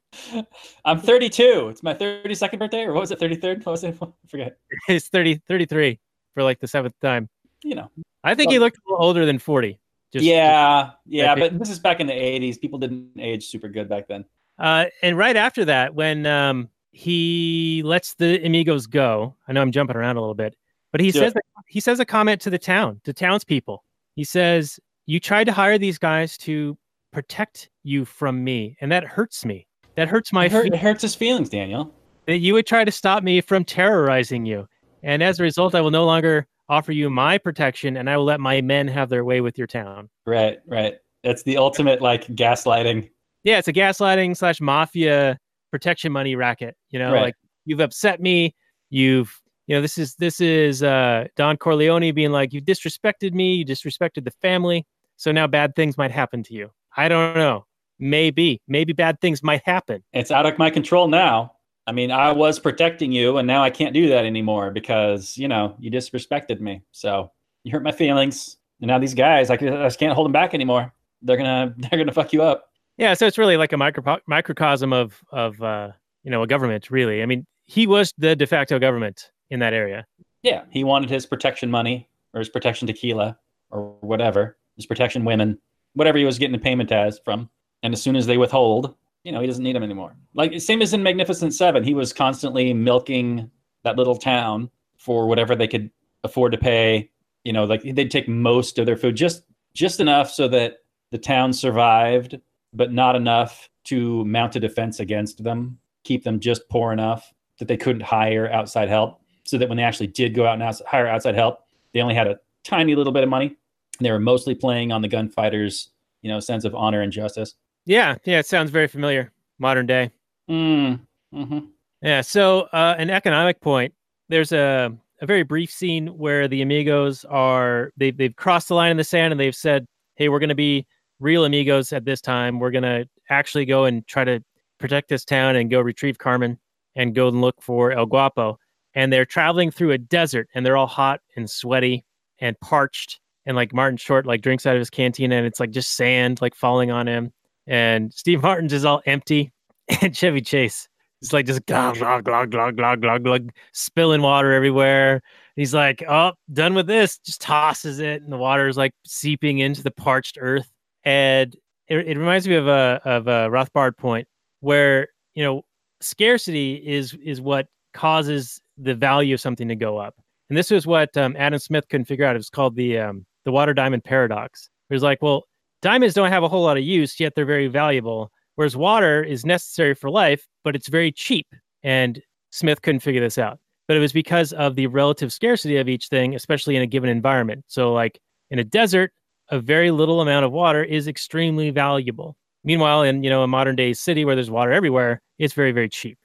I'm 0.84 1.00
32. 1.00 1.68
It's 1.70 1.82
my 1.82 1.94
32nd 1.94 2.58
birthday, 2.58 2.82
or 2.82 2.92
what 2.92 3.00
was 3.00 3.10
it? 3.10 3.18
33rd? 3.18 3.64
What 3.66 3.72
was 3.72 3.84
it? 3.84 3.96
I 4.02 4.06
forget. 4.28 4.56
It's 4.88 5.08
30, 5.08 5.40
33 5.48 5.98
for 6.34 6.42
like 6.44 6.60
the 6.60 6.68
seventh 6.68 6.94
time. 7.00 7.28
You 7.64 7.74
know. 7.76 7.90
I 8.22 8.34
think 8.34 8.52
he 8.52 8.58
looked 8.58 8.76
a 8.76 8.80
little 8.86 9.04
older 9.04 9.26
than 9.26 9.38
40. 9.38 9.78
Just, 10.12 10.24
yeah, 10.26 10.90
yeah, 11.06 11.34
but 11.34 11.58
this 11.58 11.70
is 11.70 11.78
back 11.78 11.98
in 12.00 12.06
the 12.06 12.12
80s. 12.12 12.60
People 12.60 12.78
didn't 12.78 13.12
age 13.18 13.46
super 13.46 13.68
good 13.68 13.88
back 13.88 14.08
then. 14.08 14.24
Uh, 14.58 14.84
and 15.02 15.16
right 15.16 15.36
after 15.36 15.64
that, 15.64 15.94
when 15.94 16.26
um, 16.26 16.68
he 16.90 17.82
lets 17.84 18.14
the 18.14 18.44
amigos 18.44 18.86
go, 18.86 19.34
I 19.48 19.52
know 19.52 19.62
I'm 19.62 19.72
jumping 19.72 19.96
around 19.96 20.18
a 20.18 20.20
little 20.20 20.34
bit, 20.34 20.54
but 20.90 21.00
he 21.00 21.10
Do 21.10 21.18
says 21.20 21.34
he 21.66 21.80
says 21.80 21.98
a 21.98 22.04
comment 22.04 22.42
to 22.42 22.50
the 22.50 22.58
town, 22.58 23.00
to 23.04 23.14
townspeople. 23.14 23.82
He 24.14 24.24
says, 24.24 24.78
"You 25.06 25.18
tried 25.18 25.44
to 25.44 25.52
hire 25.52 25.78
these 25.78 25.98
guys 25.98 26.36
to 26.38 26.76
protect 27.12 27.70
you 27.82 28.04
from 28.04 28.44
me, 28.44 28.76
and 28.82 28.92
that 28.92 29.04
hurts 29.04 29.46
me. 29.46 29.66
That 29.96 30.08
hurts 30.08 30.32
my 30.32 30.46
It, 30.46 30.52
hurt, 30.52 30.66
it 30.66 30.76
hurts 30.76 31.02
his 31.02 31.14
feelings, 31.14 31.48
Daniel. 31.48 31.94
that 32.26 32.38
you 32.38 32.52
would 32.52 32.66
try 32.66 32.84
to 32.84 32.92
stop 32.92 33.22
me 33.22 33.40
from 33.40 33.64
terrorizing 33.64 34.44
you, 34.44 34.68
and 35.02 35.22
as 35.22 35.40
a 35.40 35.42
result, 35.42 35.74
I 35.74 35.80
will 35.80 35.90
no 35.90 36.04
longer 36.04 36.46
offer 36.68 36.92
you 36.92 37.10
my 37.10 37.38
protection, 37.38 37.96
and 37.96 38.08
I 38.08 38.16
will 38.16 38.24
let 38.24 38.40
my 38.40 38.60
men 38.60 38.88
have 38.88 39.08
their 39.08 39.24
way 39.24 39.40
with 39.40 39.58
your 39.58 39.66
town." 39.66 40.08
Right, 40.26 40.58
right. 40.66 40.94
That's 41.24 41.42
the 41.44 41.56
ultimate 41.56 42.00
like 42.02 42.26
gaslighting. 42.28 43.10
yeah, 43.44 43.58
it's 43.58 43.68
a 43.68 43.72
gaslighting 43.72 44.36
slash 44.36 44.60
mafia 44.60 45.38
protection 45.70 46.12
money 46.12 46.34
racket. 46.36 46.76
You 46.90 46.98
know, 46.98 47.12
Right. 47.12 47.22
like 47.22 47.34
you've 47.64 47.80
upset 47.80 48.20
me. 48.20 48.54
You've, 48.90 49.40
you 49.66 49.74
know, 49.76 49.80
this 49.82 49.96
is 49.98 50.14
this 50.16 50.40
is 50.40 50.82
uh, 50.82 51.26
Don 51.36 51.56
Corleone 51.56 52.12
being 52.12 52.30
like, 52.32 52.52
you 52.52 52.60
disrespected 52.60 53.32
me. 53.32 53.54
You 53.54 53.64
disrespected 53.64 54.24
the 54.24 54.32
family. 54.42 54.84
So 55.16 55.30
now 55.32 55.46
bad 55.46 55.74
things 55.76 55.96
might 55.96 56.10
happen 56.10 56.42
to 56.44 56.54
you. 56.54 56.70
I 56.96 57.08
don't 57.08 57.34
know. 57.36 57.64
Maybe, 57.98 58.60
maybe 58.66 58.92
bad 58.92 59.20
things 59.20 59.42
might 59.42 59.62
happen. 59.64 60.02
It's 60.12 60.30
out 60.32 60.44
of 60.44 60.58
my 60.58 60.68
control 60.70 61.06
now. 61.08 61.52
I 61.86 61.92
mean, 61.92 62.10
I 62.10 62.32
was 62.32 62.58
protecting 62.58 63.12
you, 63.12 63.38
and 63.38 63.46
now 63.46 63.62
I 63.62 63.70
can't 63.70 63.92
do 63.92 64.08
that 64.10 64.24
anymore 64.24 64.70
because 64.70 65.36
you 65.36 65.48
know 65.48 65.76
you 65.78 65.90
disrespected 65.90 66.60
me. 66.60 66.82
So 66.92 67.32
you 67.64 67.72
hurt 67.72 67.82
my 67.82 67.92
feelings, 67.92 68.56
and 68.80 68.88
now 68.88 68.98
these 68.98 69.14
guys, 69.14 69.48
like, 69.48 69.62
I 69.62 69.84
just 69.84 69.98
can't 69.98 70.14
hold 70.14 70.26
them 70.26 70.32
back 70.32 70.54
anymore. 70.54 70.92
They're 71.22 71.36
gonna, 71.36 71.74
they're 71.78 71.98
gonna 71.98 72.12
fuck 72.12 72.32
you 72.32 72.42
up. 72.42 72.70
Yeah, 72.98 73.14
so 73.14 73.26
it's 73.26 73.38
really 73.38 73.56
like 73.56 73.72
a 73.72 73.76
micro 73.76 74.18
microcosm 74.26 74.92
of 74.92 75.20
of 75.30 75.60
uh, 75.62 75.90
you 76.22 76.30
know 76.30 76.42
a 76.42 76.46
government. 76.46 76.90
Really, 76.90 77.22
I 77.22 77.26
mean, 77.26 77.46
he 77.66 77.86
was 77.86 78.12
the 78.18 78.36
de 78.36 78.46
facto 78.46 78.78
government 78.78 79.30
in 79.50 79.60
that 79.60 79.74
area. 79.74 80.06
Yeah, 80.42 80.64
he 80.70 80.84
wanted 80.84 81.10
his 81.10 81.26
protection 81.26 81.70
money 81.70 82.08
or 82.34 82.40
his 82.40 82.48
protection 82.48 82.86
tequila 82.86 83.38
or 83.70 83.96
whatever, 84.00 84.56
his 84.76 84.86
protection 84.86 85.24
women, 85.24 85.58
whatever 85.94 86.18
he 86.18 86.24
was 86.24 86.38
getting 86.38 86.52
the 86.52 86.58
payment 86.58 86.92
as 86.92 87.20
from. 87.24 87.48
And 87.82 87.92
as 87.92 88.02
soon 88.02 88.16
as 88.16 88.26
they 88.26 88.36
withhold, 88.36 88.94
you 89.24 89.32
know, 89.32 89.40
he 89.40 89.46
doesn't 89.46 89.62
need 89.62 89.76
them 89.76 89.82
anymore. 89.82 90.16
Like 90.34 90.60
same 90.60 90.82
as 90.82 90.92
in 90.92 91.02
Magnificent 91.02 91.54
Seven, 91.54 91.84
he 91.84 91.94
was 91.94 92.12
constantly 92.12 92.72
milking 92.72 93.50
that 93.84 93.96
little 93.96 94.16
town 94.16 94.70
for 94.98 95.26
whatever 95.26 95.54
they 95.54 95.68
could 95.68 95.90
afford 96.24 96.52
to 96.52 96.58
pay. 96.58 97.10
You 97.44 97.52
know, 97.52 97.64
like 97.64 97.82
they'd 97.82 98.10
take 98.10 98.28
most 98.28 98.78
of 98.78 98.86
their 98.86 98.96
food, 98.96 99.16
just 99.16 99.42
just 99.74 100.00
enough 100.00 100.30
so 100.30 100.48
that 100.48 100.78
the 101.10 101.18
town 101.18 101.52
survived, 101.52 102.38
but 102.72 102.92
not 102.92 103.16
enough 103.16 103.68
to 103.84 104.24
mount 104.24 104.56
a 104.56 104.60
defense 104.60 105.00
against 105.00 105.42
them. 105.42 105.78
Keep 106.04 106.24
them 106.24 106.40
just 106.40 106.68
poor 106.68 106.92
enough 106.92 107.32
that 107.58 107.68
they 107.68 107.76
couldn't 107.76 108.02
hire 108.02 108.50
outside 108.50 108.88
help 108.88 109.20
so 109.44 109.58
that 109.58 109.68
when 109.68 109.76
they 109.76 109.84
actually 109.84 110.06
did 110.06 110.34
go 110.34 110.46
out 110.46 110.60
and 110.60 110.80
hire 110.86 111.06
outside 111.06 111.34
help, 111.34 111.60
they 111.92 112.00
only 112.00 112.14
had 112.14 112.26
a 112.26 112.38
tiny 112.64 112.94
little 112.94 113.12
bit 113.12 113.22
of 113.22 113.28
money. 113.28 113.56
They 114.00 114.10
were 114.10 114.20
mostly 114.20 114.54
playing 114.54 114.92
on 114.92 115.02
the 115.02 115.08
gunfighters, 115.08 115.90
you 116.22 116.30
know, 116.30 116.40
sense 116.40 116.64
of 116.64 116.74
honor 116.74 117.02
and 117.02 117.12
justice. 117.12 117.54
Yeah, 117.84 118.16
yeah, 118.24 118.38
it 118.38 118.46
sounds 118.46 118.70
very 118.70 118.88
familiar. 118.88 119.32
Modern 119.58 119.86
day. 119.86 120.10
Mm. 120.48 121.00
hmm 121.32 121.58
Yeah. 122.02 122.20
So, 122.20 122.62
uh, 122.72 122.94
an 122.98 123.10
economic 123.10 123.60
point. 123.60 123.94
There's 124.28 124.52
a 124.52 124.96
a 125.20 125.26
very 125.26 125.44
brief 125.44 125.70
scene 125.70 126.08
where 126.18 126.48
the 126.48 126.62
amigos 126.62 127.24
are 127.26 127.92
they 127.96 128.10
they've 128.10 128.34
crossed 128.34 128.68
the 128.68 128.74
line 128.74 128.90
in 128.90 128.96
the 128.96 129.04
sand 129.04 129.32
and 129.32 129.40
they've 129.40 129.54
said, 129.54 129.86
"Hey, 130.16 130.28
we're 130.28 130.38
going 130.40 130.48
to 130.48 130.54
be 130.54 130.86
real 131.20 131.44
amigos 131.44 131.92
at 131.92 132.04
this 132.04 132.20
time. 132.20 132.58
We're 132.58 132.70
going 132.70 132.82
to 132.82 133.08
actually 133.30 133.64
go 133.66 133.84
and 133.84 134.06
try 134.06 134.24
to 134.24 134.40
protect 134.78 135.08
this 135.08 135.24
town 135.24 135.56
and 135.56 135.70
go 135.70 135.80
retrieve 135.80 136.18
Carmen 136.18 136.58
and 136.96 137.14
go 137.14 137.28
and 137.28 137.40
look 137.40 137.60
for 137.62 137.92
El 137.92 138.06
Guapo." 138.06 138.58
And 138.94 139.12
they're 139.12 139.24
traveling 139.26 139.70
through 139.70 139.92
a 139.92 139.98
desert 139.98 140.48
and 140.54 140.66
they're 140.66 140.76
all 140.76 140.86
hot 140.86 141.20
and 141.36 141.48
sweaty 141.50 142.04
and 142.40 142.58
parched. 142.60 143.20
And 143.46 143.56
like 143.56 143.72
Martin 143.72 143.96
Short 143.96 144.26
like 144.26 144.42
drinks 144.42 144.66
out 144.66 144.76
of 144.76 144.80
his 144.80 144.90
canteen 144.90 145.32
and 145.32 145.46
it's 145.46 145.60
like 145.60 145.70
just 145.70 145.92
sand 145.96 146.40
like 146.42 146.54
falling 146.54 146.90
on 146.90 147.06
him. 147.08 147.32
And 147.66 148.12
Steve 148.12 148.42
Martin's 148.42 148.72
is 148.72 148.84
all 148.84 149.02
empty. 149.06 149.52
And 150.00 150.16
Chevy 150.16 150.40
Chase 150.40 150.88
it's 151.22 151.32
like 151.32 151.46
just 151.46 151.64
glug 151.66 151.96
glug 151.96 152.24
glug 152.24 152.50
glug 152.50 152.76
glug 152.76 153.00
glug 153.00 153.22
glug 153.22 153.52
spilling 153.72 154.22
water 154.22 154.52
everywhere. 154.52 155.22
He's 155.54 155.72
like, 155.72 156.02
"Oh, 156.08 156.32
done 156.52 156.74
with 156.74 156.88
this." 156.88 157.18
Just 157.18 157.40
tosses 157.40 158.00
it, 158.00 158.22
and 158.22 158.32
the 158.32 158.36
water 158.36 158.66
is 158.66 158.76
like 158.76 158.92
seeping 159.06 159.60
into 159.60 159.84
the 159.84 159.92
parched 159.92 160.36
earth. 160.40 160.68
And 161.04 161.54
it, 161.86 162.08
it 162.08 162.18
reminds 162.18 162.48
me 162.48 162.56
of 162.56 162.66
a 162.66 163.00
of 163.04 163.28
a 163.28 163.48
Rothbard 163.48 163.96
point 163.96 164.26
where 164.60 165.08
you 165.34 165.44
know 165.44 165.62
scarcity 166.00 166.82
is 166.84 167.14
is 167.24 167.40
what 167.40 167.68
causes 167.94 168.60
the 168.76 168.94
value 168.94 169.34
of 169.34 169.40
something 169.40 169.68
to 169.68 169.76
go 169.76 169.98
up. 169.98 170.16
And 170.50 170.58
this 170.58 170.72
was 170.72 170.88
what 170.88 171.16
um, 171.16 171.36
Adam 171.38 171.60
Smith 171.60 171.88
couldn't 171.88 172.06
figure 172.06 172.24
out. 172.24 172.34
It 172.34 172.40
was 172.40 172.50
called 172.50 172.74
the 172.74 172.98
um, 172.98 173.26
the 173.44 173.52
water 173.52 173.74
diamond 173.74 174.02
paradox. 174.02 174.68
It 174.90 174.94
was 174.94 175.04
like, 175.04 175.22
well, 175.22 175.44
diamonds 175.82 176.14
don't 176.14 176.30
have 176.30 176.42
a 176.42 176.48
whole 176.48 176.62
lot 176.62 176.78
of 176.78 176.84
use, 176.84 177.20
yet 177.20 177.34
they're 177.34 177.44
very 177.44 177.68
valuable. 177.68 178.32
Whereas 178.54 178.76
water 178.76 179.22
is 179.22 179.44
necessary 179.44 179.94
for 179.94 180.10
life, 180.10 180.46
but 180.64 180.74
it's 180.74 180.88
very 180.88 181.12
cheap. 181.12 181.46
And 181.82 182.22
Smith 182.50 182.82
couldn't 182.82 183.00
figure 183.00 183.20
this 183.20 183.38
out. 183.38 183.58
But 183.88 183.96
it 183.96 184.00
was 184.00 184.12
because 184.12 184.52
of 184.52 184.76
the 184.76 184.86
relative 184.86 185.32
scarcity 185.32 185.76
of 185.76 185.88
each 185.88 186.08
thing, 186.08 186.34
especially 186.34 186.76
in 186.76 186.82
a 186.82 186.86
given 186.86 187.10
environment. 187.10 187.64
So, 187.66 187.92
like 187.92 188.20
in 188.50 188.58
a 188.58 188.64
desert, 188.64 189.12
a 189.50 189.58
very 189.58 189.90
little 189.90 190.20
amount 190.20 190.44
of 190.44 190.52
water 190.52 190.84
is 190.84 191.08
extremely 191.08 191.70
valuable. 191.70 192.36
Meanwhile, 192.64 193.02
in 193.02 193.24
you 193.24 193.28
know 193.28 193.42
a 193.42 193.48
modern 193.48 193.74
day 193.74 193.92
city 193.92 194.24
where 194.24 194.36
there's 194.36 194.50
water 194.50 194.72
everywhere, 194.72 195.20
it's 195.38 195.52
very 195.52 195.72
very 195.72 195.88
cheap. 195.88 196.16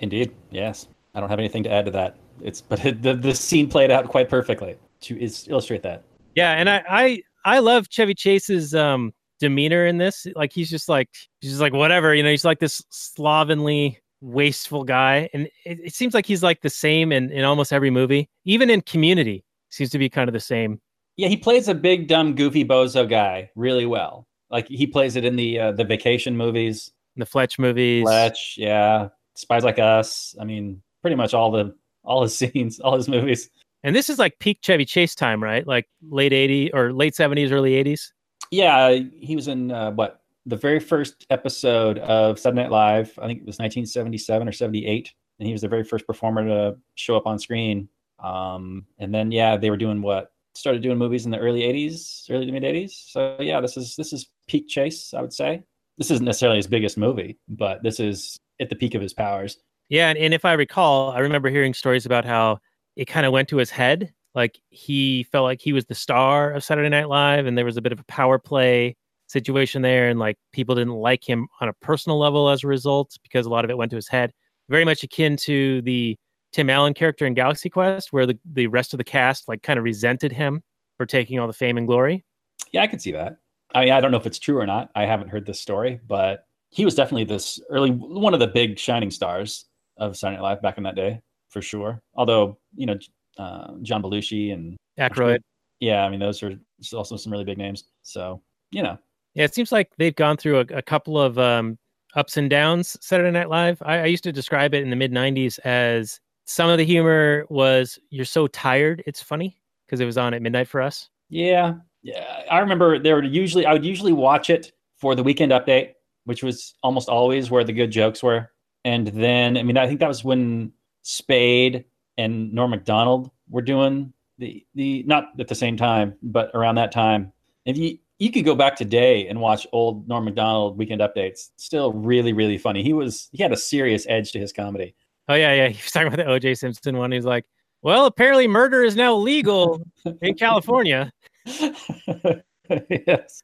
Indeed. 0.00 0.34
Yes. 0.50 0.88
I 1.14 1.20
don't 1.20 1.28
have 1.28 1.38
anything 1.38 1.62
to 1.64 1.70
add 1.70 1.84
to 1.84 1.90
that. 1.92 2.16
It's 2.40 2.60
but 2.70 2.84
it, 2.84 3.02
the 3.02 3.14
the 3.14 3.34
scene 3.34 3.68
played 3.68 3.90
out 3.90 4.08
quite 4.08 4.30
perfectly 4.30 4.76
to 5.02 5.20
is, 5.20 5.46
illustrate 5.48 5.82
that. 5.82 6.04
Yeah, 6.34 6.52
and 6.52 6.70
I 6.70 6.82
I 6.88 7.22
I 7.44 7.58
love 7.58 7.88
Chevy 7.88 8.14
Chase's 8.14 8.74
um 8.74 9.12
demeanor 9.40 9.86
in 9.86 9.98
this. 9.98 10.26
Like 10.34 10.52
he's 10.52 10.70
just 10.70 10.88
like 10.88 11.10
he's 11.40 11.50
just 11.50 11.60
like 11.60 11.72
whatever, 11.72 12.14
you 12.14 12.22
know, 12.22 12.30
he's 12.30 12.44
like 12.44 12.60
this 12.60 12.82
slovenly, 12.90 13.98
wasteful 14.20 14.84
guy. 14.84 15.28
And 15.34 15.48
it, 15.66 15.80
it 15.84 15.94
seems 15.94 16.14
like 16.14 16.24
he's 16.24 16.42
like 16.42 16.62
the 16.62 16.70
same 16.70 17.12
in, 17.12 17.30
in 17.30 17.44
almost 17.44 17.72
every 17.72 17.90
movie. 17.90 18.30
Even 18.44 18.70
in 18.70 18.80
community, 18.80 19.44
seems 19.68 19.90
to 19.90 19.98
be 19.98 20.08
kind 20.08 20.28
of 20.28 20.32
the 20.32 20.40
same. 20.40 20.80
Yeah, 21.16 21.28
he 21.28 21.36
plays 21.36 21.68
a 21.68 21.74
big 21.74 22.08
dumb 22.08 22.34
goofy 22.34 22.64
bozo 22.64 23.08
guy 23.08 23.50
really 23.54 23.84
well. 23.84 24.26
Like 24.48 24.68
he 24.68 24.86
plays 24.86 25.16
it 25.16 25.24
in 25.24 25.36
the 25.36 25.58
uh, 25.58 25.72
the 25.72 25.84
vacation 25.84 26.36
movies, 26.36 26.90
the 27.16 27.26
Fletch 27.26 27.58
movies. 27.58 28.02
Fletch, 28.02 28.54
yeah, 28.56 29.08
Spies 29.34 29.64
Like 29.64 29.78
Us. 29.78 30.34
I 30.40 30.44
mean, 30.44 30.82
pretty 31.02 31.16
much 31.16 31.34
all 31.34 31.50
the 31.50 31.74
all 32.04 32.22
his 32.22 32.36
scenes, 32.38 32.80
all 32.80 32.96
his 32.96 33.08
movies. 33.08 33.50
And 33.84 33.96
this 33.96 34.08
is 34.08 34.18
like 34.18 34.38
peak 34.38 34.58
Chevy 34.62 34.84
Chase 34.84 35.14
time, 35.14 35.42
right? 35.42 35.66
Like 35.66 35.88
late 36.08 36.32
80s 36.32 36.70
or 36.72 36.92
late 36.92 37.14
70s, 37.14 37.50
early 37.50 37.72
80s. 37.82 38.12
Yeah, 38.50 38.98
he 39.14 39.34
was 39.34 39.48
in 39.48 39.70
uh, 39.70 39.90
what 39.92 40.20
the 40.46 40.56
very 40.56 40.80
first 40.80 41.26
episode 41.30 41.98
of 41.98 42.38
Saturday 42.38 42.62
Night 42.62 42.70
Live. 42.70 43.18
I 43.20 43.26
think 43.26 43.40
it 43.40 43.46
was 43.46 43.58
1977 43.58 44.48
or 44.48 44.52
78, 44.52 45.12
and 45.38 45.46
he 45.46 45.52
was 45.52 45.62
the 45.62 45.68
very 45.68 45.84
first 45.84 46.06
performer 46.06 46.44
to 46.46 46.78
show 46.94 47.16
up 47.16 47.26
on 47.26 47.38
screen. 47.38 47.88
Um, 48.22 48.86
and 48.98 49.12
then 49.12 49.32
yeah, 49.32 49.56
they 49.56 49.70
were 49.70 49.76
doing 49.76 50.02
what 50.02 50.32
started 50.54 50.82
doing 50.82 50.98
movies 50.98 51.24
in 51.24 51.30
the 51.30 51.38
early 51.38 51.62
80s, 51.62 52.30
early 52.30 52.46
to 52.46 52.52
mid 52.52 52.62
80s. 52.62 53.10
So 53.10 53.36
yeah, 53.40 53.60
this 53.60 53.76
is 53.76 53.96
this 53.96 54.12
is 54.12 54.28
peak 54.48 54.68
Chase, 54.68 55.14
I 55.14 55.20
would 55.20 55.32
say. 55.32 55.64
This 55.98 56.10
isn't 56.10 56.24
necessarily 56.24 56.58
his 56.58 56.66
biggest 56.66 56.96
movie, 56.96 57.38
but 57.48 57.82
this 57.82 58.00
is 58.00 58.36
at 58.60 58.70
the 58.70 58.76
peak 58.76 58.94
of 58.94 59.02
his 59.02 59.12
powers. 59.12 59.58
Yeah, 59.88 60.08
and, 60.08 60.18
and 60.18 60.32
if 60.32 60.44
I 60.44 60.52
recall, 60.54 61.10
I 61.10 61.18
remember 61.18 61.50
hearing 61.50 61.74
stories 61.74 62.06
about 62.06 62.24
how 62.24 62.60
it 62.96 63.06
kind 63.06 63.26
of 63.26 63.32
went 63.32 63.48
to 63.48 63.56
his 63.56 63.70
head. 63.70 64.12
Like 64.34 64.58
he 64.70 65.24
felt 65.24 65.44
like 65.44 65.60
he 65.60 65.72
was 65.72 65.84
the 65.84 65.94
star 65.94 66.52
of 66.52 66.64
Saturday 66.64 66.88
Night 66.88 67.08
Live, 67.08 67.46
and 67.46 67.56
there 67.56 67.64
was 67.64 67.76
a 67.76 67.82
bit 67.82 67.92
of 67.92 68.00
a 68.00 68.04
power 68.04 68.38
play 68.38 68.96
situation 69.26 69.82
there, 69.82 70.08
and 70.08 70.18
like 70.18 70.36
people 70.52 70.74
didn't 70.74 70.94
like 70.94 71.28
him 71.28 71.48
on 71.60 71.68
a 71.68 71.72
personal 71.74 72.18
level 72.18 72.48
as 72.48 72.64
a 72.64 72.66
result 72.68 73.16
because 73.22 73.46
a 73.46 73.50
lot 73.50 73.64
of 73.64 73.70
it 73.70 73.76
went 73.76 73.90
to 73.90 73.96
his 73.96 74.08
head. 74.08 74.32
Very 74.68 74.84
much 74.84 75.02
akin 75.02 75.36
to 75.38 75.82
the 75.82 76.16
Tim 76.52 76.70
Allen 76.70 76.94
character 76.94 77.26
in 77.26 77.34
Galaxy 77.34 77.68
Quest, 77.68 78.12
where 78.12 78.26
the, 78.26 78.38
the 78.52 78.66
rest 78.66 78.94
of 78.94 78.98
the 78.98 79.04
cast 79.04 79.48
like 79.48 79.62
kind 79.62 79.78
of 79.78 79.84
resented 79.84 80.32
him 80.32 80.62
for 80.96 81.06
taking 81.06 81.38
all 81.38 81.46
the 81.46 81.52
fame 81.52 81.78
and 81.78 81.86
glory. 81.86 82.24
Yeah, 82.72 82.82
I 82.82 82.86
can 82.86 82.98
see 82.98 83.12
that. 83.12 83.38
I 83.74 83.84
mean, 83.84 83.92
I 83.92 84.00
don't 84.00 84.10
know 84.10 84.18
if 84.18 84.26
it's 84.26 84.38
true 84.38 84.58
or 84.58 84.66
not. 84.66 84.90
I 84.94 85.06
haven't 85.06 85.28
heard 85.28 85.46
this 85.46 85.60
story, 85.60 86.00
but 86.06 86.46
he 86.70 86.84
was 86.84 86.94
definitely 86.94 87.24
this 87.24 87.60
early 87.70 87.90
one 87.90 88.34
of 88.34 88.40
the 88.40 88.46
big 88.46 88.78
shining 88.78 89.10
stars 89.10 89.66
of 89.96 90.16
Saturday 90.16 90.36
Night 90.36 90.42
Live 90.42 90.62
back 90.62 90.78
in 90.78 90.84
that 90.84 90.94
day, 90.94 91.20
for 91.52 91.62
sure. 91.62 92.00
Although 92.14 92.58
you 92.74 92.86
know, 92.86 92.98
uh, 93.38 93.74
John 93.82 94.02
Belushi 94.02 94.52
and 94.52 94.76
Aykroyd. 94.98 95.40
yeah, 95.80 96.04
I 96.04 96.08
mean 96.08 96.20
those 96.20 96.42
are 96.42 96.54
also 96.94 97.16
some 97.16 97.30
really 97.30 97.44
big 97.44 97.58
names. 97.58 97.84
So 98.02 98.42
you 98.72 98.82
know, 98.82 98.98
Yeah, 99.34 99.44
it 99.44 99.54
seems 99.54 99.70
like 99.70 99.90
they've 99.98 100.16
gone 100.16 100.36
through 100.36 100.60
a, 100.60 100.78
a 100.78 100.82
couple 100.82 101.20
of 101.20 101.38
um, 101.38 101.78
ups 102.16 102.36
and 102.36 102.48
downs. 102.50 102.96
Saturday 103.00 103.30
Night 103.30 103.50
Live. 103.50 103.80
I, 103.84 103.98
I 103.98 104.06
used 104.06 104.24
to 104.24 104.32
describe 104.32 104.74
it 104.74 104.82
in 104.82 104.90
the 104.90 104.96
mid 104.96 105.12
'90s 105.12 105.58
as 105.60 106.18
some 106.46 106.70
of 106.70 106.78
the 106.78 106.84
humor 106.84 107.46
was 107.50 107.98
"you're 108.10 108.24
so 108.24 108.46
tired, 108.48 109.02
it's 109.06 109.22
funny" 109.22 109.58
because 109.86 110.00
it 110.00 110.06
was 110.06 110.18
on 110.18 110.34
at 110.34 110.42
midnight 110.42 110.68
for 110.68 110.80
us. 110.80 111.10
Yeah, 111.28 111.74
yeah. 112.02 112.42
I 112.50 112.58
remember 112.60 112.98
there 112.98 113.16
were 113.16 113.24
usually 113.24 113.66
I 113.66 113.72
would 113.72 113.84
usually 113.84 114.12
watch 114.12 114.50
it 114.50 114.72
for 114.96 115.14
the 115.14 115.22
weekend 115.22 115.52
update, 115.52 115.92
which 116.24 116.42
was 116.42 116.74
almost 116.82 117.08
always 117.08 117.50
where 117.50 117.64
the 117.64 117.72
good 117.72 117.90
jokes 117.90 118.22
were. 118.22 118.50
And 118.84 119.08
then 119.08 119.56
I 119.56 119.62
mean 119.62 119.76
I 119.76 119.86
think 119.86 120.00
that 120.00 120.08
was 120.08 120.24
when 120.24 120.72
Spade 121.02 121.84
and 122.16 122.52
Norm 122.52 122.70
Macdonald 122.70 123.30
were 123.48 123.62
doing 123.62 124.12
the 124.38 124.64
the 124.74 125.02
not 125.04 125.28
at 125.38 125.48
the 125.48 125.54
same 125.54 125.76
time, 125.76 126.14
but 126.22 126.50
around 126.54 126.76
that 126.76 126.92
time. 126.92 127.32
If 127.64 127.76
you 127.76 127.98
you 128.18 128.30
could 128.30 128.44
go 128.44 128.54
back 128.54 128.76
today 128.76 129.26
and 129.28 129.40
watch 129.40 129.66
old 129.72 130.08
Norm 130.08 130.24
Macdonald 130.24 130.78
weekend 130.78 131.00
updates, 131.00 131.50
still 131.56 131.92
really 131.92 132.32
really 132.32 132.58
funny. 132.58 132.82
He 132.82 132.92
was 132.92 133.28
he 133.32 133.42
had 133.42 133.52
a 133.52 133.56
serious 133.56 134.06
edge 134.08 134.32
to 134.32 134.38
his 134.38 134.52
comedy. 134.52 134.94
Oh 135.28 135.34
yeah, 135.34 135.54
yeah. 135.54 135.68
He 135.68 135.76
was 135.76 135.90
talking 135.90 136.08
about 136.08 136.18
the 136.18 136.26
O.J. 136.26 136.54
Simpson 136.54 136.96
one. 136.96 137.12
He's 137.12 137.24
like, 137.24 137.44
"Well, 137.82 138.06
apparently 138.06 138.48
murder 138.48 138.82
is 138.82 138.96
now 138.96 139.14
legal 139.14 139.82
in 140.20 140.34
California." 140.34 141.12
yes. 143.06 143.42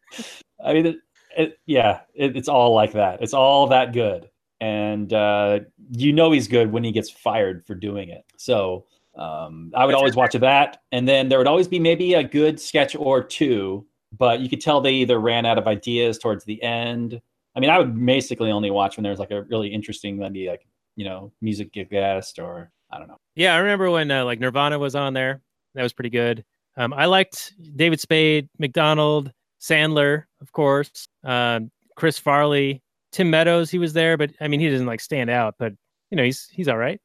I 0.65 0.73
mean, 0.73 0.87
it, 0.87 0.97
it, 1.37 1.59
yeah, 1.67 2.01
it, 2.15 2.37
it's 2.37 2.49
all 2.49 2.75
like 2.75 2.93
that. 2.93 3.23
It's 3.23 3.35
all 3.35 3.67
that 3.69 3.93
good. 3.93 4.29
And 4.61 5.13
uh, 5.13 5.61
you 5.91 6.13
know 6.13 6.33
he's 6.33 6.49
good 6.49 6.73
when 6.73 6.85
he 6.85 6.93
gets 6.93 7.11
fired 7.11 7.65
for 7.67 7.75
doing 7.75 8.09
it. 8.09 8.25
So 8.37 8.87
um, 9.17 9.73
I 9.75 9.85
would 9.85 9.95
always 9.95 10.17
watch 10.17 10.33
that. 10.33 10.83
And 10.93 11.07
then 11.07 11.29
there 11.29 11.39
would 11.39 11.47
always 11.47 11.69
be 11.69 11.79
maybe 11.79 12.15
a 12.15 12.23
good 12.23 12.61
sketch 12.61 12.97
or 12.97 13.23
two, 13.23 13.87
but 14.17 14.41
you 14.41 14.49
could 14.49 14.61
tell 14.61 14.81
they 14.81 14.93
either 14.93 15.19
ran 15.19 15.47
out 15.47 15.59
of 15.59 15.67
ideas 15.67 16.19
towards 16.19 16.45
the 16.45 16.63
end. 16.63 17.21
I 17.57 17.61
mean, 17.61 17.71
I 17.71 17.79
would 17.79 18.05
basically 18.05 18.51
only 18.51 18.71
watch 18.71 18.97
when 18.97 19.05
there's 19.05 19.19
like 19.19 19.33
a 19.33 19.43
really 19.43 19.69
interesting, 19.69 20.19
maybe 20.19 20.49
like, 20.49 20.67
you 20.97 21.05
know, 21.05 21.33
music 21.41 21.73
guest 21.73 22.39
or 22.39 22.71
I 22.91 22.99
don't 22.99 23.09
know. 23.09 23.19
Yeah, 23.35 23.55
I 23.55 23.59
remember 23.59 23.91
when 23.91 24.11
uh, 24.11 24.25
like 24.25 24.41
Nirvana 24.41 24.79
was 24.79 24.95
on 24.95 25.15
there. 25.15 25.43
That 25.75 25.83
was 25.83 25.93
pretty 25.93 26.11
good. 26.11 26.45
Um, 26.77 26.93
I 26.93 27.07
liked 27.07 27.55
David 27.77 28.01
Spade, 28.01 28.49
Macdonald, 28.59 29.33
Sandler, 29.61 30.25
of 30.41 30.53
course, 30.53 31.09
um, 31.25 31.71
Chris 31.97 32.19
Farley, 32.19 32.83
Tim 33.13 33.31
Meadows. 33.31 33.71
He 33.71 33.79
was 33.79 33.93
there, 33.93 34.17
but 34.17 34.31
I 34.41 34.49
mean, 34.49 34.61
he 34.61 34.69
doesn't 34.69 34.87
like 34.87 35.01
stand 35.01 35.31
out. 35.31 35.55
But 35.59 35.73
you 36.11 36.17
know, 36.17 36.25
he's 36.25 36.49
he's 36.51 36.69
all 36.69 36.77
right. 36.77 37.01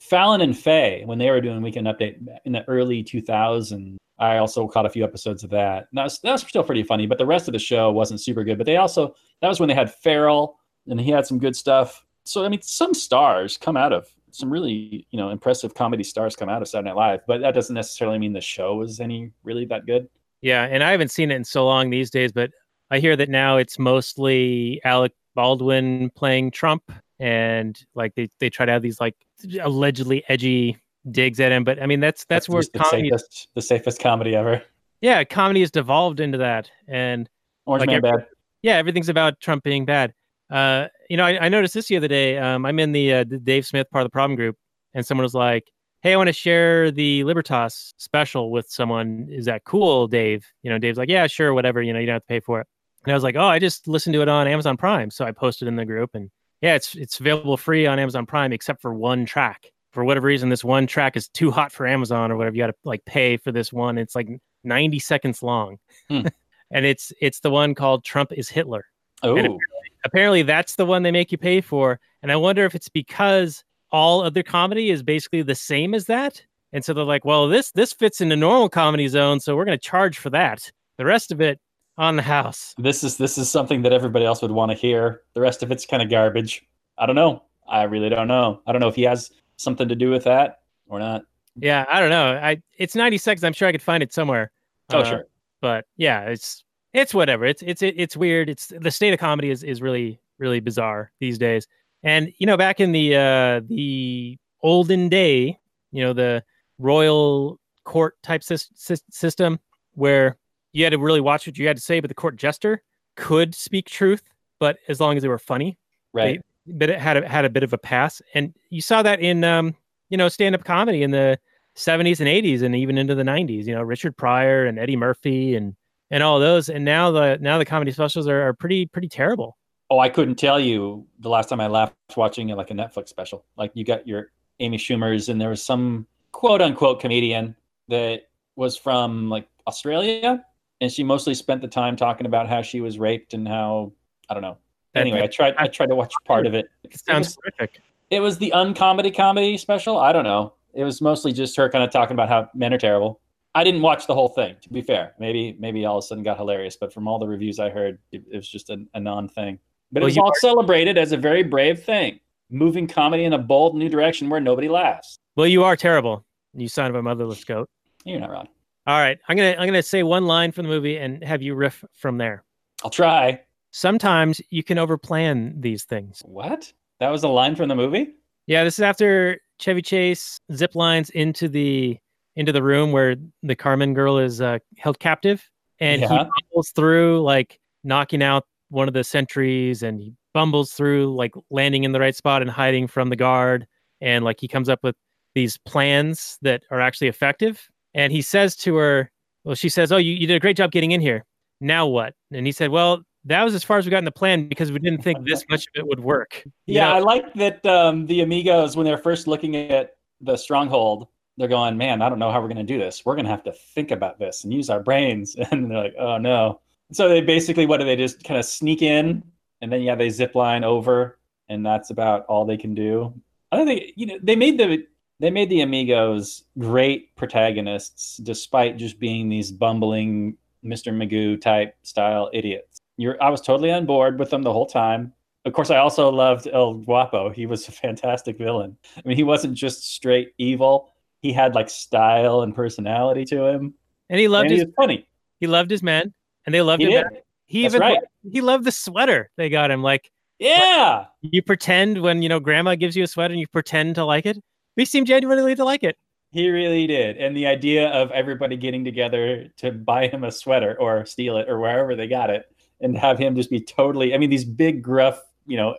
Fallon 0.00 0.40
and 0.40 0.56
Fey, 0.56 1.02
when 1.04 1.18
they 1.18 1.30
were 1.30 1.40
doing 1.40 1.62
Weekend 1.62 1.86
Update 1.86 2.18
in 2.44 2.52
the 2.52 2.68
early 2.68 3.04
2000s, 3.04 3.96
I 4.18 4.38
also 4.38 4.66
caught 4.66 4.86
a 4.86 4.90
few 4.90 5.04
episodes 5.04 5.44
of 5.44 5.50
that. 5.50 5.86
And 5.90 5.98
that 5.98 6.04
was, 6.04 6.18
that 6.20 6.32
was 6.32 6.42
still 6.42 6.64
pretty 6.64 6.82
funny, 6.82 7.06
but 7.06 7.18
the 7.18 7.26
rest 7.26 7.48
of 7.48 7.52
the 7.52 7.58
show 7.58 7.92
wasn't 7.92 8.20
super 8.20 8.44
good. 8.44 8.58
But 8.58 8.66
they 8.66 8.78
also, 8.78 9.14
that 9.40 9.48
was 9.48 9.60
when 9.60 9.68
they 9.68 9.74
had 9.74 9.92
Ferrell 9.92 10.58
and 10.88 11.00
he 11.00 11.10
had 11.10 11.26
some 11.26 11.38
good 11.38 11.54
stuff. 11.54 12.04
So, 12.24 12.44
I 12.44 12.48
mean, 12.48 12.62
some 12.62 12.94
stars 12.94 13.56
come 13.56 13.76
out 13.76 13.92
of 13.92 14.08
some 14.30 14.52
really, 14.52 15.06
you 15.10 15.18
know, 15.18 15.30
impressive 15.30 15.74
comedy 15.74 16.02
stars 16.02 16.36
come 16.36 16.48
out 16.48 16.62
of 16.62 16.68
Saturday 16.68 16.88
Night 16.90 16.96
Live, 16.96 17.20
but 17.26 17.40
that 17.40 17.54
doesn't 17.54 17.74
necessarily 17.74 18.18
mean 18.18 18.32
the 18.32 18.40
show 18.40 18.74
was 18.76 19.00
any 19.00 19.30
really 19.44 19.64
that 19.66 19.86
good. 19.86 20.08
Yeah, 20.42 20.64
and 20.64 20.82
I 20.82 20.90
haven't 20.90 21.10
seen 21.10 21.30
it 21.30 21.36
in 21.36 21.44
so 21.44 21.64
long 21.64 21.90
these 21.90 22.10
days, 22.10 22.32
but 22.32 22.50
I 22.90 22.98
hear 22.98 23.16
that 23.16 23.30
now 23.30 23.56
it's 23.56 23.78
mostly 23.78 24.80
Alec 24.84 25.12
Baldwin 25.36 26.10
playing 26.16 26.50
Trump, 26.50 26.90
and 27.20 27.78
like 27.94 28.16
they 28.16 28.28
they 28.40 28.50
try 28.50 28.66
to 28.66 28.72
have 28.72 28.82
these 28.82 29.00
like 29.00 29.14
allegedly 29.62 30.24
edgy 30.28 30.76
digs 31.12 31.38
at 31.38 31.52
him. 31.52 31.62
But 31.62 31.80
I 31.80 31.86
mean, 31.86 32.00
that's 32.00 32.24
that's, 32.24 32.48
where 32.48 32.62
the 32.62 32.80
comedy. 32.80 33.10
safest, 33.10 33.48
the 33.54 33.62
safest 33.62 34.00
comedy 34.00 34.34
ever. 34.34 34.60
Yeah, 35.00 35.22
comedy 35.22 35.60
has 35.60 35.70
devolved 35.70 36.18
into 36.18 36.38
that, 36.38 36.68
and 36.88 37.28
Orange 37.66 37.82
Like 37.82 37.88
Man 37.88 37.96
every- 37.98 38.10
Bad. 38.22 38.26
yeah, 38.62 38.76
everything's 38.76 39.08
about 39.08 39.38
Trump 39.38 39.62
being 39.62 39.84
bad. 39.84 40.12
Uh, 40.50 40.86
you 41.10 41.16
know, 41.16 41.24
I, 41.24 41.46
I 41.46 41.48
noticed 41.48 41.74
this 41.74 41.86
the 41.88 41.96
other 41.96 42.08
day. 42.08 42.38
Um, 42.38 42.64
I'm 42.64 42.78
in 42.78 42.92
the, 42.92 43.12
uh, 43.12 43.24
the 43.24 43.38
Dave 43.38 43.66
Smith 43.66 43.90
part 43.90 44.02
of 44.02 44.06
the 44.06 44.10
problem 44.12 44.36
group, 44.36 44.56
and 44.94 45.04
someone 45.06 45.24
was 45.24 45.34
like, 45.34 45.70
"Hey, 46.02 46.14
I 46.14 46.16
want 46.16 46.28
to 46.28 46.32
share 46.32 46.90
the 46.90 47.24
Libertas 47.24 47.94
special 47.98 48.50
with 48.50 48.66
someone. 48.70 49.26
Is 49.30 49.44
that 49.46 49.64
cool, 49.64 50.06
Dave?" 50.08 50.46
You 50.62 50.70
know, 50.70 50.78
Dave's 50.78 50.98
like, 50.98 51.10
"Yeah, 51.10 51.26
sure, 51.26 51.52
whatever. 51.52 51.82
You 51.82 51.92
know, 51.92 51.98
you 51.98 52.06
don't 52.06 52.14
have 52.14 52.22
to 52.22 52.26
pay 52.26 52.40
for 52.40 52.60
it." 52.62 52.66
And 53.06 53.12
I 53.12 53.16
was 53.16 53.22
like, 53.24 53.36
"Oh, 53.36 53.46
I 53.46 53.58
just 53.58 53.88
listened 53.88 54.14
to 54.14 54.22
it 54.22 54.28
on 54.28 54.46
Amazon 54.48 54.76
Prime." 54.76 55.10
So 55.10 55.24
I 55.24 55.32
posted 55.32 55.68
in 55.68 55.76
the 55.76 55.84
group, 55.86 56.10
and 56.14 56.30
yeah, 56.60 56.74
it's 56.74 56.94
it's 56.94 57.20
available 57.20 57.56
free 57.56 57.86
on 57.86 57.98
Amazon 57.98 58.26
Prime 58.26 58.52
except 58.52 58.82
for 58.82 58.92
one 58.92 59.24
track. 59.24 59.70
For 59.92 60.04
whatever 60.04 60.26
reason, 60.26 60.50
this 60.50 60.64
one 60.64 60.86
track 60.86 61.16
is 61.16 61.28
too 61.28 61.50
hot 61.50 61.72
for 61.72 61.86
Amazon 61.86 62.30
or 62.30 62.36
whatever. 62.36 62.54
You 62.56 62.62
got 62.64 62.66
to 62.68 62.74
like 62.84 63.04
pay 63.06 63.38
for 63.38 63.50
this 63.52 63.72
one. 63.72 63.96
It's 63.96 64.14
like 64.14 64.28
90 64.64 64.98
seconds 64.98 65.42
long, 65.42 65.78
Hmm. 66.10 66.26
and 66.70 66.84
it's 66.84 67.12
it's 67.20 67.40
the 67.40 67.50
one 67.50 67.74
called 67.74 68.04
"Trump 68.04 68.32
is 68.32 68.48
Hitler." 68.48 68.84
Oh, 69.22 69.36
And 69.36 69.58
apparently 70.04 70.42
that's 70.42 70.76
the 70.76 70.84
one 70.86 71.02
they 71.02 71.10
make 71.10 71.32
you 71.32 71.38
pay 71.38 71.60
for 71.60 71.98
and 72.22 72.30
i 72.30 72.36
wonder 72.36 72.64
if 72.64 72.74
it's 72.76 72.88
because 72.88 73.64
all 73.90 74.20
other 74.22 74.42
comedy 74.42 74.90
is 74.90 75.02
basically 75.02 75.42
the 75.42 75.54
same 75.54 75.94
as 75.94 76.04
that 76.06 76.40
and 76.72 76.84
so 76.84 76.92
they're 76.92 77.02
like 77.02 77.24
well 77.24 77.48
this 77.48 77.72
this 77.72 77.92
fits 77.92 78.20
in 78.20 78.28
the 78.28 78.36
normal 78.36 78.68
comedy 78.68 79.08
zone 79.08 79.40
so 79.40 79.56
we're 79.56 79.64
going 79.64 79.76
to 79.76 79.84
charge 79.84 80.18
for 80.18 80.30
that 80.30 80.70
the 80.98 81.04
rest 81.04 81.32
of 81.32 81.40
it 81.40 81.58
on 81.98 82.16
the 82.16 82.22
house 82.22 82.74
this 82.78 83.02
is 83.02 83.16
this 83.16 83.38
is 83.38 83.50
something 83.50 83.82
that 83.82 83.92
everybody 83.92 84.24
else 84.24 84.42
would 84.42 84.50
want 84.50 84.70
to 84.70 84.76
hear. 84.76 85.22
The 85.34 85.40
rest 85.40 85.62
of 85.62 85.70
it's 85.70 85.86
kind 85.86 86.02
of 86.02 86.10
garbage. 86.10 86.62
I 86.98 87.06
don't 87.06 87.16
know. 87.16 87.42
I 87.68 87.82
really 87.84 88.08
don't 88.08 88.28
know. 88.28 88.60
I 88.66 88.72
don't 88.72 88.80
know 88.80 88.88
if 88.88 88.94
he 88.96 89.02
has 89.04 89.30
something 89.56 89.88
to 89.88 89.94
do 89.94 90.10
with 90.10 90.24
that 90.24 90.60
or 90.88 90.98
not. 90.98 91.22
yeah 91.56 91.84
i 91.90 91.98
don't 91.98 92.10
know 92.10 92.38
i 92.42 92.60
it's 92.76 92.94
90 92.94 93.16
seconds 93.18 93.42
i'm 93.42 93.54
sure 93.54 93.66
i 93.66 93.72
could 93.72 93.80
find 93.82 94.02
it 94.02 94.12
somewhere 94.12 94.50
Oh, 94.90 95.00
Uh, 95.00 95.04
sure. 95.04 95.24
but 95.62 95.86
yeah 95.96 96.20
it's 96.28 96.62
it's 96.92 97.14
whatever 97.14 97.46
it's 97.46 97.62
it's 97.62 97.80
it's 97.82 98.14
weird 98.16 98.50
it's 98.50 98.66
the 98.78 98.90
state 98.90 99.14
of 99.14 99.18
comedy 99.18 99.48
is 99.50 99.62
is 99.64 99.80
really 99.80 100.20
really 100.38 100.60
bizarre 100.60 101.10
these 101.18 101.38
days 101.38 101.66
and 102.02 102.30
you 102.38 102.46
know 102.46 102.58
back 102.58 102.78
in 102.78 102.92
the 102.92 103.16
uh 103.16 103.60
the 103.68 104.36
olden 104.62 105.08
day 105.08 105.58
you 105.92 106.04
know 106.04 106.12
the 106.12 106.44
royal 106.78 107.58
court 107.84 108.14
type 108.22 108.42
sys- 108.42 108.70
sys- 108.76 109.02
system 109.10 109.58
where 109.94 110.36
you 110.76 110.84
had 110.84 110.90
to 110.90 110.98
really 110.98 111.20
watch 111.20 111.46
what 111.46 111.56
you 111.58 111.66
had 111.66 111.76
to 111.76 111.82
say 111.82 112.00
but 112.00 112.08
the 112.08 112.14
court 112.14 112.36
jester 112.36 112.82
could 113.16 113.54
speak 113.54 113.86
truth 113.86 114.22
but 114.58 114.76
as 114.88 115.00
long 115.00 115.16
as 115.16 115.22
they 115.22 115.28
were 115.28 115.38
funny 115.38 115.78
Right. 116.12 116.40
but 116.66 116.88
it 116.90 116.98
had 116.98 117.16
a, 117.18 117.28
had 117.28 117.44
a 117.44 117.50
bit 117.50 117.62
of 117.62 117.72
a 117.72 117.78
pass 117.78 118.20
and 118.34 118.54
you 118.70 118.80
saw 118.80 119.02
that 119.02 119.20
in 119.20 119.42
um 119.44 119.74
you 120.10 120.16
know 120.16 120.28
stand-up 120.28 120.64
comedy 120.64 121.02
in 121.02 121.10
the 121.10 121.38
70s 121.76 122.20
and 122.20 122.28
80s 122.28 122.62
and 122.62 122.74
even 122.74 122.96
into 122.98 123.14
the 123.14 123.22
90s 123.22 123.66
you 123.66 123.74
know 123.74 123.82
richard 123.82 124.16
pryor 124.16 124.66
and 124.66 124.78
eddie 124.78 124.96
murphy 124.96 125.56
and 125.56 125.74
and 126.10 126.22
all 126.22 126.38
those 126.38 126.68
and 126.68 126.84
now 126.84 127.10
the 127.10 127.38
now 127.40 127.58
the 127.58 127.64
comedy 127.64 127.90
specials 127.92 128.28
are, 128.28 128.42
are 128.48 128.52
pretty 128.54 128.86
pretty 128.86 129.08
terrible 129.08 129.56
Oh, 129.88 130.00
I 130.00 130.08
couldn't 130.08 130.34
tell 130.34 130.58
you 130.58 131.06
the 131.20 131.28
last 131.28 131.48
time 131.48 131.60
I 131.60 131.68
laughed 131.68 131.94
watching 132.16 132.48
like 132.48 132.72
a 132.72 132.74
Netflix 132.74 133.08
special. 133.08 133.44
Like 133.56 133.70
you 133.74 133.84
got 133.84 134.04
your 134.04 134.32
Amy 134.58 134.78
Schumer's, 134.78 135.28
and 135.28 135.40
there 135.40 135.50
was 135.50 135.62
some 135.62 136.08
quote 136.32 136.60
unquote 136.60 136.98
comedian 136.98 137.54
that 137.86 138.22
was 138.56 138.76
from 138.76 139.28
like 139.30 139.46
Australia, 139.68 140.44
and 140.80 140.90
she 140.92 141.02
mostly 141.02 141.34
spent 141.34 141.60
the 141.62 141.68
time 141.68 141.96
talking 141.96 142.26
about 142.26 142.48
how 142.48 142.62
she 142.62 142.80
was 142.80 142.98
raped 142.98 143.34
and 143.34 143.46
how 143.46 143.92
I 144.28 144.34
don't 144.34 144.42
know. 144.42 144.58
Anyway, 144.94 145.22
I 145.22 145.26
tried. 145.26 145.54
I 145.58 145.66
tried 145.68 145.86
to 145.88 145.94
watch 145.94 146.12
part 146.24 146.46
of 146.46 146.54
it. 146.54 146.66
it 146.84 146.98
sounds 146.98 147.36
terrific 147.36 147.80
It 148.10 148.20
was 148.20 148.38
the 148.38 148.50
uncomedy 148.52 149.10
comedy 149.10 149.56
special. 149.58 149.98
I 149.98 150.12
don't 150.12 150.24
know. 150.24 150.54
It 150.74 150.84
was 150.84 151.00
mostly 151.00 151.32
just 151.32 151.56
her 151.56 151.68
kind 151.68 151.84
of 151.84 151.90
talking 151.90 152.14
about 152.14 152.28
how 152.28 152.48
men 152.54 152.72
are 152.72 152.78
terrible. 152.78 153.20
I 153.54 153.64
didn't 153.64 153.80
watch 153.82 154.06
the 154.06 154.14
whole 154.14 154.28
thing, 154.28 154.56
to 154.62 154.68
be 154.68 154.82
fair. 154.82 155.14
Maybe 155.18 155.56
maybe 155.58 155.84
all 155.86 155.98
of 155.98 156.04
a 156.04 156.06
sudden 156.06 156.22
got 156.24 156.36
hilarious, 156.36 156.76
but 156.76 156.92
from 156.92 157.08
all 157.08 157.18
the 157.18 157.26
reviews 157.28 157.58
I 157.58 157.70
heard, 157.70 157.98
it, 158.12 158.22
it 158.30 158.36
was 158.36 158.48
just 158.48 158.70
a, 158.70 158.84
a 158.94 159.00
non 159.00 159.28
thing. 159.28 159.58
But 159.92 160.00
Well, 160.02 160.08
it 160.08 160.10
was 160.12 160.18
all 160.18 160.30
are- 160.30 160.40
celebrated 160.40 160.98
as 160.98 161.12
a 161.12 161.16
very 161.16 161.42
brave 161.42 161.82
thing, 161.82 162.20
moving 162.50 162.86
comedy 162.86 163.24
in 163.24 163.32
a 163.32 163.38
bold 163.38 163.74
new 163.76 163.88
direction 163.88 164.28
where 164.28 164.40
nobody 164.40 164.68
laughs. 164.68 165.18
Well, 165.36 165.46
you 165.46 165.64
are 165.64 165.76
terrible, 165.76 166.24
you 166.54 166.68
son 166.68 166.90
of 166.90 166.96
a 166.96 167.02
motherless 167.02 167.44
goat. 167.44 167.68
You're 168.04 168.20
not 168.20 168.30
wrong. 168.30 168.48
All 168.86 168.98
right, 168.98 169.18
I'm 169.28 169.36
gonna 169.36 169.56
I'm 169.58 169.66
gonna 169.66 169.82
say 169.82 170.02
one 170.04 170.26
line 170.26 170.52
from 170.52 170.64
the 170.64 170.68
movie 170.68 170.96
and 170.96 171.22
have 171.24 171.42
you 171.42 171.54
riff 171.54 171.84
from 171.92 172.18
there. 172.18 172.44
I'll 172.84 172.90
try. 172.90 173.40
Sometimes 173.72 174.40
you 174.50 174.62
can 174.62 174.78
overplan 174.78 175.60
these 175.60 175.84
things. 175.84 176.22
What? 176.24 176.72
That 177.00 177.10
was 177.10 177.24
a 177.24 177.28
line 177.28 177.56
from 177.56 177.68
the 177.68 177.74
movie? 177.74 178.14
Yeah, 178.46 178.62
this 178.62 178.78
is 178.78 178.82
after 178.82 179.40
Chevy 179.58 179.82
Chase 179.82 180.40
zip 180.54 180.76
lines 180.76 181.10
into 181.10 181.48
the 181.48 181.98
into 182.36 182.52
the 182.52 182.62
room 182.62 182.92
where 182.92 183.16
the 183.42 183.56
Carmen 183.56 183.92
girl 183.92 184.18
is 184.18 184.40
uh, 184.40 184.58
held 184.78 185.00
captive, 185.00 185.50
and 185.80 186.02
he 186.02 186.06
bumbles 186.06 186.70
through 186.70 187.22
like 187.22 187.58
knocking 187.82 188.22
out 188.22 188.44
one 188.68 188.86
of 188.86 188.94
the 188.94 189.02
sentries, 189.02 189.82
and 189.82 190.00
he 190.00 190.12
bumbles 190.32 190.72
through 190.72 191.14
like 191.16 191.34
landing 191.50 191.82
in 191.82 191.90
the 191.90 192.00
right 192.00 192.14
spot 192.14 192.40
and 192.40 192.50
hiding 192.50 192.86
from 192.86 193.10
the 193.10 193.16
guard, 193.16 193.66
and 194.00 194.24
like 194.24 194.38
he 194.38 194.46
comes 194.46 194.68
up 194.68 194.78
with 194.84 194.94
these 195.34 195.58
plans 195.58 196.38
that 196.42 196.62
are 196.70 196.80
actually 196.80 197.08
effective. 197.08 197.68
And 197.96 198.12
he 198.12 198.22
says 198.22 198.54
to 198.56 198.76
her, 198.76 199.10
"Well, 199.42 199.56
she 199.56 199.68
says, 199.68 199.90
oh, 199.90 199.96
you, 199.96 200.12
you 200.12 200.28
did 200.28 200.36
a 200.36 200.40
great 200.40 200.56
job 200.56 200.70
getting 200.70 200.92
in 200.92 201.00
here. 201.00 201.24
Now 201.60 201.86
what?" 201.86 202.14
And 202.32 202.46
he 202.46 202.52
said, 202.52 202.70
"Well." 202.70 203.02
That 203.28 203.42
was 203.42 203.56
as 203.56 203.64
far 203.64 203.76
as 203.76 203.84
we 203.84 203.90
got 203.90 203.98
in 203.98 204.04
the 204.04 204.12
plan 204.12 204.46
because 204.46 204.70
we 204.70 204.78
didn't 204.78 205.02
think 205.02 205.26
this 205.26 205.44
much 205.50 205.62
of 205.62 205.72
it 205.74 205.84
would 205.84 205.98
work. 205.98 206.44
You 206.66 206.76
Yeah, 206.76 206.90
know? 206.90 206.94
I 206.94 206.98
like 207.00 207.34
that 207.34 207.66
um, 207.66 208.06
the 208.06 208.20
Amigos, 208.20 208.76
when 208.76 208.84
they're 208.86 208.96
first 208.96 209.26
looking 209.26 209.56
at 209.56 209.96
the 210.20 210.36
stronghold, 210.36 211.08
they're 211.36 211.48
going, 211.48 211.76
man, 211.76 212.02
I 212.02 212.08
don't 212.08 212.20
know 212.20 212.30
how 212.30 212.40
we're 212.40 212.46
going 212.46 212.64
to 212.64 212.72
do 212.72 212.78
this. 212.78 213.04
We're 213.04 213.16
going 213.16 213.24
to 213.24 213.30
have 213.32 213.42
to 213.42 213.52
think 213.52 213.90
about 213.90 214.20
this 214.20 214.44
and 214.44 214.52
use 214.52 214.70
our 214.70 214.78
brains. 214.78 215.34
And 215.50 215.68
they're 215.68 215.76
like, 215.76 215.96
oh 215.98 216.18
no. 216.18 216.60
So 216.92 217.08
they 217.08 217.20
basically, 217.20 217.66
what 217.66 217.78
do 217.78 217.84
they 217.84 217.96
just 217.96 218.22
kind 218.22 218.38
of 218.38 218.46
sneak 218.46 218.80
in 218.80 219.24
and 219.60 219.72
then, 219.72 219.82
yeah, 219.82 219.96
they 219.96 220.08
zip 220.08 220.36
line 220.36 220.62
over 220.62 221.18
and 221.48 221.66
that's 221.66 221.90
about 221.90 222.26
all 222.26 222.44
they 222.44 222.56
can 222.56 222.76
do. 222.76 223.12
I 223.50 223.56
don't 223.56 223.66
think, 223.66 223.92
you 223.96 224.06
know, 224.06 224.18
they 224.22 224.36
made 224.36 224.56
the, 224.56 224.86
they 225.20 225.30
made 225.30 225.48
the 225.48 225.60
Amigos 225.62 226.44
great 226.58 227.14
protagonists 227.16 228.18
despite 228.18 228.76
just 228.76 228.98
being 228.98 229.28
these 229.28 229.50
bumbling 229.50 230.36
Mr. 230.64 230.92
Magoo 230.92 231.40
type 231.40 231.74
style 231.82 232.30
idiots. 232.32 232.80
You're, 232.96 233.22
I 233.22 233.28
was 233.30 233.40
totally 233.40 233.70
on 233.70 233.86
board 233.86 234.18
with 234.18 234.30
them 234.30 234.42
the 234.42 234.52
whole 234.52 234.66
time. 234.66 235.12
Of 235.44 235.52
course, 235.52 235.70
I 235.70 235.76
also 235.76 236.10
loved 236.10 236.48
El 236.52 236.74
Guapo. 236.74 237.30
He 237.30 237.46
was 237.46 237.68
a 237.68 237.72
fantastic 237.72 238.36
villain. 238.36 238.76
I 238.96 239.02
mean, 239.06 239.16
he 239.16 239.22
wasn't 239.22 239.54
just 239.54 239.94
straight 239.94 240.32
evil. 240.38 240.92
He 241.20 241.32
had 241.32 241.54
like 241.54 241.70
style 241.70 242.42
and 242.42 242.54
personality 242.54 243.24
to 243.26 243.46
him. 243.46 243.74
and 244.10 244.18
he 244.18 244.28
loved 244.28 244.46
and 244.50 244.56
his 244.58 244.64
was 244.66 244.74
funny. 244.76 245.08
He 245.40 245.46
loved 245.46 245.70
his 245.70 245.82
men, 245.82 246.12
and 246.46 246.54
they 246.54 246.62
loved 246.62 246.82
He 246.82 246.90
him. 246.90 247.04
He 247.46 247.62
That's 247.62 247.74
even 247.74 247.80
right. 247.80 247.98
he 248.28 248.40
loved 248.40 248.64
the 248.64 248.72
sweater 248.72 249.30
they 249.36 249.48
got 249.48 249.70
him. 249.70 249.82
Like 249.82 250.10
Yeah. 250.40 251.06
you 251.20 251.42
pretend 251.42 252.00
when 252.02 252.22
you 252.22 252.28
know 252.28 252.40
grandma 252.40 252.74
gives 252.74 252.96
you 252.96 253.04
a 253.04 253.06
sweater 253.06 253.32
and 253.32 253.40
you 253.40 253.46
pretend 253.46 253.94
to 253.96 254.04
like 254.04 254.26
it. 254.26 254.36
He 254.76 254.84
seemed 254.84 255.06
genuinely 255.06 255.54
to 255.56 255.64
like 255.64 255.82
it. 255.82 255.96
He 256.32 256.48
really 256.50 256.86
did. 256.86 257.16
And 257.16 257.36
the 257.36 257.46
idea 257.46 257.88
of 257.88 258.10
everybody 258.10 258.56
getting 258.56 258.84
together 258.84 259.48
to 259.58 259.72
buy 259.72 260.08
him 260.08 260.22
a 260.24 260.30
sweater 260.30 260.76
or 260.78 261.06
steal 261.06 261.38
it 261.38 261.48
or 261.48 261.58
wherever 261.58 261.96
they 261.96 262.06
got 262.08 262.30
it 262.30 262.44
and 262.80 262.96
have 262.98 263.18
him 263.18 263.34
just 263.36 263.48
be 263.50 263.60
totally, 263.60 264.14
I 264.14 264.18
mean, 264.18 264.28
these 264.30 264.44
big, 264.44 264.82
gruff, 264.82 265.20
you 265.46 265.56
know, 265.56 265.76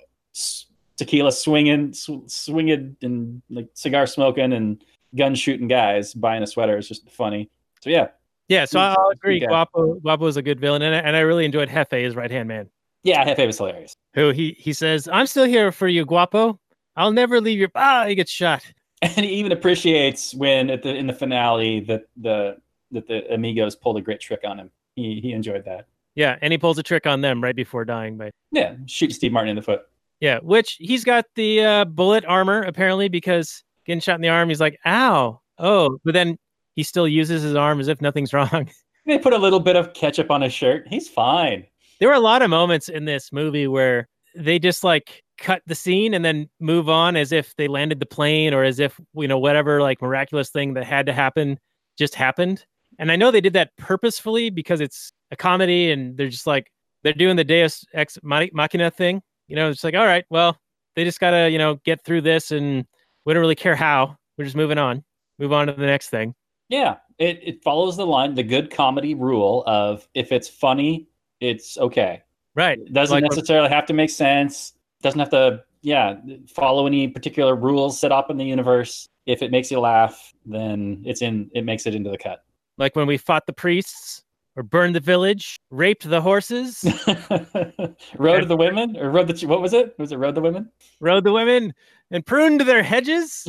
tequila 0.98 1.32
swinging, 1.32 1.94
sw- 1.94 2.26
swinging 2.28 2.96
and 3.02 3.42
like 3.50 3.70
cigar 3.74 4.08
smoking 4.08 4.54
and 4.54 4.84
gun 5.16 5.36
shooting 5.36 5.68
guys 5.68 6.14
buying 6.14 6.42
a 6.44 6.48
sweater 6.48 6.78
is 6.78 6.88
just 6.88 7.10
funny. 7.12 7.50
So, 7.82 7.90
yeah. 7.90 8.08
Yeah, 8.48 8.66
so 8.66 8.80
He's- 8.80 8.96
I'll 8.98 9.10
agree. 9.10 9.42
yeah. 9.42 9.48
Guapo 9.48 9.96
Guapo 9.96 10.26
is 10.28 10.38
a 10.38 10.42
good 10.42 10.60
villain, 10.60 10.82
and 10.82 10.96
I, 10.96 11.00
and 11.00 11.16
I 11.18 11.20
really 11.20 11.44
enjoyed 11.46 11.70
Jefe, 11.70 11.92
his 11.92 12.16
right 12.16 12.32
hand 12.32 12.48
man, 12.48 12.70
Yeah, 13.04 13.26
Jefe 13.26 13.46
was 13.46 13.58
hilarious. 13.58 13.94
who 14.14 14.30
he 14.32 14.56
he 14.58 14.72
says, 14.72 15.10
"I'm 15.12 15.28
still 15.28 15.44
here 15.44 15.70
for 15.74 15.90
you, 15.90 16.06
Guapo. 16.06 16.58
I'll 16.96 17.12
never 17.12 17.42
leave 17.42 17.60
your." 17.60 17.68
Ah, 17.76 18.06
he 18.08 18.16
gets 18.16 18.32
shot. 18.32 18.64
And 19.04 19.26
he 19.26 19.32
even 19.34 19.52
appreciates 19.52 20.34
when 20.34 20.70
at 20.72 20.82
the 20.82 20.96
in 20.96 21.06
the 21.08 21.14
finale 21.14 21.82
that 21.82 22.06
the 22.18 22.58
that 22.92 23.08
the 23.08 23.32
amigos 23.34 23.76
pulled 23.76 23.98
a 23.98 24.02
great 24.02 24.20
trick 24.20 24.42
on 24.44 24.58
him. 24.58 24.72
He 24.96 25.20
he 25.22 25.34
enjoyed 25.34 25.66
that. 25.66 25.88
Yeah, 26.16 26.38
and 26.42 26.52
he 26.52 26.58
pulls 26.58 26.80
a 26.80 26.84
trick 26.84 27.06
on 27.06 27.22
them 27.22 27.44
right 27.44 27.56
before 27.56 27.86
dying. 27.86 28.18
But 28.18 28.32
Yeah, 28.52 28.74
shoot 28.88 29.14
Steve 29.14 29.32
Martin 29.32 29.52
in 29.52 29.56
the 29.56 29.62
foot. 29.62 29.82
yeah, 30.20 30.40
which 30.40 30.78
he's 30.80 31.04
got 31.04 31.26
the 31.36 31.64
uh, 31.64 31.86
bullet 31.86 32.26
armor 32.26 32.64
apparently 32.64 33.08
because 33.08 33.64
getting 33.86 34.00
shot 34.02 34.16
in 34.16 34.22
the 34.22 34.30
arm, 34.30 34.50
he's 34.50 34.60
like, 34.62 34.80
"Ow, 34.86 35.42
oh," 35.60 36.00
but 36.04 36.14
then 36.16 36.40
he 36.76 36.82
still 36.82 37.08
uses 37.08 37.44
his 37.44 37.54
arm 37.56 37.80
as 37.80 37.88
if 37.90 38.02
nothing's 38.02 38.34
wrong. 38.34 38.68
They 39.06 39.20
put 39.20 39.34
a 39.34 39.38
little 39.38 39.60
bit 39.60 39.76
of 39.76 39.94
ketchup 39.94 40.32
on 40.32 40.42
his 40.42 40.54
shirt. 40.54 40.88
He's 40.90 41.08
fine. 41.08 41.68
there 42.00 42.10
were 42.10 42.16
a 42.16 42.20
lot 42.20 42.42
of 42.42 42.50
moments 42.50 42.90
in 42.90 43.06
this 43.06 43.32
movie 43.32 43.68
where 43.68 44.08
they 44.36 44.58
just 44.60 44.84
like 44.84 45.24
cut 45.38 45.62
the 45.68 45.76
scene 45.76 46.14
and 46.14 46.26
then 46.26 46.50
move 46.60 46.90
on 46.90 47.16
as 47.16 47.32
if 47.32 47.56
they 47.58 47.68
landed 47.68 48.00
the 48.00 48.06
plane 48.06 48.54
or 48.54 48.64
as 48.64 48.80
if 48.80 49.00
you 49.14 49.28
know 49.28 49.38
whatever 49.38 49.82
like 49.82 50.02
miraculous 50.02 50.50
thing 50.50 50.74
that 50.74 50.84
had 50.84 51.06
to 51.06 51.14
happen 51.14 51.60
just 51.98 52.16
happened 52.16 52.66
and 53.00 53.12
i 53.12 53.16
know 53.16 53.30
they 53.30 53.42
did 53.42 53.54
that 53.54 53.76
purposefully 53.78 54.50
because 54.50 54.82
it's 54.82 55.12
a 55.32 55.36
comedy 55.36 55.92
and 55.92 56.18
they're 56.18 56.30
just 56.30 56.48
like 56.48 56.72
they're 57.04 57.14
doing 57.14 57.36
the 57.36 57.44
deus 57.44 57.86
ex 57.94 58.18
machina 58.24 58.90
thing 58.90 59.22
you 59.48 59.56
know 59.56 59.70
it's 59.70 59.84
like 59.84 59.96
all 59.96 60.06
right 60.06 60.26
well 60.30 60.58
they 60.96 61.04
just 61.04 61.20
gotta 61.20 61.50
you 61.50 61.58
know 61.58 61.76
get 61.86 62.04
through 62.04 62.22
this 62.22 62.52
and 62.52 62.86
we 63.26 63.34
don't 63.34 63.42
really 63.42 63.56
care 63.56 63.76
how 63.76 64.16
we're 64.38 64.46
just 64.46 64.58
moving 64.58 64.78
on 64.78 65.04
move 65.38 65.54
on 65.54 65.68
to 65.68 65.74
the 65.74 65.86
next 65.86 66.10
thing 66.10 66.34
Yeah, 66.70 66.98
it, 67.18 67.40
it 67.44 67.64
follows 67.64 67.98
the 67.98 68.06
line, 68.06 68.36
the 68.36 68.44
good 68.44 68.72
comedy 68.72 69.16
rule 69.16 69.64
of 69.66 70.08
if 70.14 70.32
it's 70.32 70.50
funny, 70.50 71.08
it's 71.40 71.78
okay. 71.78 72.24
right 72.56 72.80
It 72.80 72.94
doesn't 72.94 73.16
Like 73.16 73.24
necessarily 73.24 73.70
have 73.70 73.86
to 73.88 73.94
make 73.94 74.10
sense. 74.10 74.74
Doesn't 75.02 75.20
have 75.20 75.30
to, 75.32 75.64
yeah, 75.82 76.16
follow 76.50 76.88
any 76.88 77.08
particular 77.08 77.56
rules 77.56 78.00
set 78.00 78.12
up 78.12 78.30
in 78.32 78.38
the 78.38 78.46
universe. 78.46 79.08
If 79.26 79.42
it 79.42 79.52
makes 79.52 79.70
you 79.72 79.80
laugh, 79.80 80.34
then 80.46 81.04
it's 81.06 81.22
in. 81.22 81.50
It 81.54 81.66
makes 81.66 81.86
it 81.86 81.94
into 81.96 82.10
the 82.10 82.18
cut. 82.18 82.44
like 82.78 82.96
when 82.96 83.08
we 83.08 83.18
fought 83.18 83.46
the 83.46 83.54
priests 83.54 84.24
or 84.56 84.64
burned 84.64 84.96
the 84.96 85.00
village 85.00 85.60
raped 85.70 86.10
the 86.10 86.20
horses 86.20 86.84
rode 88.18 88.48
the 88.48 88.56
Women, 88.58 88.98
or 88.98 89.12
rode 89.12 89.28
the 89.28 89.46
what 89.48 89.62
was 89.62 89.74
it? 89.74 89.94
Was 90.00 90.12
it 90.12 90.18
Road 90.18 90.36
the 90.36 90.42
Women? 90.42 90.72
rode 91.00 91.24
the 91.24 91.32
women 91.32 91.74
and 92.12 92.26
pruned 92.26 92.62
their 92.62 92.82
hedges. 92.84 93.48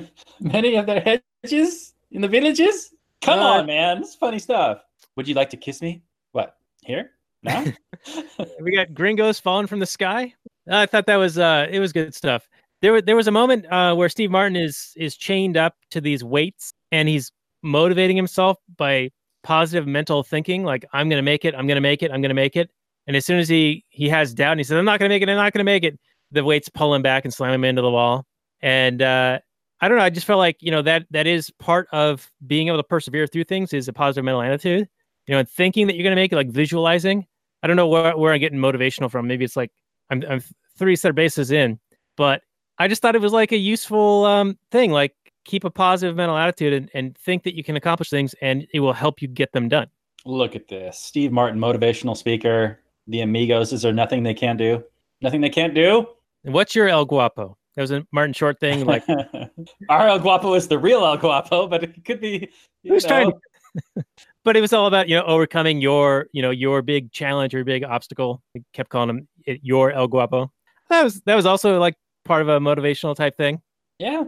Many 0.40 0.74
of 0.76 0.86
their 0.86 1.00
hedges 1.00 1.94
in 2.10 2.20
the 2.20 2.28
villages. 2.28 2.92
Come 3.22 3.38
Uh, 3.38 3.58
on, 3.60 3.66
man, 3.66 3.98
it's 3.98 4.14
funny 4.14 4.38
stuff. 4.38 4.82
Would 5.16 5.28
you 5.28 5.34
like 5.34 5.50
to 5.50 5.56
kiss 5.56 5.80
me? 5.80 6.02
What 6.32 6.56
here? 6.82 7.12
No. 7.42 7.64
we 8.60 8.74
got 8.76 8.92
gringos 8.94 9.38
falling 9.40 9.66
from 9.66 9.78
the 9.78 9.86
sky. 9.86 10.34
I 10.68 10.86
thought 10.86 11.06
that 11.06 11.16
was 11.16 11.38
uh, 11.38 11.66
it 11.70 11.80
was 11.80 11.92
good 11.92 12.14
stuff. 12.14 12.48
There, 12.82 12.92
wa- 12.94 13.02
there 13.04 13.16
was 13.16 13.28
a 13.28 13.32
moment 13.32 13.66
uh, 13.70 13.94
where 13.94 14.08
Steve 14.08 14.30
Martin 14.30 14.56
is 14.56 14.92
is 14.96 15.16
chained 15.16 15.56
up 15.56 15.74
to 15.90 16.00
these 16.00 16.24
weights 16.24 16.72
and 16.92 17.08
he's 17.08 17.30
motivating 17.62 18.16
himself 18.16 18.56
by 18.76 19.10
positive 19.42 19.86
mental 19.86 20.22
thinking, 20.22 20.64
like 20.64 20.84
I'm 20.92 21.08
gonna 21.08 21.22
make 21.22 21.44
it, 21.44 21.54
I'm 21.54 21.66
gonna 21.66 21.80
make 21.80 22.02
it, 22.02 22.10
I'm 22.10 22.22
gonna 22.22 22.34
make 22.34 22.56
it. 22.56 22.70
And 23.06 23.16
as 23.16 23.24
soon 23.26 23.38
as 23.38 23.48
he 23.48 23.84
he 23.88 24.08
has 24.08 24.34
doubt 24.34 24.52
and 24.52 24.60
he 24.60 24.64
says, 24.64 24.76
I'm 24.76 24.84
not 24.84 24.98
gonna 24.98 25.08
make 25.08 25.22
it, 25.22 25.28
I'm 25.28 25.36
not 25.36 25.52
gonna 25.52 25.64
make 25.64 25.84
it, 25.84 25.98
the 26.30 26.44
weights 26.44 26.68
pull 26.68 26.94
him 26.94 27.02
back 27.02 27.24
and 27.24 27.32
slam 27.32 27.52
him 27.52 27.64
into 27.64 27.82
the 27.82 27.90
wall. 27.90 28.24
And 28.62 29.02
uh, 29.02 29.38
I 29.80 29.88
don't 29.88 29.98
know, 29.98 30.04
I 30.04 30.10
just 30.10 30.26
felt 30.26 30.38
like 30.38 30.56
you 30.60 30.70
know 30.70 30.82
that 30.82 31.06
that 31.10 31.26
is 31.26 31.50
part 31.58 31.88
of 31.92 32.30
being 32.46 32.68
able 32.68 32.78
to 32.78 32.82
persevere 32.84 33.26
through 33.26 33.44
things 33.44 33.72
is 33.72 33.88
a 33.88 33.92
positive 33.92 34.24
mental 34.24 34.42
attitude. 34.42 34.88
You 35.26 35.34
know, 35.34 35.38
and 35.40 35.48
thinking 35.48 35.86
that 35.86 35.96
you're 35.96 36.04
gonna 36.04 36.16
make 36.16 36.32
it, 36.32 36.36
like 36.36 36.50
visualizing. 36.50 37.26
I 37.62 37.66
don't 37.66 37.76
know 37.76 37.88
where, 37.88 38.16
where 38.16 38.32
I'm 38.32 38.40
getting 38.40 38.58
motivational 38.58 39.10
from. 39.10 39.26
Maybe 39.26 39.44
it's 39.44 39.56
like 39.56 39.70
I'm, 40.10 40.24
I'm 40.28 40.42
three 40.76 40.96
set 40.96 41.14
bases 41.14 41.50
in, 41.50 41.78
but 42.16 42.42
I 42.78 42.88
just 42.88 43.02
thought 43.02 43.14
it 43.14 43.20
was 43.20 43.32
like 43.32 43.52
a 43.52 43.56
useful 43.56 44.24
um, 44.26 44.58
thing. 44.70 44.90
Like 44.90 45.14
keep 45.44 45.64
a 45.64 45.70
positive 45.70 46.16
mental 46.16 46.36
attitude 46.36 46.72
and, 46.72 46.90
and 46.94 47.16
think 47.18 47.42
that 47.44 47.56
you 47.56 47.64
can 47.64 47.76
accomplish 47.76 48.10
things 48.10 48.34
and 48.42 48.66
it 48.72 48.80
will 48.80 48.92
help 48.92 49.22
you 49.22 49.28
get 49.28 49.52
them 49.52 49.68
done. 49.68 49.88
Look 50.26 50.54
at 50.54 50.68
this, 50.68 50.98
Steve 50.98 51.32
Martin, 51.32 51.58
motivational 51.58 52.16
speaker. 52.16 52.80
The 53.06 53.22
Amigos. 53.22 53.72
Is 53.72 53.82
there 53.82 53.92
nothing 53.92 54.22
they 54.22 54.34
can't 54.34 54.58
do? 54.58 54.84
Nothing 55.20 55.40
they 55.40 55.50
can't 55.50 55.74
do. 55.74 56.06
And 56.44 56.54
what's 56.54 56.74
your 56.74 56.88
El 56.88 57.04
Guapo? 57.04 57.56
That 57.74 57.82
was 57.82 57.90
a 57.90 58.06
Martin 58.12 58.32
Short 58.32 58.60
thing. 58.60 58.84
Like 58.84 59.04
our 59.88 60.08
El 60.08 60.18
Guapo 60.18 60.54
is 60.54 60.68
the 60.68 60.78
real 60.78 61.04
El 61.04 61.16
Guapo, 61.16 61.66
but 61.66 61.82
it 61.82 62.04
could 62.04 62.20
be. 62.20 62.50
Who's 62.84 63.04
trying 63.04 63.30
know, 63.30 64.02
but 64.44 64.56
it 64.56 64.60
was 64.60 64.72
all 64.72 64.86
about, 64.86 65.08
you 65.08 65.16
know, 65.16 65.24
overcoming 65.24 65.80
your, 65.80 66.26
you 66.32 66.42
know, 66.42 66.50
your 66.50 66.82
big 66.82 67.12
challenge 67.12 67.54
or 67.54 67.64
big 67.64 67.84
obstacle. 67.84 68.42
I 68.56 68.62
kept 68.72 68.90
calling 68.90 69.10
him 69.10 69.28
it, 69.46 69.52
eh, 69.52 69.58
your 69.62 69.92
El 69.92 70.08
Guapo. 70.08 70.50
That 70.88 71.04
was 71.04 71.20
that 71.22 71.34
was 71.34 71.46
also 71.46 71.78
like 71.78 71.94
part 72.24 72.42
of 72.42 72.48
a 72.48 72.58
motivational 72.58 73.14
type 73.14 73.36
thing. 73.36 73.60
yeah. 73.98 74.24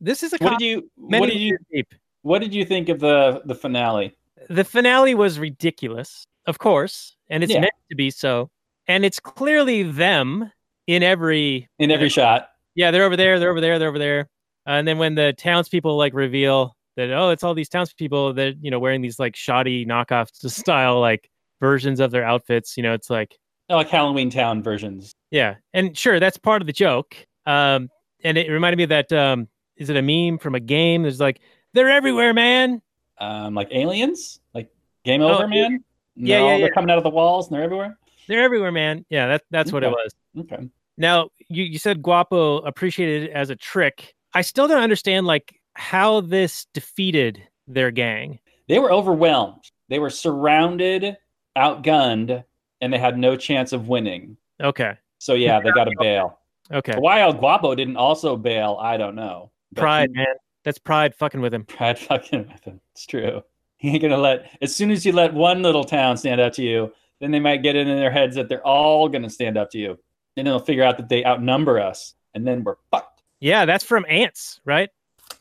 This 0.00 0.22
is 0.24 0.32
a 0.32 0.38
What 0.40 0.58
did 0.58 0.60
you? 0.60 0.90
What 0.96 1.26
did 1.26 1.38
you? 1.38 1.56
deep. 1.72 1.94
What 2.22 2.40
did 2.40 2.52
you 2.52 2.64
think 2.64 2.88
of 2.88 2.98
the 3.00 3.42
the 3.44 3.54
finale? 3.54 4.16
the 4.50 4.64
finale 4.64 5.14
was 5.14 5.38
ridiculous, 5.38 6.26
of 6.46 6.58
course, 6.58 7.16
and 7.28 7.42
it's 7.44 7.52
Yeah. 7.52 7.60
meant 7.60 7.74
to 7.90 7.96
be 7.96 8.10
so. 8.10 8.50
And 8.88 9.04
it's 9.04 9.20
clearly 9.20 9.82
them 9.84 10.50
in 10.86 11.02
every 11.02 11.68
In 11.78 11.90
every 11.90 12.08
shot. 12.08 12.50
yeah, 12.74 12.90
they're 12.90 13.04
over 13.04 13.16
there, 13.16 13.38
they're 13.38 13.50
over 13.50 13.60
there, 13.60 13.78
they're 13.78 13.88
over 13.88 13.98
there. 13.98 14.28
and 14.66 14.86
then 14.88 14.98
when 14.98 15.14
the 15.14 15.32
townspeople 15.34 15.96
like 15.96 16.12
reveal 16.14 16.74
that 16.98 17.10
oh, 17.10 17.30
it's 17.30 17.42
all 17.42 17.54
these 17.54 17.68
townspeople 17.70 18.34
that 18.34 18.56
you 18.60 18.70
know 18.70 18.78
wearing 18.78 19.00
these 19.00 19.18
like 19.18 19.34
shoddy 19.34 19.86
knockoff 19.86 20.28
style 20.50 21.00
like 21.00 21.30
versions 21.60 21.98
of 22.00 22.10
their 22.10 22.24
outfits, 22.24 22.76
you 22.76 22.82
know, 22.82 22.92
it's 22.92 23.08
like 23.10 23.36
like 23.70 23.88
Halloween 23.88 24.30
Town 24.30 24.62
versions. 24.62 25.14
yeah, 25.30 25.56
and 25.72 25.96
sure 25.96 26.20
that's 26.20 26.36
part 26.36 26.62
of 26.62 26.66
the 26.66 26.72
joke. 26.72 27.16
Um, 27.46 27.88
and 28.22 28.36
it 28.36 28.50
reminded 28.50 28.76
me 28.76 28.82
of 28.84 28.90
that 28.90 29.12
um, 29.12 29.48
is 29.76 29.88
it 29.90 29.96
a 29.96 30.02
meme 30.02 30.38
from 30.38 30.54
a 30.54 30.60
game? 30.60 31.02
There's 31.02 31.20
like 31.20 31.40
they're 31.72 31.90
everywhere, 31.90 32.34
man. 32.34 32.82
Um, 33.18 33.54
like 33.54 33.68
aliens, 33.72 34.40
like 34.54 34.68
Game 35.04 35.22
Oh, 35.22 35.34
Over, 35.34 35.48
man. 35.48 35.82
yeah, 36.16 36.38
No, 36.38 36.48
yeah, 36.50 36.58
they're 36.58 36.70
coming 36.72 36.90
out 36.90 36.98
of 36.98 37.04
the 37.04 37.10
walls 37.10 37.48
and 37.48 37.56
they're 37.56 37.64
everywhere. 37.64 37.96
They're 38.28 38.42
everywhere, 38.42 38.72
man. 38.72 39.04
Yeah, 39.10 39.26
that 39.28 39.42
that's 39.50 39.72
what 39.72 39.82
it 39.84 39.90
was. 39.90 40.12
Okay. 40.38 40.68
Now, 40.96 41.30
you, 41.48 41.64
you 41.64 41.78
said 41.78 42.02
Guapo 42.02 42.58
appreciated 42.58 43.30
it 43.30 43.32
as 43.32 43.50
a 43.50 43.56
trick. 43.56 44.14
I 44.34 44.42
still 44.42 44.66
don't 44.68 44.82
understand 44.82 45.26
like 45.26 45.57
how 45.78 46.20
this 46.20 46.66
defeated 46.74 47.42
their 47.68 47.90
gang. 47.90 48.40
They 48.68 48.78
were 48.78 48.92
overwhelmed. 48.92 49.70
They 49.88 49.98
were 49.98 50.10
surrounded, 50.10 51.16
outgunned, 51.56 52.44
and 52.80 52.92
they 52.92 52.98
had 52.98 53.16
no 53.16 53.36
chance 53.36 53.72
of 53.72 53.88
winning. 53.88 54.36
Okay. 54.60 54.94
So 55.18 55.34
yeah, 55.34 55.60
they 55.60 55.70
got 55.70 55.84
to 55.84 55.94
bail. 55.98 56.38
Okay. 56.72 56.94
Why 56.98 57.20
El 57.20 57.32
Guapo 57.32 57.74
didn't 57.74 57.96
also 57.96 58.36
bail, 58.36 58.76
I 58.80 58.96
don't 58.96 59.14
know. 59.14 59.50
But 59.72 59.82
Pride, 59.82 60.10
he- 60.12 60.16
man. 60.18 60.34
That's 60.64 60.78
pride 60.78 61.14
fucking 61.14 61.40
with 61.40 61.54
him. 61.54 61.64
Pride 61.64 61.98
fucking 61.98 62.48
with 62.52 62.64
him. 62.64 62.80
It's 62.92 63.06
true. 63.06 63.42
He 63.78 63.90
ain't 63.90 64.02
gonna 64.02 64.18
let. 64.18 64.50
As 64.60 64.74
soon 64.74 64.90
as 64.90 65.06
you 65.06 65.12
let 65.12 65.32
one 65.32 65.62
little 65.62 65.84
town 65.84 66.16
stand 66.16 66.40
up 66.40 66.52
to 66.54 66.62
you, 66.62 66.92
then 67.20 67.30
they 67.30 67.40
might 67.40 67.62
get 67.62 67.76
it 67.76 67.86
in 67.86 67.96
their 67.96 68.10
heads 68.10 68.34
that 68.34 68.48
they're 68.48 68.66
all 68.66 69.08
gonna 69.08 69.30
stand 69.30 69.56
up 69.56 69.70
to 69.70 69.78
you. 69.78 69.98
Then 70.34 70.44
they'll 70.44 70.58
figure 70.58 70.82
out 70.82 70.96
that 70.98 71.08
they 71.08 71.24
outnumber 71.24 71.78
us, 71.80 72.14
and 72.34 72.46
then 72.46 72.64
we're 72.64 72.74
fucked. 72.90 73.22
Yeah, 73.40 73.64
that's 73.64 73.84
from 73.84 74.04
Ants, 74.08 74.60
right? 74.64 74.90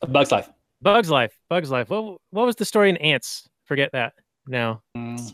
A 0.01 0.07
Bug's 0.07 0.31
Life. 0.31 0.49
Bugs 0.81 1.09
Life. 1.09 1.37
Bugs 1.49 1.71
Life. 1.71 1.89
What 1.89 2.17
what 2.31 2.45
was 2.45 2.55
the 2.55 2.65
story 2.65 2.89
in 2.89 2.97
Ants? 2.97 3.47
Forget 3.65 3.91
that. 3.93 4.13
No. 4.47 4.81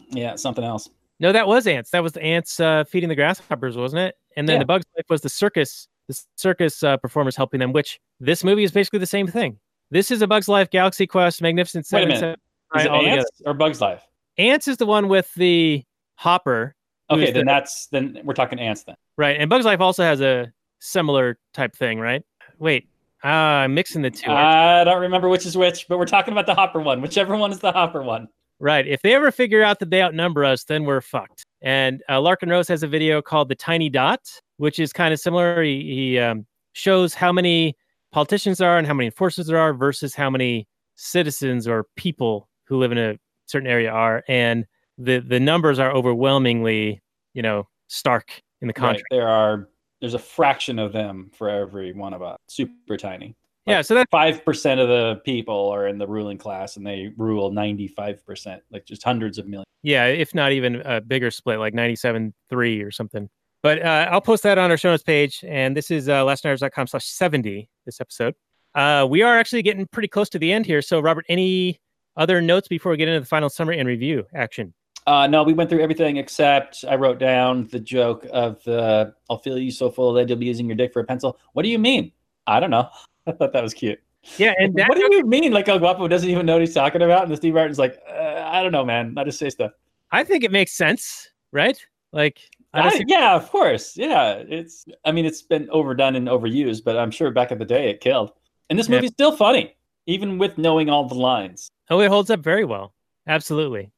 Yeah, 0.09 0.35
something 0.35 0.63
else. 0.63 0.89
No, 1.19 1.31
that 1.31 1.47
was 1.47 1.67
Ants. 1.67 1.91
That 1.91 2.01
was 2.03 2.13
the 2.13 2.23
ants 2.23 2.59
uh, 2.59 2.83
feeding 2.85 3.09
the 3.09 3.15
grasshoppers, 3.15 3.77
wasn't 3.77 4.01
it? 4.01 4.15
And 4.35 4.47
then 4.49 4.55
Yeah. 4.55 4.59
the 4.59 4.65
Bugs 4.65 4.85
Life 4.97 5.05
was 5.09 5.21
the 5.21 5.29
circus, 5.29 5.87
the 6.07 6.19
circus 6.35 6.81
uh, 6.83 6.97
performers 6.97 7.35
helping 7.35 7.59
them. 7.59 7.71
Which 7.73 7.99
this 8.19 8.43
movie 8.43 8.63
is 8.63 8.71
basically 8.71 8.99
the 8.99 9.05
same 9.05 9.27
thing. 9.27 9.59
This 9.91 10.09
is 10.11 10.21
a 10.21 10.27
Bugs 10.27 10.47
Life 10.47 10.69
Galaxy 10.71 11.05
Quest 11.05 11.41
Magnificent 11.41 11.85
Wait 11.91 11.99
a 11.99 12.15
Seven. 12.15 12.21
minute. 12.21 12.39
Seven- 12.75 12.95
Is 12.95 13.01
it. 13.05 13.09
Ants 13.19 13.41
or 13.45 13.53
Bug's 13.53 13.79
Life? 13.81 14.01
Ants 14.39 14.67
is 14.67 14.77
the 14.77 14.85
one 14.87 15.07
with 15.07 15.31
the 15.35 15.83
hopper, 16.15 16.73
Okay, 17.11 17.25
then 17.31 17.45
the- 17.45 17.51
that's 17.51 17.87
then 17.87 18.19
we're 18.23 18.33
talking 18.33 18.59
Ants 18.59 18.83
then. 18.83 18.95
right? 19.17 19.35
And 19.39 19.49
Bugs 19.49 19.65
Life 19.65 19.81
also 19.81 20.03
has 20.03 20.21
a 20.21 20.51
similar 20.79 21.37
type 21.53 21.75
thing, 21.75 21.99
right? 21.99 22.23
Wait, 22.57 22.87
ah, 23.23 23.59
I'm 23.59 23.73
mixing 23.73 24.01
the 24.01 24.11
two. 24.11 24.31
I 24.31 24.83
don't 24.83 25.01
remember 25.01 25.29
which 25.29 25.45
is 25.45 25.57
which, 25.57 25.87
but 25.87 25.97
we're 25.97 26.05
talking 26.05 26.31
about 26.31 26.45
the 26.45 26.55
Hopper 26.55 26.81
one. 26.81 27.01
Whichever 27.01 27.35
one 27.35 27.51
is 27.51 27.59
the 27.59 27.71
Hopper 27.71 28.03
one. 28.03 28.27
Right. 28.59 28.87
If 28.87 29.01
they 29.01 29.13
ever 29.13 29.31
figure 29.31 29.63
out 29.63 29.79
that 29.79 29.89
they 29.89 30.01
outnumber 30.01 30.45
us, 30.45 30.63
then 30.63 30.85
we're 30.85 31.01
fucked. 31.01 31.43
And 31.61 32.01
uh, 32.07 32.19
Larken 32.19 32.49
Rose 32.49 32.67
has 32.67 32.83
a 32.83 32.87
video 32.87 33.21
called 33.21 33.49
"The 33.49 33.55
Tiny 33.55 33.89
Dot," 33.89 34.21
which 34.57 34.79
is 34.79 34.93
kind 34.93 35.13
of 35.13 35.19
similar. 35.19 35.61
He, 35.63 35.81
he 35.81 36.19
um, 36.19 36.45
shows 36.73 37.13
how 37.13 37.31
many 37.31 37.75
politicians 38.11 38.59
there 38.59 38.69
are 38.69 38.77
and 38.77 38.87
how 38.87 38.93
many 38.93 39.07
enforcers 39.07 39.47
there 39.47 39.57
are 39.57 39.73
versus 39.73 40.13
how 40.13 40.29
many 40.29 40.67
citizens 40.95 41.67
or 41.67 41.87
people 41.95 42.47
who 42.65 42.77
live 42.77 42.91
in 42.91 42.97
a 42.97 43.17
certain 43.47 43.67
area 43.67 43.91
are, 43.91 44.23
and 44.27 44.65
the 44.97 45.19
the 45.19 45.39
numbers 45.39 45.79
are 45.79 45.91
overwhelmingly, 45.91 47.01
you 47.33 47.41
know, 47.41 47.67
stark 47.87 48.41
in 48.61 48.67
the 48.67 48.73
Right. 48.77 49.01
contrast. 49.01 49.05
There 49.11 49.27
are 49.27 49.67
there's 50.03 50.15
a 50.15 50.19
fraction 50.19 50.79
of 50.79 50.91
them 50.91 51.31
for 51.33 51.47
every 51.47 51.93
one 51.93 52.13
of 52.13 52.21
us. 52.21 52.37
Super 52.49 52.97
tiny. 52.97 53.37
Yeah. 53.65 53.81
So 53.81 53.95
that 53.95 54.09
Five 54.11 54.43
percent 54.43 54.81
of 54.81 54.89
the 54.89 55.21
people 55.23 55.69
are 55.69 55.87
in 55.87 55.97
the 55.97 56.05
ruling 56.05 56.37
class, 56.37 56.75
and 56.75 56.85
they 56.85 57.13
rule 57.15 57.51
ninety-five 57.51 58.25
percent, 58.25 58.61
like 58.69 58.85
just 58.85 59.01
hundreds 59.01 59.37
of 59.37 59.47
millions. 59.47 59.65
Yeah, 59.81 60.07
if 60.07 60.35
not 60.35 60.51
even 60.51 60.81
a 60.83 60.99
bigger 60.99 61.31
split, 61.31 61.59
like 61.59 61.73
ninety-seven 61.73 62.33
three 62.49 62.81
or 62.81 62.91
something. 62.91 63.29
But 63.61 63.81
uh, 63.81 64.09
I'll 64.11 64.19
post 64.19 64.43
that 64.43 64.57
on 64.57 64.71
our 64.71 64.75
show 64.75 64.91
notes 64.91 65.03
page. 65.03 65.41
And 65.47 65.77
this 65.77 65.89
is 65.89 66.09
uh, 66.09 66.25
lastnighters.com 66.25 66.87
slash 66.87 67.05
70, 67.05 67.69
this 67.85 68.01
episode. 68.01 68.35
Uh, 68.75 69.07
we 69.09 69.21
are 69.21 69.39
actually 69.39 69.61
getting 69.61 69.87
pretty 69.87 70.09
close 70.09 70.27
to 70.31 70.39
the 70.39 70.51
end 70.51 70.65
here. 70.65 70.81
So, 70.81 70.99
Robert, 70.99 71.25
any 71.29 71.79
other 72.17 72.41
notes 72.41 72.67
before 72.67 72.91
we 72.91 72.97
get 72.97 73.07
into 73.07 73.21
the 73.21 73.25
final 73.25 73.49
summary 73.49 73.79
and 73.79 73.87
review 73.87 74.25
action? 74.35 74.73
Uh, 75.05 75.27
no, 75.27 75.43
we 75.43 75.53
went 75.53 75.69
through 75.69 75.81
everything 75.81 76.17
except 76.17 76.85
I 76.87 76.95
wrote 76.95 77.19
down 77.19 77.67
the 77.71 77.79
joke 77.79 78.25
of 78.31 78.63
the 78.63 79.13
"I'll 79.29 79.39
feel 79.39 79.57
you 79.57 79.71
so 79.71 79.89
full 79.89 80.13
that 80.13 80.29
you'll 80.29 80.37
be 80.37 80.45
using 80.45 80.67
your 80.67 80.75
dick 80.75 80.93
for 80.93 81.01
a 81.01 81.03
pencil." 81.05 81.37
What 81.53 81.63
do 81.63 81.69
you 81.69 81.79
mean? 81.79 82.11
I 82.47 82.59
don't 82.59 82.69
know. 82.71 82.89
I 83.27 83.31
thought 83.33 83.53
that 83.53 83.63
was 83.63 83.73
cute. 83.73 83.99
Yeah, 84.37 84.53
and 84.57 84.73
that, 84.75 84.87
what 84.89 84.97
do 84.97 85.15
you 85.15 85.25
mean? 85.25 85.51
Like 85.51 85.67
El 85.67 85.79
Guapo 85.79 86.07
doesn't 86.07 86.29
even 86.29 86.45
know 86.45 86.53
what 86.53 86.61
he's 86.61 86.73
talking 86.73 87.01
about, 87.01 87.23
and 87.23 87.31
the 87.31 87.37
Steve 87.37 87.53
Martin's 87.53 87.79
like, 87.79 87.99
uh, 88.09 88.43
I 88.45 88.63
don't 88.63 88.71
know, 88.71 88.85
man. 88.85 89.15
I 89.17 89.23
just 89.25 89.39
say 89.39 89.49
stuff. 89.49 89.71
I 90.11 90.23
think 90.23 90.43
it 90.43 90.51
makes 90.51 90.71
sense, 90.71 91.29
right? 91.51 91.77
Like, 92.11 92.39
I 92.73 92.87
I- 92.87 93.03
yeah, 93.07 93.35
of 93.35 93.49
course. 93.49 93.97
Yeah, 93.97 94.35
it's. 94.47 94.85
I 95.03 95.11
mean, 95.11 95.25
it's 95.25 95.41
been 95.41 95.69
overdone 95.71 96.15
and 96.15 96.27
overused, 96.27 96.83
but 96.85 96.97
I'm 96.97 97.11
sure 97.11 97.31
back 97.31 97.51
in 97.51 97.57
the 97.57 97.65
day 97.65 97.89
it 97.89 97.99
killed. 97.99 98.31
And 98.69 98.79
this 98.79 98.87
Yeah. 98.87 98.95
movie's 98.97 99.11
still 99.11 99.35
funny, 99.35 99.75
even 100.05 100.37
with 100.37 100.57
knowing 100.57 100.89
all 100.89 101.05
the 101.07 101.15
lines. 101.15 101.69
oh, 101.89 101.99
it 101.99 102.07
holds 102.09 102.29
up 102.29 102.39
very 102.39 102.63
well. 102.63 102.93
Absolutely. 103.27 103.91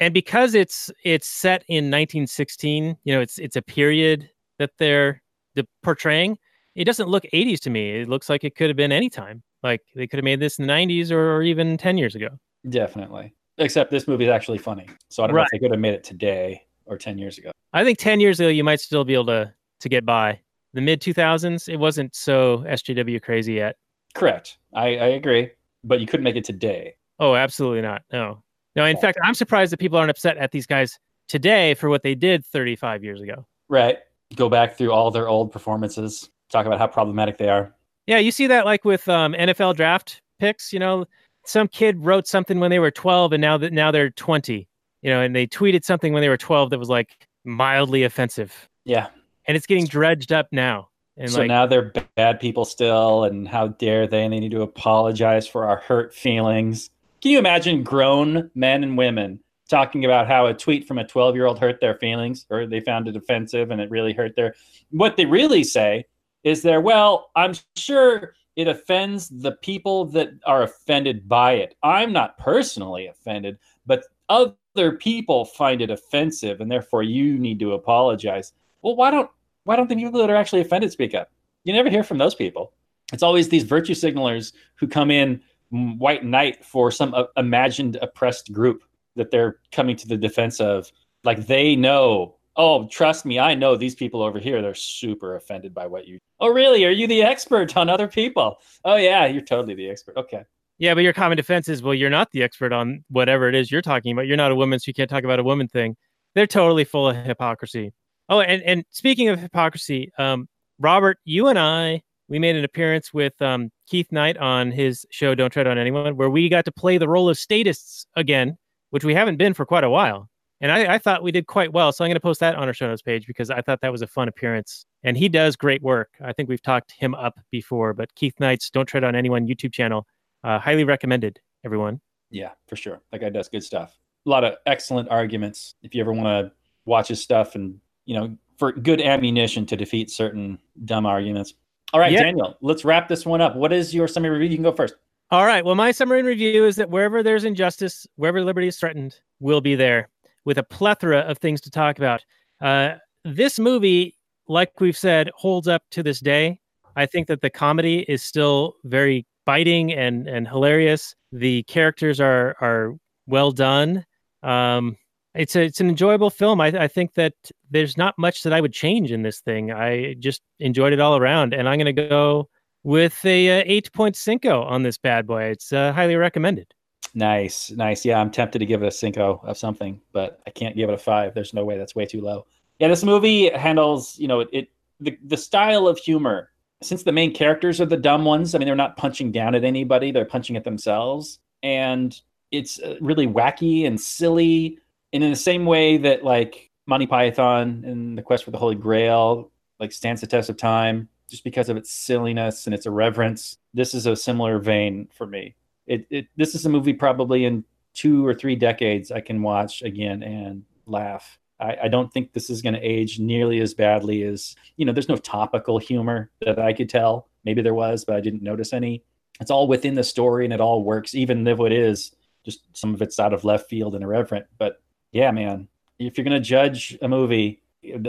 And 0.00 0.12
because 0.12 0.54
it's 0.54 0.90
it's 1.04 1.28
set 1.28 1.64
in 1.68 1.84
1916, 1.84 2.96
you 3.04 3.14
know, 3.14 3.20
it's 3.20 3.38
it's 3.38 3.56
a 3.56 3.62
period 3.62 4.30
that 4.58 4.70
they're 4.78 5.22
de- 5.54 5.66
portraying. 5.82 6.38
It 6.74 6.84
doesn't 6.84 7.08
look 7.08 7.24
80s 7.32 7.60
to 7.60 7.70
me. 7.70 8.00
It 8.00 8.08
looks 8.08 8.28
like 8.28 8.42
it 8.42 8.56
could 8.56 8.68
have 8.68 8.76
been 8.76 8.92
any 8.92 9.08
time. 9.08 9.42
Like 9.62 9.82
they 9.94 10.06
could 10.06 10.18
have 10.18 10.24
made 10.24 10.40
this 10.40 10.58
in 10.58 10.66
the 10.66 10.72
90s 10.72 11.10
or, 11.10 11.36
or 11.36 11.42
even 11.42 11.76
10 11.76 11.96
years 11.96 12.14
ago. 12.14 12.28
Definitely. 12.68 13.34
Except 13.58 13.90
this 13.90 14.08
movie 14.08 14.24
is 14.24 14.30
actually 14.30 14.58
funny, 14.58 14.86
so 15.10 15.22
I 15.22 15.28
don't 15.28 15.36
know 15.36 15.42
if 15.42 15.48
they 15.52 15.60
could 15.60 15.70
have 15.70 15.80
made 15.80 15.94
it 15.94 16.02
today 16.02 16.66
or 16.86 16.98
ten 16.98 17.18
years 17.18 17.38
ago. 17.38 17.52
I 17.72 17.84
think 17.84 17.98
10 17.98 18.18
years 18.18 18.40
ago 18.40 18.48
you 18.48 18.64
might 18.64 18.80
still 18.80 19.04
be 19.04 19.14
able 19.14 19.26
to 19.26 19.54
to 19.80 19.88
get 19.88 20.04
by. 20.04 20.40
The 20.72 20.80
mid 20.80 21.00
2000s, 21.00 21.68
it 21.68 21.76
wasn't 21.76 22.16
so 22.16 22.64
SJW 22.66 23.22
crazy 23.22 23.54
yet. 23.54 23.76
Correct. 24.14 24.58
I, 24.74 24.96
I 24.96 25.06
agree, 25.08 25.50
but 25.84 26.00
you 26.00 26.06
couldn't 26.06 26.24
make 26.24 26.36
it 26.36 26.44
today. 26.44 26.96
Oh, 27.20 27.36
absolutely 27.36 27.82
not. 27.82 28.02
No. 28.12 28.42
No, 28.76 28.84
in 28.84 28.96
fact, 28.96 29.18
I'm 29.22 29.34
surprised 29.34 29.72
that 29.72 29.78
people 29.78 29.98
aren't 29.98 30.10
upset 30.10 30.36
at 30.36 30.50
these 30.50 30.66
guys 30.66 30.98
today 31.28 31.74
for 31.74 31.88
what 31.88 32.02
they 32.02 32.14
did 32.14 32.44
35 32.44 33.04
years 33.04 33.20
ago. 33.20 33.46
Right. 33.68 33.98
Go 34.36 34.48
back 34.48 34.76
through 34.76 34.92
all 34.92 35.10
their 35.10 35.28
old 35.28 35.52
performances, 35.52 36.28
talk 36.50 36.66
about 36.66 36.78
how 36.78 36.86
problematic 36.86 37.38
they 37.38 37.48
are. 37.48 37.74
Yeah, 38.06 38.18
you 38.18 38.30
see 38.30 38.46
that 38.48 38.64
like 38.64 38.84
with 38.84 39.08
um, 39.08 39.32
NFL 39.32 39.76
draft 39.76 40.20
picks. 40.38 40.72
You 40.72 40.78
know, 40.78 41.06
some 41.46 41.68
kid 41.68 42.04
wrote 42.04 42.26
something 42.26 42.58
when 42.60 42.70
they 42.70 42.78
were 42.78 42.90
12, 42.90 43.32
and 43.32 43.40
now 43.40 43.56
that 43.58 43.72
now 43.72 43.90
they're 43.90 44.10
20. 44.10 44.68
You 45.02 45.10
know, 45.10 45.20
and 45.20 45.36
they 45.36 45.46
tweeted 45.46 45.84
something 45.84 46.12
when 46.12 46.22
they 46.22 46.28
were 46.30 46.36
12 46.36 46.70
that 46.70 46.78
was 46.78 46.88
like 46.88 47.26
mildly 47.44 48.04
offensive, 48.04 48.68
Yeah. 48.86 49.08
and 49.46 49.54
it's 49.56 49.66
getting 49.66 49.86
dredged 49.86 50.32
up 50.32 50.48
now. 50.50 50.88
And 51.18 51.30
so 51.30 51.40
like, 51.40 51.48
now 51.48 51.66
they're 51.66 51.92
bad 52.16 52.40
people 52.40 52.64
still, 52.64 53.24
and 53.24 53.46
how 53.46 53.68
dare 53.68 54.06
they? 54.06 54.24
And 54.24 54.32
they 54.32 54.40
need 54.40 54.50
to 54.52 54.62
apologize 54.62 55.46
for 55.46 55.66
our 55.66 55.76
hurt 55.76 56.14
feelings. 56.14 56.88
Can 57.24 57.30
you 57.30 57.38
imagine 57.38 57.82
grown 57.82 58.50
men 58.54 58.84
and 58.84 58.98
women 58.98 59.40
talking 59.70 60.04
about 60.04 60.26
how 60.26 60.44
a 60.44 60.52
tweet 60.52 60.86
from 60.86 60.98
a 60.98 61.06
12 61.06 61.34
year 61.34 61.46
old 61.46 61.58
hurt 61.58 61.80
their 61.80 61.94
feelings 61.94 62.44
or 62.50 62.66
they 62.66 62.80
found 62.80 63.08
it 63.08 63.16
offensive 63.16 63.70
and 63.70 63.80
it 63.80 63.88
really 63.88 64.12
hurt 64.12 64.36
their. 64.36 64.54
What 64.90 65.16
they 65.16 65.24
really 65.24 65.64
say 65.64 66.04
is 66.42 66.60
they're, 66.60 66.82
well, 66.82 67.30
I'm 67.34 67.54
sure 67.76 68.34
it 68.56 68.68
offends 68.68 69.30
the 69.30 69.52
people 69.52 70.04
that 70.10 70.32
are 70.44 70.64
offended 70.64 71.26
by 71.26 71.52
it. 71.52 71.74
I'm 71.82 72.12
not 72.12 72.36
personally 72.36 73.06
offended, 73.06 73.56
but 73.86 74.04
other 74.28 74.98
people 74.98 75.46
find 75.46 75.80
it 75.80 75.88
offensive 75.88 76.60
and 76.60 76.70
therefore 76.70 77.04
you 77.04 77.38
need 77.38 77.58
to 77.60 77.72
apologize. 77.72 78.52
Well, 78.82 78.96
why 78.96 79.10
don't 79.10 79.30
why 79.62 79.76
don't 79.76 79.88
the 79.88 79.96
people 79.96 80.20
that 80.20 80.28
are 80.28 80.36
actually 80.36 80.60
offended 80.60 80.92
speak 80.92 81.14
up? 81.14 81.30
You 81.64 81.72
never 81.72 81.88
hear 81.88 82.04
from 82.04 82.18
those 82.18 82.34
people. 82.34 82.74
It's 83.14 83.22
always 83.22 83.48
these 83.48 83.64
virtue 83.64 83.94
signalers 83.94 84.52
who 84.74 84.86
come 84.86 85.10
in 85.10 85.40
white 85.74 86.24
knight 86.24 86.64
for 86.64 86.90
some 86.90 87.14
uh, 87.14 87.24
imagined 87.36 87.96
oppressed 88.00 88.52
group 88.52 88.84
that 89.16 89.30
they're 89.30 89.58
coming 89.72 89.96
to 89.96 90.08
the 90.08 90.16
defense 90.16 90.60
of. 90.60 90.90
Like 91.24 91.46
they 91.46 91.74
know, 91.74 92.36
oh, 92.56 92.86
trust 92.88 93.24
me, 93.24 93.38
I 93.38 93.54
know 93.54 93.76
these 93.76 93.94
people 93.94 94.22
over 94.22 94.38
here, 94.38 94.60
they're 94.62 94.74
super 94.74 95.36
offended 95.36 95.72
by 95.74 95.86
what 95.86 96.06
you. 96.06 96.18
Oh, 96.40 96.48
really? 96.48 96.84
Are 96.84 96.90
you 96.90 97.06
the 97.06 97.22
expert 97.22 97.76
on 97.76 97.88
other 97.88 98.08
people? 98.08 98.56
Oh, 98.84 98.96
yeah, 98.96 99.26
you're 99.26 99.42
totally 99.42 99.74
the 99.74 99.88
expert. 99.88 100.16
Okay. 100.16 100.44
yeah, 100.78 100.94
but 100.94 101.02
your 101.02 101.12
common 101.12 101.36
defense 101.36 101.68
is, 101.68 101.82
well, 101.82 101.94
you're 101.94 102.10
not 102.10 102.30
the 102.32 102.42
expert 102.42 102.72
on 102.72 103.04
whatever 103.08 103.48
it 103.48 103.54
is 103.54 103.70
you're 103.70 103.82
talking 103.82 104.12
about. 104.12 104.26
You're 104.26 104.36
not 104.36 104.52
a 104.52 104.56
woman, 104.56 104.78
so 104.78 104.88
you 104.88 104.94
can't 104.94 105.08
talk 105.08 105.24
about 105.24 105.38
a 105.38 105.44
woman 105.44 105.68
thing. 105.68 105.96
They're 106.34 106.46
totally 106.46 106.84
full 106.84 107.08
of 107.08 107.16
hypocrisy. 107.16 107.92
Oh, 108.28 108.40
and 108.40 108.62
and 108.62 108.84
speaking 108.90 109.28
of 109.28 109.38
hypocrisy, 109.38 110.10
um, 110.18 110.48
Robert, 110.78 111.18
you 111.24 111.46
and 111.46 111.58
I, 111.58 112.02
we 112.28 112.38
made 112.38 112.56
an 112.56 112.64
appearance 112.64 113.12
with 113.12 113.40
um, 113.42 113.70
Keith 113.86 114.10
Knight 114.10 114.36
on 114.38 114.70
his 114.72 115.06
show 115.10 115.34
"Don't 115.34 115.50
Tread 115.50 115.66
on 115.66 115.78
Anyone," 115.78 116.16
where 116.16 116.30
we 116.30 116.48
got 116.48 116.64
to 116.66 116.72
play 116.72 116.98
the 116.98 117.08
role 117.08 117.28
of 117.28 117.38
statists 117.38 118.06
again, 118.16 118.56
which 118.90 119.04
we 119.04 119.14
haven't 119.14 119.36
been 119.36 119.54
for 119.54 119.66
quite 119.66 119.84
a 119.84 119.90
while. 119.90 120.28
and 120.60 120.72
I, 120.72 120.94
I 120.94 120.98
thought 120.98 121.22
we 121.22 121.32
did 121.32 121.46
quite 121.46 121.72
well. 121.72 121.92
So 121.92 122.04
I'm 122.04 122.08
going 122.08 122.14
to 122.14 122.20
post 122.20 122.40
that 122.40 122.54
on 122.54 122.68
our 122.68 122.74
show 122.74 122.86
notes 122.86 123.02
page 123.02 123.26
because 123.26 123.50
I 123.50 123.60
thought 123.60 123.80
that 123.82 123.92
was 123.92 124.02
a 124.02 124.06
fun 124.06 124.28
appearance, 124.28 124.86
and 125.02 125.16
he 125.16 125.28
does 125.28 125.56
great 125.56 125.82
work. 125.82 126.10
I 126.24 126.32
think 126.32 126.48
we've 126.48 126.62
talked 126.62 126.92
him 126.92 127.14
up 127.14 127.38
before, 127.50 127.92
but 127.92 128.14
Keith 128.14 128.38
Knight's 128.40 128.70
"Don't 128.70 128.86
Tread 128.86 129.04
on 129.04 129.14
Anyone" 129.14 129.46
YouTube 129.46 129.72
channel, 129.72 130.06
uh, 130.42 130.58
highly 130.58 130.84
recommended. 130.84 131.40
Everyone. 131.64 132.00
Yeah, 132.30 132.50
for 132.66 132.76
sure. 132.76 133.00
That 133.12 133.20
guy 133.20 133.30
does 133.30 133.48
good 133.48 133.62
stuff. 133.62 133.96
A 134.26 134.30
lot 134.30 134.44
of 134.44 134.54
excellent 134.66 135.08
arguments. 135.10 135.74
If 135.82 135.94
you 135.94 136.00
ever 136.00 136.12
want 136.12 136.26
to 136.26 136.52
watch 136.84 137.08
his 137.08 137.22
stuff 137.22 137.54
and, 137.54 137.80
you 138.06 138.18
know, 138.18 138.36
for 138.58 138.72
good 138.72 139.00
ammunition 139.00 139.66
to 139.66 139.76
defeat 139.76 140.10
certain 140.10 140.58
dumb 140.84 141.06
arguments. 141.06 141.54
All 141.94 142.00
right, 142.00 142.10
Yeah. 142.10 142.24
Daniel, 142.24 142.56
let's 142.60 142.84
wrap 142.84 143.06
this 143.06 143.24
one 143.24 143.40
up. 143.40 143.54
What 143.54 143.72
is 143.72 143.94
your 143.94 144.08
summary 144.08 144.30
review? 144.30 144.48
You 144.48 144.56
can 144.56 144.64
go 144.64 144.72
first. 144.72 144.96
All 145.30 145.46
right. 145.46 145.64
Well, 145.64 145.76
my 145.76 145.92
summary 145.92 146.18
and 146.18 146.26
review 146.26 146.66
is 146.66 146.74
that 146.74 146.90
wherever 146.90 147.22
there's 147.22 147.44
injustice, 147.44 148.04
wherever 148.16 148.42
liberty 148.42 148.66
is 148.66 148.76
threatened, 148.76 149.14
we'll 149.38 149.60
be 149.60 149.76
there 149.76 150.08
with 150.44 150.58
a 150.58 150.64
plethora 150.64 151.20
of 151.20 151.38
things 151.38 151.60
to 151.60 151.70
talk 151.70 151.98
about. 151.98 152.24
Uh, 152.60 152.94
this 153.24 153.60
movie, 153.60 154.16
like 154.48 154.80
we've 154.80 154.96
said, 154.96 155.30
holds 155.36 155.68
up 155.68 155.84
to 155.92 156.02
this 156.02 156.18
day. 156.18 156.58
I 156.96 157.06
think 157.06 157.28
that 157.28 157.42
the 157.42 157.50
comedy 157.50 158.00
is 158.08 158.24
still 158.24 158.74
very 158.82 159.24
biting 159.46 159.92
and 159.92 160.26
and 160.26 160.48
hilarious. 160.48 161.14
The 161.30 161.62
characters 161.64 162.18
are 162.20 162.56
are 162.60 162.94
well 163.28 163.52
done. 163.52 164.04
Um, 164.42 164.96
it's 165.34 165.56
a, 165.56 165.62
it's 165.62 165.80
an 165.80 165.88
enjoyable 165.88 166.30
film. 166.30 166.60
I, 166.60 166.68
I 166.68 166.88
think 166.88 167.14
that 167.14 167.34
there's 167.70 167.96
not 167.96 168.18
much 168.18 168.42
that 168.42 168.52
I 168.52 168.60
would 168.60 168.72
change 168.72 169.12
in 169.12 169.22
this 169.22 169.40
thing. 169.40 169.72
I 169.72 170.14
just 170.14 170.42
enjoyed 170.60 170.92
it 170.92 171.00
all 171.00 171.16
around, 171.16 171.54
and 171.54 171.68
I'm 171.68 171.78
going 171.78 171.94
to 171.94 172.08
go 172.08 172.48
with 172.82 173.24
a 173.24 173.60
uh, 173.60 173.64
8.5 173.64 174.70
on 174.70 174.82
this 174.82 174.98
bad 174.98 175.26
boy. 175.26 175.44
It's 175.44 175.72
uh, 175.72 175.92
highly 175.92 176.16
recommended. 176.16 176.72
Nice, 177.14 177.70
nice. 177.70 178.04
Yeah, 178.04 178.20
I'm 178.20 178.30
tempted 178.30 178.58
to 178.58 178.66
give 178.66 178.82
it 178.82 178.86
a 178.86 178.90
cinco 178.90 179.40
of 179.44 179.56
something, 179.56 180.00
but 180.12 180.40
I 180.46 180.50
can't 180.50 180.76
give 180.76 180.90
it 180.90 180.94
a 180.94 180.98
five. 180.98 181.32
There's 181.32 181.54
no 181.54 181.64
way 181.64 181.78
that's 181.78 181.94
way 181.94 182.06
too 182.06 182.20
low. 182.20 182.46
Yeah, 182.80 182.88
this 182.88 183.04
movie 183.04 183.50
handles, 183.50 184.18
you 184.18 184.26
know, 184.26 184.40
it, 184.40 184.48
it 184.52 184.68
the 185.00 185.16
the 185.24 185.36
style 185.36 185.86
of 185.86 185.98
humor. 185.98 186.50
Since 186.82 187.04
the 187.04 187.12
main 187.12 187.32
characters 187.32 187.80
are 187.80 187.86
the 187.86 187.96
dumb 187.96 188.24
ones, 188.24 188.54
I 188.54 188.58
mean, 188.58 188.66
they're 188.66 188.74
not 188.74 188.96
punching 188.96 189.30
down 189.30 189.54
at 189.54 189.64
anybody; 189.64 190.10
they're 190.10 190.24
punching 190.24 190.56
at 190.56 190.64
themselves, 190.64 191.38
and 191.62 192.20
it's 192.50 192.80
uh, 192.80 192.96
really 193.00 193.28
wacky 193.28 193.86
and 193.86 194.00
silly. 194.00 194.78
And 195.14 195.24
in 195.24 195.30
the 195.30 195.36
same 195.36 195.64
way 195.64 195.96
that 195.96 196.24
like 196.24 196.70
Monty 196.86 197.06
Python 197.06 197.84
and 197.86 198.18
the 198.18 198.22
Quest 198.22 198.44
for 198.44 198.50
the 198.50 198.58
Holy 198.58 198.74
Grail 198.74 199.50
like 199.80 199.92
stands 199.92 200.20
the 200.20 200.26
test 200.26 200.50
of 200.50 200.58
time, 200.58 201.08
just 201.30 201.44
because 201.44 201.70
of 201.70 201.76
its 201.78 201.90
silliness 201.90 202.66
and 202.66 202.74
its 202.74 202.84
irreverence, 202.84 203.56
this 203.72 203.94
is 203.94 204.04
a 204.04 204.14
similar 204.14 204.58
vein 204.58 205.08
for 205.16 205.26
me 205.26 205.54
it, 205.86 206.06
it 206.10 206.26
this 206.36 206.54
is 206.54 206.66
a 206.66 206.68
movie 206.68 206.92
probably 206.92 207.44
in 207.44 207.64
two 207.92 208.26
or 208.26 208.34
three 208.34 208.56
decades 208.56 209.10
I 209.10 209.20
can 209.20 209.42
watch 209.42 209.82
again 209.82 210.22
and 210.22 210.64
laugh. 210.86 211.38
I, 211.60 211.76
I 211.84 211.88
don't 211.88 212.12
think 212.12 212.32
this 212.32 212.50
is 212.50 212.62
going 212.62 212.74
to 212.74 212.80
age 212.80 213.18
nearly 213.18 213.60
as 213.60 213.74
badly 213.74 214.24
as 214.24 214.56
you 214.76 214.84
know. 214.84 214.92
There's 214.92 215.08
no 215.08 215.16
topical 215.16 215.78
humor 215.78 216.30
that 216.40 216.58
I 216.58 216.72
could 216.72 216.88
tell. 216.88 217.28
Maybe 217.44 217.62
there 217.62 217.74
was, 217.74 218.04
but 218.04 218.16
I 218.16 218.20
didn't 218.20 218.42
notice 218.42 218.72
any. 218.72 219.04
It's 219.40 219.50
all 219.50 219.68
within 219.68 219.94
the 219.94 220.04
story 220.04 220.44
and 220.44 220.54
it 220.54 220.60
all 220.60 220.84
works, 220.84 221.14
even 221.14 221.46
if 221.46 221.60
it 221.60 221.72
is 221.72 222.14
just 222.44 222.64
some 222.76 222.94
of 222.94 223.02
it's 223.02 223.18
out 223.18 223.32
of 223.32 223.44
left 223.44 223.68
field 223.68 223.94
and 223.94 224.04
irreverent. 224.04 224.46
But 224.58 224.82
yeah, 225.14 225.30
man, 225.30 225.68
if 225.98 226.18
you're 226.18 226.24
going 226.24 226.42
to 226.42 226.46
judge 226.46 226.98
a 227.00 227.08
movie, 227.08 227.62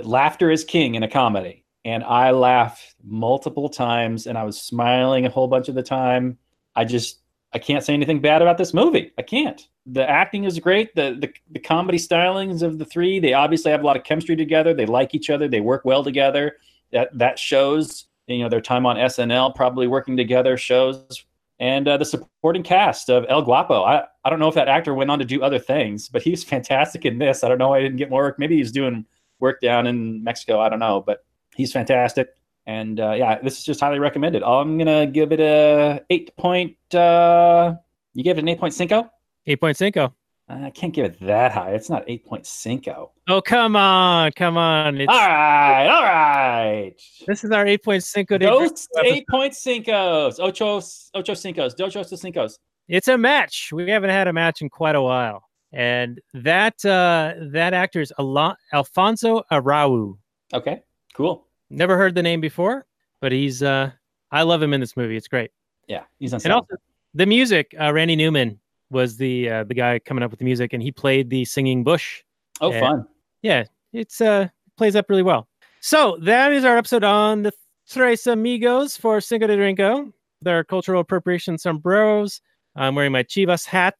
laughter 0.03 0.49
is 0.49 0.65
king 0.65 0.95
in 0.95 1.03
a 1.03 1.07
comedy. 1.07 1.63
And 1.85 2.03
I 2.03 2.31
laughed 2.31 2.95
multiple 3.03 3.69
times 3.69 4.25
and 4.25 4.37
I 4.37 4.43
was 4.43 4.59
smiling 4.59 5.25
a 5.25 5.29
whole 5.29 5.47
bunch 5.47 5.69
of 5.69 5.75
the 5.75 5.83
time. 5.83 6.39
I 6.75 6.83
just 6.83 7.19
I 7.53 7.59
can't 7.59 7.83
say 7.83 7.93
anything 7.93 8.19
bad 8.19 8.41
about 8.41 8.57
this 8.57 8.73
movie. 8.73 9.11
I 9.19 9.21
can't. 9.21 9.65
The 9.85 10.09
acting 10.09 10.45
is 10.45 10.57
great. 10.59 10.95
The, 10.95 11.15
the 11.21 11.31
the 11.51 11.59
comedy 11.59 11.99
stylings 11.99 12.63
of 12.63 12.79
the 12.79 12.85
three, 12.85 13.19
they 13.19 13.33
obviously 13.33 13.71
have 13.71 13.81
a 13.81 13.85
lot 13.85 13.95
of 13.95 14.03
chemistry 14.03 14.35
together. 14.35 14.73
They 14.73 14.87
like 14.87 15.13
each 15.13 15.29
other. 15.29 15.47
They 15.47 15.61
work 15.61 15.85
well 15.85 16.03
together. 16.03 16.57
That 16.91 17.15
that 17.17 17.37
shows. 17.37 18.07
You 18.27 18.39
know 18.39 18.49
their 18.49 18.61
time 18.61 18.87
on 18.87 18.95
SNL, 18.95 19.53
probably 19.53 19.85
working 19.85 20.17
together, 20.17 20.57
shows. 20.57 21.23
And 21.59 21.87
uh, 21.87 21.97
the 21.97 22.05
supporting 22.05 22.63
cast 22.63 23.09
of 23.11 23.25
El 23.29 23.43
Guapo. 23.43 23.83
I, 23.83 24.05
I 24.25 24.29
don't 24.31 24.39
know 24.39 24.47
if 24.49 24.55
that 24.55 24.67
actor 24.67 24.93
went 24.95 25.11
on 25.11 25.19
to 25.19 25.25
do 25.25 25.43
other 25.43 25.59
things, 25.59 26.09
but 26.09 26.23
he's 26.23 26.43
fantastic 26.43 27.05
in 27.05 27.19
this. 27.19 27.43
I 27.43 27.47
don't 27.47 27.59
know 27.59 27.69
why 27.69 27.77
I 27.77 27.81
didn't 27.81 27.97
get 27.97 28.09
more 28.09 28.23
work. 28.23 28.39
Maybe 28.39 28.57
he's 28.57 28.71
doing 28.71 29.05
work 29.39 29.61
down 29.61 29.85
in 29.85 30.23
Mexico. 30.23 30.59
I 30.59 30.67
don't 30.67 30.79
know, 30.79 30.99
but 30.99 31.23
he's 31.55 31.71
fantastic. 31.71 32.29
And 32.65 32.99
uh, 32.99 33.11
yeah, 33.11 33.39
this 33.39 33.59
is 33.59 33.63
just 33.63 33.79
highly 33.79 33.99
recommended. 33.99 34.41
I'm 34.41 34.77
gonna 34.79 35.05
give 35.05 35.31
it 35.31 35.39
a 35.39 36.03
eight 36.09 36.35
point. 36.37 36.75
Uh, 36.93 37.75
you 38.15 38.23
gave 38.23 38.37
it 38.37 38.41
an 38.41 38.49
eight 38.49 38.59
point 38.59 38.73
cinco. 38.73 39.09
8.5. 39.47 40.11
I 40.47 40.69
can't 40.71 40.93
give 40.93 41.05
it 41.05 41.19
that 41.21 41.51
high. 41.51 41.71
It's 41.71 41.89
not 41.89 42.03
eight 42.07 42.25
point 42.25 42.47
cinco. 42.47 43.11
Oh, 43.27 43.41
come 43.41 43.75
on. 43.75 44.31
Come 44.35 44.57
on. 44.57 44.99
It's, 44.99 45.11
All 45.11 45.17
right, 45.17 45.87
all 45.87 46.03
right. 46.03 46.93
This 47.27 47.43
is 47.43 47.51
our 47.51 47.65
8.5. 47.65 48.27
day 48.39 48.45
Those 48.45 48.69
episode. 48.71 49.05
eight 49.05 49.27
point 49.27 49.53
cincos, 49.53 50.39
ocho 50.39 50.77
ocho 51.13 51.33
cincos, 51.33 51.75
dos 51.75 51.95
ocho 51.95 52.15
cincos. 52.15 52.57
It's 52.87 53.07
a 53.07 53.17
match. 53.17 53.71
We 53.73 53.89
haven't 53.89 54.11
had 54.11 54.27
a 54.27 54.33
match 54.33 54.61
in 54.61 54.69
quite 54.69 54.95
a 54.95 55.01
while. 55.01 55.43
And 55.73 56.21
that 56.33 56.85
uh, 56.85 57.33
that 57.51 57.73
actor 57.73 57.99
is 57.99 58.13
Al- 58.17 58.55
Alfonso 58.71 59.43
Arau. 59.51 60.17
Okay, 60.53 60.83
cool. 61.13 61.47
Never 61.69 61.97
heard 61.97 62.15
the 62.15 62.23
name 62.23 62.39
before, 62.39 62.85
but 63.19 63.31
he's 63.31 63.61
uh, 63.61 63.91
I 64.31 64.43
love 64.43 64.61
him 64.61 64.73
in 64.73 64.79
this 64.79 64.95
movie. 64.95 65.17
It's 65.17 65.27
great. 65.27 65.51
Yeah, 65.87 66.03
he's 66.19 66.33
on. 66.33 66.39
And 66.43 66.53
also 66.53 66.75
the 67.13 67.25
music, 67.25 67.75
uh, 67.79 67.91
Randy 67.91 68.15
Newman 68.15 68.59
was 68.89 69.17
the 69.17 69.49
uh, 69.49 69.63
the 69.65 69.73
guy 69.73 69.99
coming 69.99 70.23
up 70.23 70.31
with 70.31 70.39
the 70.39 70.45
music, 70.45 70.71
and 70.71 70.81
he 70.81 70.91
played 70.91 71.29
the 71.29 71.43
singing 71.43 71.83
bush. 71.83 72.23
oh, 72.61 72.71
yeah. 72.71 72.79
fun. 72.79 73.07
Yeah, 73.41 73.63
it's 73.91 74.21
uh 74.21 74.47
plays 74.77 74.95
up 74.95 75.09
really 75.09 75.23
well. 75.23 75.47
So 75.81 76.17
that 76.21 76.53
is 76.53 76.63
our 76.63 76.77
episode 76.77 77.03
on 77.03 77.43
the 77.43 77.51
Tres 77.89 78.27
Amigos 78.27 78.97
for 78.97 79.19
Cinco 79.21 79.47
de 79.47 79.57
Drinko, 79.57 80.11
their 80.41 80.63
cultural 80.63 81.01
appropriation 81.01 81.57
sombreros. 81.57 82.41
I'm 82.77 82.93
wearing 82.93 83.13
my 83.13 83.23
Chivas 83.23 83.65
hat 83.65 83.95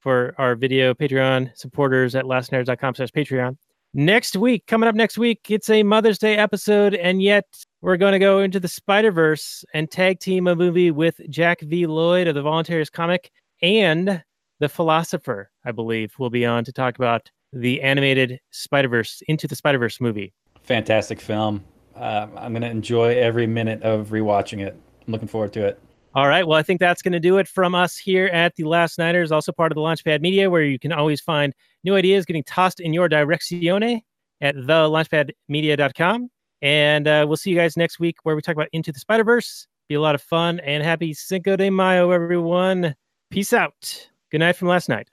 for 0.00 0.34
our 0.36 0.56
video 0.56 0.94
Patreon 0.94 1.56
supporters 1.56 2.16
at 2.16 2.24
lastnighters.com 2.24 2.96
slash 2.96 3.10
Patreon. 3.10 3.56
Next 3.94 4.36
week, 4.36 4.66
coming 4.66 4.88
up 4.88 4.96
next 4.96 5.16
week, 5.16 5.48
it's 5.48 5.70
a 5.70 5.84
Mother's 5.84 6.18
Day 6.18 6.36
episode, 6.36 6.94
and 6.94 7.22
yet 7.22 7.46
we're 7.82 7.96
going 7.96 8.12
to 8.12 8.18
go 8.18 8.40
into 8.40 8.58
the 8.58 8.68
Spider 8.68 9.12
Verse 9.12 9.64
and 9.74 9.88
tag 9.90 10.18
team 10.18 10.48
a 10.48 10.56
movie 10.56 10.90
with 10.90 11.20
Jack 11.30 11.60
V. 11.60 11.86
Lloyd 11.86 12.26
of 12.26 12.34
the 12.34 12.42
Volunteers 12.42 12.90
comic 12.90 13.30
and 13.62 14.22
the 14.58 14.68
Philosopher, 14.68 15.50
I 15.64 15.70
believe, 15.70 16.12
will 16.18 16.28
be 16.28 16.44
on 16.44 16.64
to 16.64 16.72
talk 16.72 16.96
about 16.96 17.30
the 17.52 17.80
animated 17.80 18.40
Spider 18.50 18.88
Verse 18.88 19.22
into 19.28 19.46
the 19.46 19.54
Spider 19.54 19.78
Verse 19.78 20.00
movie. 20.00 20.34
Fantastic 20.64 21.20
film. 21.20 21.64
Uh, 21.94 22.26
I'm 22.36 22.52
gonna 22.52 22.68
enjoy 22.68 23.16
every 23.16 23.46
minute 23.46 23.82
of 23.82 24.08
rewatching 24.08 24.66
it. 24.66 24.76
I'm 25.06 25.12
looking 25.12 25.28
forward 25.28 25.52
to 25.54 25.64
it. 25.64 25.80
All 26.16 26.28
right. 26.28 26.48
Well, 26.48 26.58
I 26.58 26.62
think 26.62 26.80
that's 26.80 27.02
going 27.02 27.12
to 27.12 27.20
do 27.20 27.36
it 27.36 27.46
from 27.46 27.74
us 27.74 27.98
here 27.98 28.28
at 28.28 28.56
the 28.56 28.64
Last 28.64 28.98
Nighters, 28.98 29.30
also 29.30 29.52
part 29.52 29.70
of 29.70 29.76
the 29.76 29.82
Launchpad 29.82 30.22
Media, 30.22 30.48
where 30.48 30.62
you 30.62 30.78
can 30.78 30.90
always 30.90 31.20
find 31.20 31.52
new 31.84 31.94
ideas 31.94 32.24
getting 32.24 32.42
tossed 32.42 32.80
in 32.80 32.94
your 32.94 33.06
direczione 33.06 34.00
at 34.40 34.54
thelaunchpadmedia.com. 34.56 36.30
And 36.62 37.06
uh, 37.06 37.26
we'll 37.28 37.36
see 37.36 37.50
you 37.50 37.56
guys 37.56 37.76
next 37.76 38.00
week 38.00 38.16
where 38.22 38.34
we 38.34 38.40
talk 38.40 38.56
about 38.56 38.68
Into 38.72 38.92
the 38.92 38.98
Spider 38.98 39.24
Verse. 39.24 39.66
Be 39.90 39.94
a 39.96 40.00
lot 40.00 40.14
of 40.14 40.22
fun 40.22 40.58
and 40.60 40.82
happy 40.82 41.12
Cinco 41.12 41.54
de 41.54 41.68
Mayo, 41.68 42.10
everyone. 42.10 42.94
Peace 43.30 43.52
out. 43.52 44.08
Good 44.30 44.38
night 44.38 44.56
from 44.56 44.68
last 44.68 44.88
night. 44.88 45.10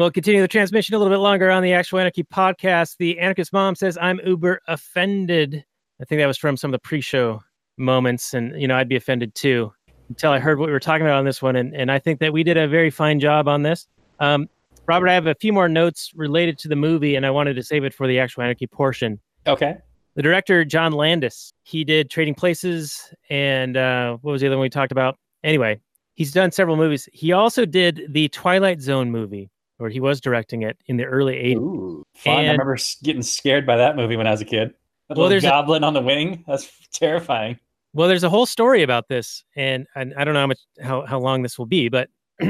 And 0.00 0.04
we'll 0.04 0.12
continue 0.12 0.40
the 0.40 0.48
transmission 0.48 0.94
a 0.94 0.98
little 0.98 1.12
bit 1.12 1.20
longer 1.20 1.50
on 1.50 1.62
the 1.62 1.74
Actual 1.74 1.98
Anarchy 1.98 2.24
podcast. 2.24 2.96
The 2.96 3.18
Anarchist 3.18 3.52
Mom 3.52 3.74
says, 3.74 3.98
I'm 4.00 4.18
uber 4.24 4.62
offended. 4.66 5.62
I 6.00 6.06
think 6.06 6.22
that 6.22 6.26
was 6.26 6.38
from 6.38 6.56
some 6.56 6.70
of 6.70 6.72
the 6.72 6.78
pre 6.78 7.02
show 7.02 7.42
moments. 7.76 8.32
And, 8.32 8.58
you 8.58 8.66
know, 8.66 8.76
I'd 8.76 8.88
be 8.88 8.96
offended 8.96 9.34
too 9.34 9.70
until 10.08 10.32
I 10.32 10.38
heard 10.38 10.58
what 10.58 10.68
we 10.68 10.72
were 10.72 10.80
talking 10.80 11.04
about 11.04 11.18
on 11.18 11.26
this 11.26 11.42
one. 11.42 11.54
And, 11.54 11.76
and 11.76 11.92
I 11.92 11.98
think 11.98 12.18
that 12.20 12.32
we 12.32 12.42
did 12.42 12.56
a 12.56 12.66
very 12.66 12.88
fine 12.88 13.20
job 13.20 13.46
on 13.46 13.62
this. 13.62 13.86
Um, 14.20 14.48
Robert, 14.86 15.08
I 15.08 15.12
have 15.12 15.26
a 15.26 15.34
few 15.34 15.52
more 15.52 15.68
notes 15.68 16.12
related 16.14 16.56
to 16.60 16.68
the 16.68 16.76
movie, 16.76 17.14
and 17.14 17.26
I 17.26 17.30
wanted 17.30 17.52
to 17.56 17.62
save 17.62 17.84
it 17.84 17.92
for 17.92 18.06
the 18.06 18.18
Actual 18.18 18.44
Anarchy 18.44 18.68
portion. 18.68 19.20
Okay. 19.46 19.76
The 20.14 20.22
director, 20.22 20.64
John 20.64 20.92
Landis, 20.92 21.52
he 21.64 21.84
did 21.84 22.08
Trading 22.08 22.34
Places 22.34 23.12
and 23.28 23.76
uh, 23.76 24.16
what 24.22 24.32
was 24.32 24.40
the 24.40 24.46
other 24.46 24.56
one 24.56 24.62
we 24.62 24.70
talked 24.70 24.92
about? 24.92 25.18
Anyway, 25.44 25.78
he's 26.14 26.32
done 26.32 26.52
several 26.52 26.78
movies. 26.78 27.06
He 27.12 27.32
also 27.32 27.66
did 27.66 28.06
the 28.08 28.28
Twilight 28.28 28.80
Zone 28.80 29.10
movie, 29.10 29.50
or 29.80 29.88
he 29.88 29.98
was 29.98 30.20
directing 30.20 30.62
it 30.62 30.76
in 30.86 30.96
the 30.96 31.04
early 31.04 31.34
80s. 31.34 31.56
Ooh, 31.56 32.04
fun. 32.14 32.36
I 32.44 32.50
remember 32.52 32.78
getting 33.02 33.22
scared 33.22 33.66
by 33.66 33.76
that 33.78 33.96
movie 33.96 34.16
when 34.16 34.26
I 34.26 34.30
was 34.30 34.40
a 34.40 34.44
kid. 34.44 34.74
That 35.08 35.18
Well, 35.18 35.28
there's 35.28 35.44
a- 35.44 35.48
goblin 35.48 35.82
on 35.82 35.94
the 35.94 36.02
wing. 36.02 36.44
That's 36.46 36.70
terrifying. 36.92 37.58
Well, 37.92 38.06
there's 38.06 38.22
a 38.22 38.30
whole 38.30 38.46
story 38.46 38.84
about 38.84 39.08
this, 39.08 39.42
and, 39.56 39.86
and 39.96 40.14
I 40.16 40.22
don't 40.22 40.34
know 40.34 40.40
how 40.40 40.46
much 40.46 40.60
how, 40.80 41.06
how 41.06 41.18
long 41.18 41.42
this 41.42 41.58
will 41.58 41.66
be, 41.66 41.88
but 41.88 42.08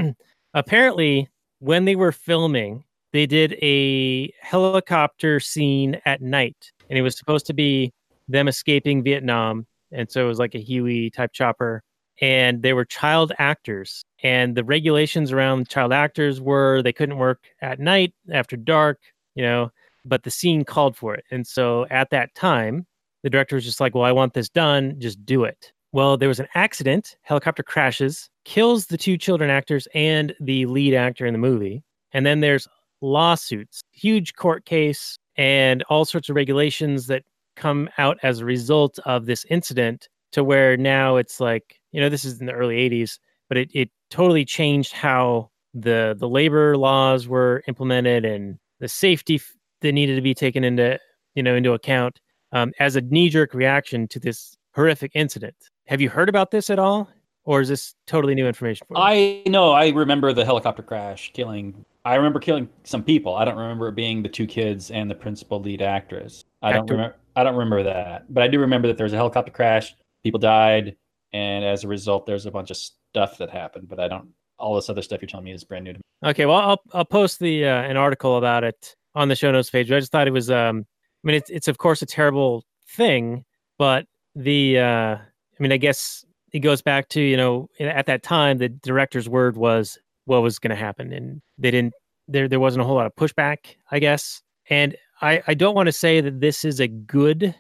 apparently, 0.54 1.28
when 1.60 1.84
they 1.86 1.96
were 1.96 2.12
filming, 2.12 2.84
they 3.12 3.24
did 3.26 3.54
a 3.62 4.32
helicopter 4.40 5.40
scene 5.40 6.00
at 6.04 6.20
night, 6.20 6.70
and 6.90 6.98
it 6.98 7.02
was 7.02 7.16
supposed 7.16 7.46
to 7.46 7.54
be 7.54 7.92
them 8.28 8.48
escaping 8.48 9.02
Vietnam, 9.02 9.66
and 9.92 10.10
so 10.10 10.24
it 10.24 10.28
was 10.28 10.38
like 10.38 10.54
a 10.54 10.60
Huey 10.60 11.08
type 11.10 11.32
chopper, 11.32 11.82
and 12.20 12.62
they 12.62 12.74
were 12.74 12.84
child 12.84 13.32
actors, 13.38 14.04
and 14.22 14.56
the 14.56 14.64
regulations 14.64 15.32
around 15.32 15.68
child 15.68 15.92
actors 15.92 16.40
were 16.40 16.82
they 16.82 16.92
couldn't 16.92 17.18
work 17.18 17.44
at 17.62 17.80
night 17.80 18.14
after 18.32 18.56
dark, 18.56 18.98
you 19.34 19.42
know, 19.42 19.70
but 20.04 20.22
the 20.22 20.30
scene 20.30 20.64
called 20.64 20.96
for 20.96 21.14
it, 21.14 21.24
and 21.30 21.46
so 21.46 21.86
at 21.90 22.10
that 22.10 22.34
time, 22.34 22.86
the 23.22 23.30
director 23.30 23.56
was 23.56 23.64
just 23.64 23.80
like, 23.80 23.94
"Well, 23.94 24.04
I 24.04 24.12
want 24.12 24.34
this 24.34 24.48
done, 24.48 24.96
just 24.98 25.24
do 25.24 25.44
it." 25.44 25.72
Well, 25.92 26.16
there 26.16 26.28
was 26.28 26.38
an 26.40 26.48
accident, 26.54 27.16
helicopter 27.22 27.64
crashes, 27.64 28.30
kills 28.44 28.86
the 28.86 28.96
two 28.96 29.16
children 29.16 29.50
actors 29.50 29.88
and 29.92 30.34
the 30.40 30.66
lead 30.66 30.94
actor 30.94 31.26
in 31.26 31.32
the 31.34 31.38
movie. 31.38 31.82
And 32.12 32.24
then 32.24 32.40
there's 32.40 32.68
lawsuits, 33.00 33.82
huge 33.90 34.34
court 34.34 34.64
case, 34.66 35.18
and 35.36 35.82
all 35.84 36.04
sorts 36.04 36.28
of 36.28 36.36
regulations 36.36 37.08
that 37.08 37.24
come 37.56 37.88
out 37.98 38.18
as 38.22 38.38
a 38.38 38.44
result 38.44 38.98
of 39.04 39.26
this 39.26 39.44
incident 39.50 40.08
to 40.32 40.44
where 40.44 40.76
now 40.76 41.16
it's 41.16 41.40
like, 41.40 41.80
you 41.90 42.00
know, 42.00 42.08
this 42.08 42.24
is 42.24 42.40
in 42.40 42.46
the 42.46 42.52
early 42.52 42.76
80s, 42.88 43.18
but 43.48 43.58
it, 43.58 43.70
it 43.74 43.90
totally 44.10 44.44
changed 44.44 44.92
how 44.92 45.50
the 45.74 46.16
the 46.18 46.28
labor 46.28 46.76
laws 46.76 47.28
were 47.28 47.62
implemented 47.68 48.24
and 48.24 48.58
the 48.80 48.88
safety 48.88 49.36
f- 49.36 49.52
that 49.80 49.92
needed 49.92 50.16
to 50.16 50.22
be 50.22 50.34
taken 50.34 50.64
into 50.64 50.98
you 51.34 51.42
know 51.42 51.54
into 51.54 51.72
account 51.72 52.20
um, 52.52 52.72
as 52.80 52.96
a 52.96 53.00
knee-jerk 53.00 53.54
reaction 53.54 54.08
to 54.08 54.18
this 54.18 54.56
horrific 54.74 55.12
incident. 55.14 55.54
Have 55.86 56.00
you 56.00 56.08
heard 56.08 56.28
about 56.28 56.50
this 56.50 56.70
at 56.70 56.78
all, 56.78 57.08
or 57.44 57.60
is 57.60 57.68
this 57.68 57.94
totally 58.06 58.34
new 58.34 58.46
information 58.46 58.86
for 58.86 58.96
you? 58.96 59.02
I 59.02 59.42
know. 59.48 59.72
I 59.72 59.90
remember 59.90 60.32
the 60.32 60.44
helicopter 60.44 60.82
crash 60.82 61.30
killing. 61.32 61.84
I 62.04 62.14
remember 62.16 62.40
killing 62.40 62.68
some 62.84 63.02
people. 63.02 63.36
I 63.36 63.44
don't 63.44 63.58
remember 63.58 63.88
it 63.88 63.94
being 63.94 64.22
the 64.22 64.28
two 64.28 64.46
kids 64.46 64.90
and 64.90 65.10
the 65.10 65.14
principal 65.14 65.60
lead 65.60 65.82
actress. 65.82 66.44
I 66.62 66.72
don't 66.72 66.90
remember. 66.90 67.16
I 67.36 67.44
don't 67.44 67.54
remember 67.54 67.84
that, 67.84 68.32
but 68.32 68.42
I 68.42 68.48
do 68.48 68.58
remember 68.58 68.88
that 68.88 68.96
there 68.96 69.04
was 69.04 69.12
a 69.12 69.16
helicopter 69.16 69.52
crash. 69.52 69.94
People 70.24 70.40
died, 70.40 70.96
and 71.32 71.64
as 71.64 71.84
a 71.84 71.88
result, 71.88 72.26
there's 72.26 72.46
a 72.46 72.50
bunch 72.50 72.70
of 72.70 72.76
stuff 73.12 73.38
that 73.38 73.50
happened. 73.50 73.88
But 73.88 74.00
I 74.00 74.08
don't. 74.08 74.28
All 74.58 74.74
this 74.74 74.90
other 74.90 75.02
stuff 75.02 75.22
you're 75.22 75.28
telling 75.28 75.46
me 75.46 75.52
is 75.52 75.64
brand 75.64 75.84
new 75.84 75.94
to 75.94 75.98
me. 75.98 76.02
Okay, 76.30 76.46
well, 76.46 76.56
I'll 76.56 76.80
I'll 76.92 77.04
post 77.04 77.40
the 77.40 77.64
uh, 77.66 77.82
an 77.82 77.96
article 77.96 78.36
about 78.36 78.64
it 78.64 78.94
on 79.14 79.28
the 79.28 79.36
show 79.36 79.50
notes 79.50 79.70
page. 79.70 79.90
I 79.90 79.98
just 79.98 80.12
thought 80.12 80.26
it 80.28 80.32
was. 80.32 80.50
Um, 80.50 80.84
I 81.24 81.26
mean, 81.26 81.36
it's 81.36 81.50
it's 81.50 81.68
of 81.68 81.78
course 81.78 82.02
a 82.02 82.06
terrible 82.06 82.64
thing, 82.88 83.44
but 83.78 84.06
the. 84.34 84.78
Uh, 84.78 85.16
I 85.16 85.62
mean, 85.62 85.72
I 85.72 85.76
guess 85.76 86.24
it 86.52 86.60
goes 86.60 86.82
back 86.82 87.08
to 87.10 87.20
you 87.20 87.36
know 87.36 87.68
at 87.80 88.06
that 88.06 88.22
time 88.22 88.58
the 88.58 88.68
director's 88.68 89.28
word 89.28 89.56
was 89.56 89.98
what 90.24 90.42
was 90.42 90.58
going 90.58 90.70
to 90.70 90.76
happen, 90.76 91.12
and 91.12 91.40
they 91.58 91.70
didn't. 91.70 91.94
There 92.28 92.48
there 92.48 92.60
wasn't 92.60 92.82
a 92.82 92.84
whole 92.84 92.96
lot 92.96 93.06
of 93.06 93.14
pushback, 93.16 93.76
I 93.90 93.98
guess. 93.98 94.42
And 94.68 94.96
I 95.22 95.42
I 95.46 95.54
don't 95.54 95.74
want 95.74 95.86
to 95.86 95.92
say 95.92 96.20
that 96.20 96.40
this 96.40 96.64
is 96.64 96.80
a 96.80 96.88
good 96.88 97.54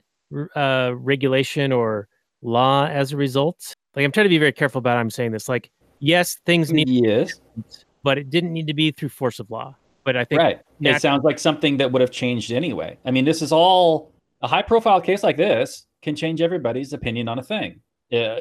uh, 0.54 0.92
regulation 0.94 1.72
or 1.72 2.08
law 2.42 2.86
as 2.86 3.12
a 3.12 3.16
result. 3.16 3.74
Like 3.94 4.04
I'm 4.04 4.12
trying 4.12 4.24
to 4.24 4.30
be 4.30 4.38
very 4.38 4.52
careful 4.52 4.78
about 4.78 4.94
how 4.94 5.00
I'm 5.00 5.10
saying 5.10 5.32
this. 5.32 5.48
Like 5.48 5.70
yes, 5.98 6.38
things 6.46 6.72
need 6.72 6.86
to 6.86 6.92
Yes, 6.92 7.40
but 8.02 8.18
it 8.18 8.30
didn't 8.30 8.52
need 8.52 8.66
to 8.66 8.74
be 8.74 8.90
through 8.90 9.10
force 9.10 9.38
of 9.38 9.50
law. 9.50 9.76
But 10.04 10.16
I 10.16 10.24
think 10.24 10.40
right. 10.40 10.60
It 10.80 11.00
sounds 11.02 11.24
like 11.24 11.38
something 11.38 11.76
that 11.76 11.92
would 11.92 12.00
have 12.00 12.10
changed 12.10 12.52
anyway. 12.52 12.98
I 13.04 13.10
mean, 13.10 13.24
this 13.24 13.42
is 13.42 13.52
all 13.52 14.12
a 14.40 14.48
high-profile 14.48 15.02
case 15.02 15.22
like 15.22 15.36
this 15.36 15.86
can 16.00 16.16
change 16.16 16.40
everybody's 16.40 16.94
opinion 16.94 17.28
on 17.28 17.38
a 17.38 17.42
thing. 17.42 17.80
Uh, 18.10 18.36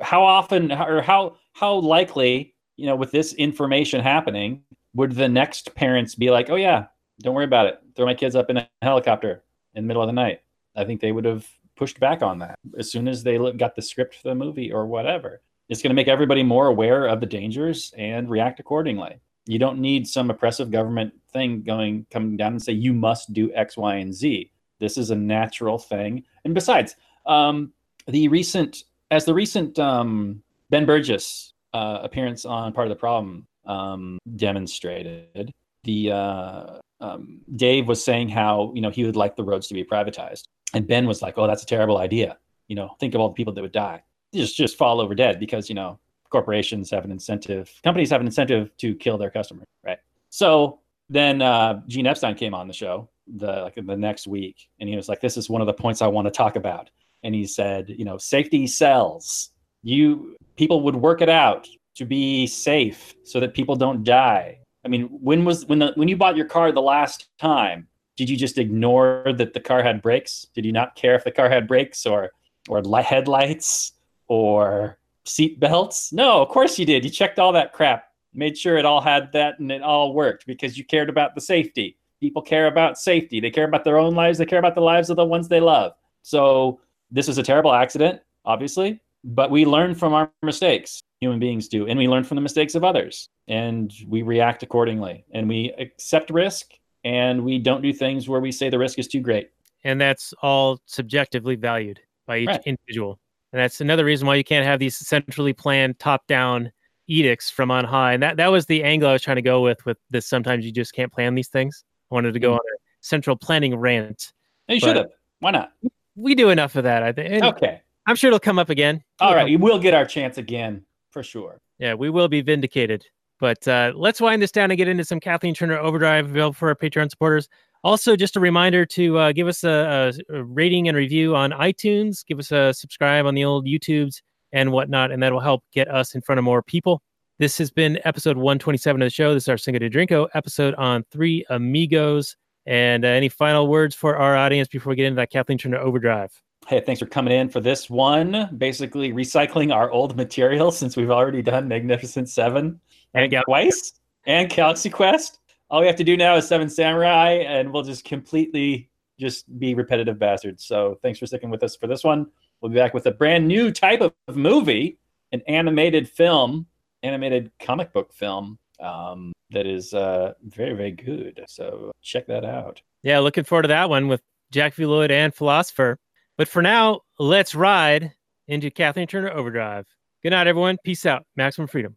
how 0.00 0.22
often 0.22 0.72
or 0.72 1.02
how 1.02 1.36
how 1.52 1.74
likely 1.74 2.54
you 2.76 2.86
know 2.86 2.96
with 2.96 3.10
this 3.10 3.34
information 3.34 4.00
happening 4.00 4.62
would 4.94 5.12
the 5.12 5.28
next 5.28 5.74
parents 5.74 6.14
be 6.14 6.30
like 6.30 6.50
oh 6.50 6.56
yeah 6.56 6.86
don't 7.20 7.34
worry 7.34 7.44
about 7.44 7.66
it 7.66 7.78
throw 7.96 8.06
my 8.06 8.14
kids 8.14 8.34
up 8.34 8.50
in 8.50 8.56
a 8.56 8.68
helicopter 8.82 9.42
in 9.74 9.84
the 9.84 9.88
middle 9.88 10.02
of 10.02 10.06
the 10.06 10.12
night 10.12 10.40
i 10.76 10.84
think 10.84 11.00
they 11.00 11.12
would 11.12 11.24
have 11.24 11.46
pushed 11.76 12.00
back 12.00 12.22
on 12.22 12.38
that. 12.38 12.58
As 12.78 12.90
soon 12.90 13.08
as 13.08 13.22
they 13.22 13.38
got 13.52 13.74
the 13.74 13.82
script 13.82 14.14
for 14.14 14.28
the 14.28 14.34
movie 14.34 14.72
or 14.72 14.86
whatever 14.86 15.40
it's 15.68 15.82
going 15.82 15.90
to 15.90 15.94
make 15.94 16.08
everybody 16.08 16.42
more 16.42 16.66
aware 16.66 17.06
of 17.06 17.20
the 17.20 17.26
dangers 17.26 17.92
and 17.96 18.28
react 18.28 18.60
accordingly. 18.60 19.20
You 19.46 19.58
don't 19.58 19.78
need 19.78 20.06
some 20.06 20.30
oppressive 20.30 20.70
government 20.70 21.14
thing 21.32 21.62
going 21.62 22.06
coming 22.10 22.36
down 22.36 22.52
and 22.52 22.62
say 22.62 22.72
you 22.72 22.92
must 22.92 23.32
do 23.32 23.52
x 23.54 23.76
y 23.76 23.96
and 23.96 24.12
z. 24.12 24.50
This 24.78 24.96
is 24.96 25.10
a 25.10 25.16
natural 25.16 25.78
thing. 25.78 26.24
And 26.44 26.54
besides 26.54 26.96
um, 27.26 27.72
the 28.06 28.28
recent 28.28 28.84
as 29.10 29.24
the 29.24 29.34
recent 29.34 29.78
um, 29.78 30.42
Ben 30.70 30.86
Burgis 30.86 31.52
uh, 31.72 32.00
appearance 32.02 32.44
on 32.44 32.72
Part 32.72 32.86
of 32.86 32.90
the 32.90 33.00
Problem 33.00 33.46
um, 33.66 34.18
demonstrated, 34.36 35.52
the 35.84 36.10
uh, 36.10 36.78
um, 37.00 37.40
Dave 37.54 37.86
was 37.86 38.02
saying 38.02 38.30
how 38.30 38.72
you 38.74 38.80
know 38.80 38.90
he 38.90 39.04
would 39.04 39.16
like 39.16 39.36
the 39.36 39.44
roads 39.44 39.68
to 39.68 39.74
be 39.74 39.84
privatized, 39.84 40.48
and 40.72 40.86
Ben 40.86 41.06
was 41.06 41.22
like, 41.22 41.34
"Oh, 41.36 41.46
that's 41.46 41.62
a 41.62 41.66
terrible 41.66 41.98
idea. 41.98 42.38
You 42.68 42.76
know, 42.76 42.96
think 42.98 43.14
of 43.14 43.20
all 43.20 43.28
the 43.28 43.34
people 43.34 43.52
that 43.52 43.62
would 43.62 43.72
die. 43.72 44.02
Just 44.32 44.56
just 44.56 44.76
fall 44.76 45.00
over 45.00 45.14
dead 45.14 45.38
because 45.38 45.68
you 45.68 45.74
know 45.74 45.98
corporations 46.30 46.90
have 46.90 47.04
an 47.04 47.12
incentive, 47.12 47.70
companies 47.84 48.10
have 48.10 48.20
an 48.20 48.26
incentive 48.26 48.76
to 48.78 48.94
kill 48.96 49.18
their 49.18 49.30
customers, 49.30 49.66
right?" 49.84 49.98
So 50.30 50.80
then 51.08 51.42
uh, 51.42 51.82
Gene 51.86 52.06
Epstein 52.06 52.34
came 52.34 52.54
on 52.54 52.66
the 52.66 52.74
show 52.74 53.10
the 53.36 53.62
like 53.62 53.74
the 53.74 53.96
next 53.96 54.26
week, 54.26 54.68
and 54.80 54.88
he 54.88 54.96
was 54.96 55.08
like, 55.08 55.20
"This 55.20 55.36
is 55.36 55.50
one 55.50 55.60
of 55.60 55.66
the 55.66 55.74
points 55.74 56.02
I 56.02 56.06
want 56.06 56.26
to 56.26 56.30
talk 56.30 56.56
about." 56.56 56.90
and 57.24 57.34
he 57.34 57.46
said, 57.46 57.88
you 57.88 58.04
know, 58.04 58.18
safety 58.18 58.66
sells. 58.66 59.50
You 59.82 60.36
people 60.56 60.82
would 60.82 60.94
work 60.94 61.22
it 61.22 61.28
out 61.28 61.66
to 61.96 62.04
be 62.04 62.46
safe 62.46 63.14
so 63.24 63.40
that 63.40 63.54
people 63.54 63.74
don't 63.74 64.04
die. 64.04 64.60
I 64.84 64.88
mean, 64.88 65.04
when 65.06 65.44
was 65.44 65.66
when 65.66 65.78
the 65.78 65.92
when 65.96 66.06
you 66.06 66.16
bought 66.16 66.36
your 66.36 66.46
car 66.46 66.70
the 66.70 66.82
last 66.82 67.28
time? 67.40 67.88
Did 68.16 68.30
you 68.30 68.36
just 68.36 68.58
ignore 68.58 69.24
that 69.36 69.54
the 69.54 69.60
car 69.60 69.82
had 69.82 70.02
brakes? 70.02 70.46
Did 70.54 70.64
you 70.64 70.72
not 70.72 70.94
care 70.94 71.14
if 71.14 71.24
the 71.24 71.32
car 71.32 71.48
had 71.48 71.66
brakes 71.66 72.06
or 72.06 72.30
or 72.68 72.82
li- 72.82 73.02
headlights 73.02 73.92
or 74.28 74.98
seat 75.24 75.58
belts? 75.60 76.12
No, 76.12 76.40
of 76.40 76.48
course 76.48 76.78
you 76.78 76.86
did. 76.86 77.04
You 77.04 77.10
checked 77.10 77.38
all 77.38 77.52
that 77.52 77.72
crap, 77.72 78.04
made 78.32 78.56
sure 78.56 78.76
it 78.76 78.84
all 78.84 79.00
had 79.00 79.32
that 79.32 79.58
and 79.58 79.70
it 79.70 79.82
all 79.82 80.14
worked 80.14 80.46
because 80.46 80.78
you 80.78 80.84
cared 80.84 81.08
about 81.08 81.34
the 81.34 81.40
safety. 81.40 81.96
People 82.20 82.42
care 82.42 82.68
about 82.68 82.98
safety. 82.98 83.40
They 83.40 83.50
care 83.50 83.66
about 83.66 83.84
their 83.84 83.98
own 83.98 84.14
lives. 84.14 84.38
They 84.38 84.46
care 84.46 84.58
about 84.58 84.74
the 84.74 84.80
lives 84.80 85.10
of 85.10 85.16
the 85.16 85.24
ones 85.24 85.48
they 85.48 85.60
love. 85.60 85.92
So 86.22 86.80
this 87.10 87.28
is 87.28 87.38
a 87.38 87.42
terrible 87.42 87.72
accident, 87.72 88.20
obviously, 88.44 89.00
but 89.24 89.50
we 89.50 89.66
learn 89.66 89.94
from 89.94 90.14
our 90.14 90.30
mistakes. 90.42 91.00
Human 91.20 91.38
beings 91.38 91.68
do, 91.68 91.86
and 91.86 91.98
we 91.98 92.08
learn 92.08 92.24
from 92.24 92.34
the 92.34 92.42
mistakes 92.42 92.74
of 92.74 92.84
others, 92.84 93.28
and 93.48 93.92
we 94.08 94.22
react 94.22 94.62
accordingly, 94.62 95.24
and 95.32 95.48
we 95.48 95.72
accept 95.78 96.28
risk, 96.28 96.74
and 97.04 97.44
we 97.44 97.58
don't 97.58 97.82
do 97.82 97.92
things 97.92 98.28
where 98.28 98.40
we 98.40 98.50
say 98.52 98.68
the 98.70 98.78
risk 98.78 98.98
is 98.98 99.08
too 99.08 99.20
great. 99.20 99.50
and 99.86 100.00
that's 100.00 100.32
all 100.40 100.80
subjectively 100.86 101.56
valued 101.56 102.00
by 102.26 102.38
each 102.38 102.48
Right. 102.48 102.62
individual. 102.64 103.18
And 103.52 103.60
that's 103.60 103.82
another 103.82 104.04
reason 104.04 104.26
why 104.26 104.36
you 104.36 104.44
can't 104.44 104.64
have 104.64 104.78
these 104.80 104.96
centrally 104.96 105.52
planned 105.52 105.98
top-down 105.98 106.72
edicts 107.06 107.50
from 107.50 107.70
on 107.70 107.84
high. 107.84 108.14
And 108.14 108.22
that 108.22 108.38
that 108.38 108.50
was 108.50 108.64
the 108.64 108.82
angle 108.82 109.10
I 109.10 109.12
was 109.12 109.20
trying 109.22 109.36
to 109.36 109.42
go 109.42 109.60
with 109.60 109.84
with 109.84 109.98
this. 110.08 110.26
Sometimes 110.26 110.64
you 110.64 110.72
just 110.72 110.94
can't 110.94 111.12
plan 111.12 111.34
these 111.34 111.48
things. 111.48 111.84
I 112.10 112.14
wanted 112.14 112.32
to 112.32 112.40
go 112.40 112.52
Mhm. 112.52 112.54
on 112.54 112.60
a 112.60 112.78
central 113.02 113.36
planning 113.36 113.76
rant. 113.76 114.32
You 114.68 114.80
should 114.80 114.96
have. 114.96 115.10
Why 115.40 115.50
not? 115.50 115.72
We 116.16 116.34
do 116.34 116.48
enough 116.48 116.76
of 116.76 116.84
that, 116.84 117.02
I 117.02 117.12
think. 117.12 117.30
And 117.30 117.44
Okay. 117.44 117.82
I'm 118.06 118.16
sure 118.16 118.28
it'll 118.28 118.40
come 118.40 118.58
up 118.58 118.70
again. 118.70 119.04
All 119.20 119.34
right. 119.34 119.60
We'll 119.60 119.78
get 119.78 119.92
our 119.92 120.06
chance 120.06 120.38
again 120.38 120.86
for 121.10 121.22
sure. 121.22 121.60
Yeah, 121.78 121.92
we 121.92 122.08
will 122.08 122.28
be 122.28 122.40
vindicated. 122.40 123.04
But 123.40 123.66
uh, 123.66 123.92
let's 123.94 124.20
wind 124.20 124.42
this 124.42 124.52
down 124.52 124.70
and 124.70 124.78
get 124.78 124.88
into 124.88 125.04
some 125.04 125.20
Kathleen 125.20 125.54
Turner 125.54 125.78
Overdrive 125.78 126.26
available 126.26 126.54
for 126.54 126.68
our 126.68 126.74
Patreon 126.74 127.10
supporters. 127.10 127.48
Also, 127.82 128.16
just 128.16 128.36
a 128.36 128.40
reminder 128.40 128.86
to 128.86 129.18
uh, 129.18 129.32
give 129.32 129.46
us 129.46 129.62
a, 129.62 130.12
a, 130.30 130.42
rating 130.44 130.88
and 130.88 130.96
review 130.96 131.36
on 131.36 131.50
iTunes. 131.50 132.24
Give 132.24 132.38
us 132.38 132.50
a 132.50 132.72
subscribe 132.72 133.26
on 133.26 133.34
the 133.34 133.44
old 133.44 133.66
YouTubes 133.66 134.22
and 134.52 134.72
whatnot, 134.72 135.10
and 135.10 135.22
that 135.22 135.32
will 135.32 135.40
help 135.40 135.62
get 135.72 135.88
us 135.88 136.14
in 136.14 136.22
front 136.22 136.38
of 136.38 136.44
more 136.44 136.62
people. 136.62 137.02
This 137.38 137.58
has 137.58 137.70
been 137.70 137.98
episode 138.04 138.36
127 138.36 139.02
of 139.02 139.06
the 139.06 139.10
show. 139.10 139.34
This 139.34 139.42
is 139.42 139.48
our 139.48 139.58
Cinco 139.58 139.80
de 139.80 139.90
Drinko 139.90 140.28
episode 140.34 140.74
on 140.76 141.04
Three 141.10 141.44
Amigos. 141.50 142.36
And 142.64 143.04
uh, 143.04 143.08
any 143.08 143.28
final 143.28 143.66
words 143.66 143.94
for 143.94 144.16
our 144.16 144.36
audience 144.36 144.68
before 144.68 144.90
we 144.90 144.96
get 144.96 145.06
into 145.06 145.16
that 145.16 145.30
Kathleen 145.30 145.58
Turner 145.58 145.78
Overdrive? 145.78 146.30
Hey, 146.66 146.80
thanks 146.80 147.00
for 147.00 147.06
coming 147.06 147.38
in 147.38 147.50
for 147.50 147.60
this 147.60 147.90
one. 147.90 148.48
Basically, 148.56 149.12
recycling 149.12 149.74
our 149.74 149.90
old 149.90 150.16
material 150.16 150.70
since 150.70 150.96
we've 150.96 151.10
already 151.10 151.42
done 151.42 151.68
Magnificent 151.68 152.30
Seven 152.30 152.80
And 153.14 153.30
Gal- 153.30 153.44
twice 153.44 153.94
and 154.26 154.50
Galaxy 154.50 154.90
Quest. 154.90 155.38
All 155.70 155.80
we 155.80 155.86
have 155.86 155.96
to 155.96 156.04
do 156.04 156.16
now 156.16 156.36
is 156.36 156.46
Seven 156.46 156.68
Samurai, 156.68 157.30
and 157.46 157.72
we'll 157.72 157.82
just 157.82 158.04
completely 158.04 158.88
just 159.18 159.58
be 159.58 159.74
repetitive 159.74 160.18
bastards. 160.18 160.64
So 160.64 160.98
thanks 161.02 161.18
for 161.18 161.26
sticking 161.26 161.50
with 161.50 161.62
us 161.62 161.76
for 161.76 161.86
this 161.86 162.04
one. 162.04 162.26
We'll 162.60 162.70
be 162.70 162.76
back 162.76 162.94
with 162.94 163.06
a 163.06 163.10
brand 163.10 163.46
new 163.46 163.70
type 163.70 164.00
of 164.00 164.12
movie, 164.36 164.98
an 165.32 165.42
animated 165.46 166.08
film, 166.08 166.66
animated 167.02 167.50
comic 167.60 167.92
book 167.92 168.12
film 168.12 168.58
um, 168.80 169.32
that 169.50 169.66
is 169.66 169.94
uh, 169.94 170.34
very, 170.44 170.74
very 170.74 170.90
good. 170.90 171.44
So 171.46 171.92
check 172.02 172.26
that 172.26 172.44
out. 172.44 172.80
Yeah, 173.02 173.18
looking 173.20 173.44
forward 173.44 173.62
to 173.62 173.68
that 173.68 173.88
one 173.90 174.08
with 174.08 174.22
Jack 174.50 174.74
V. 174.74 174.86
Lloyd 174.86 175.10
and 175.10 175.34
Philosopher. 175.34 175.98
But 176.36 176.48
for 176.48 176.62
now, 176.62 177.00
let's 177.18 177.54
ride 177.54 178.12
into 178.48 178.70
Kathleen 178.70 179.06
Turner 179.06 179.30
Overdrive. 179.30 179.86
Good 180.22 180.30
night, 180.30 180.46
everyone. 180.46 180.78
Peace 180.84 181.06
out. 181.06 181.24
Maximum 181.36 181.68
freedom. 181.68 181.96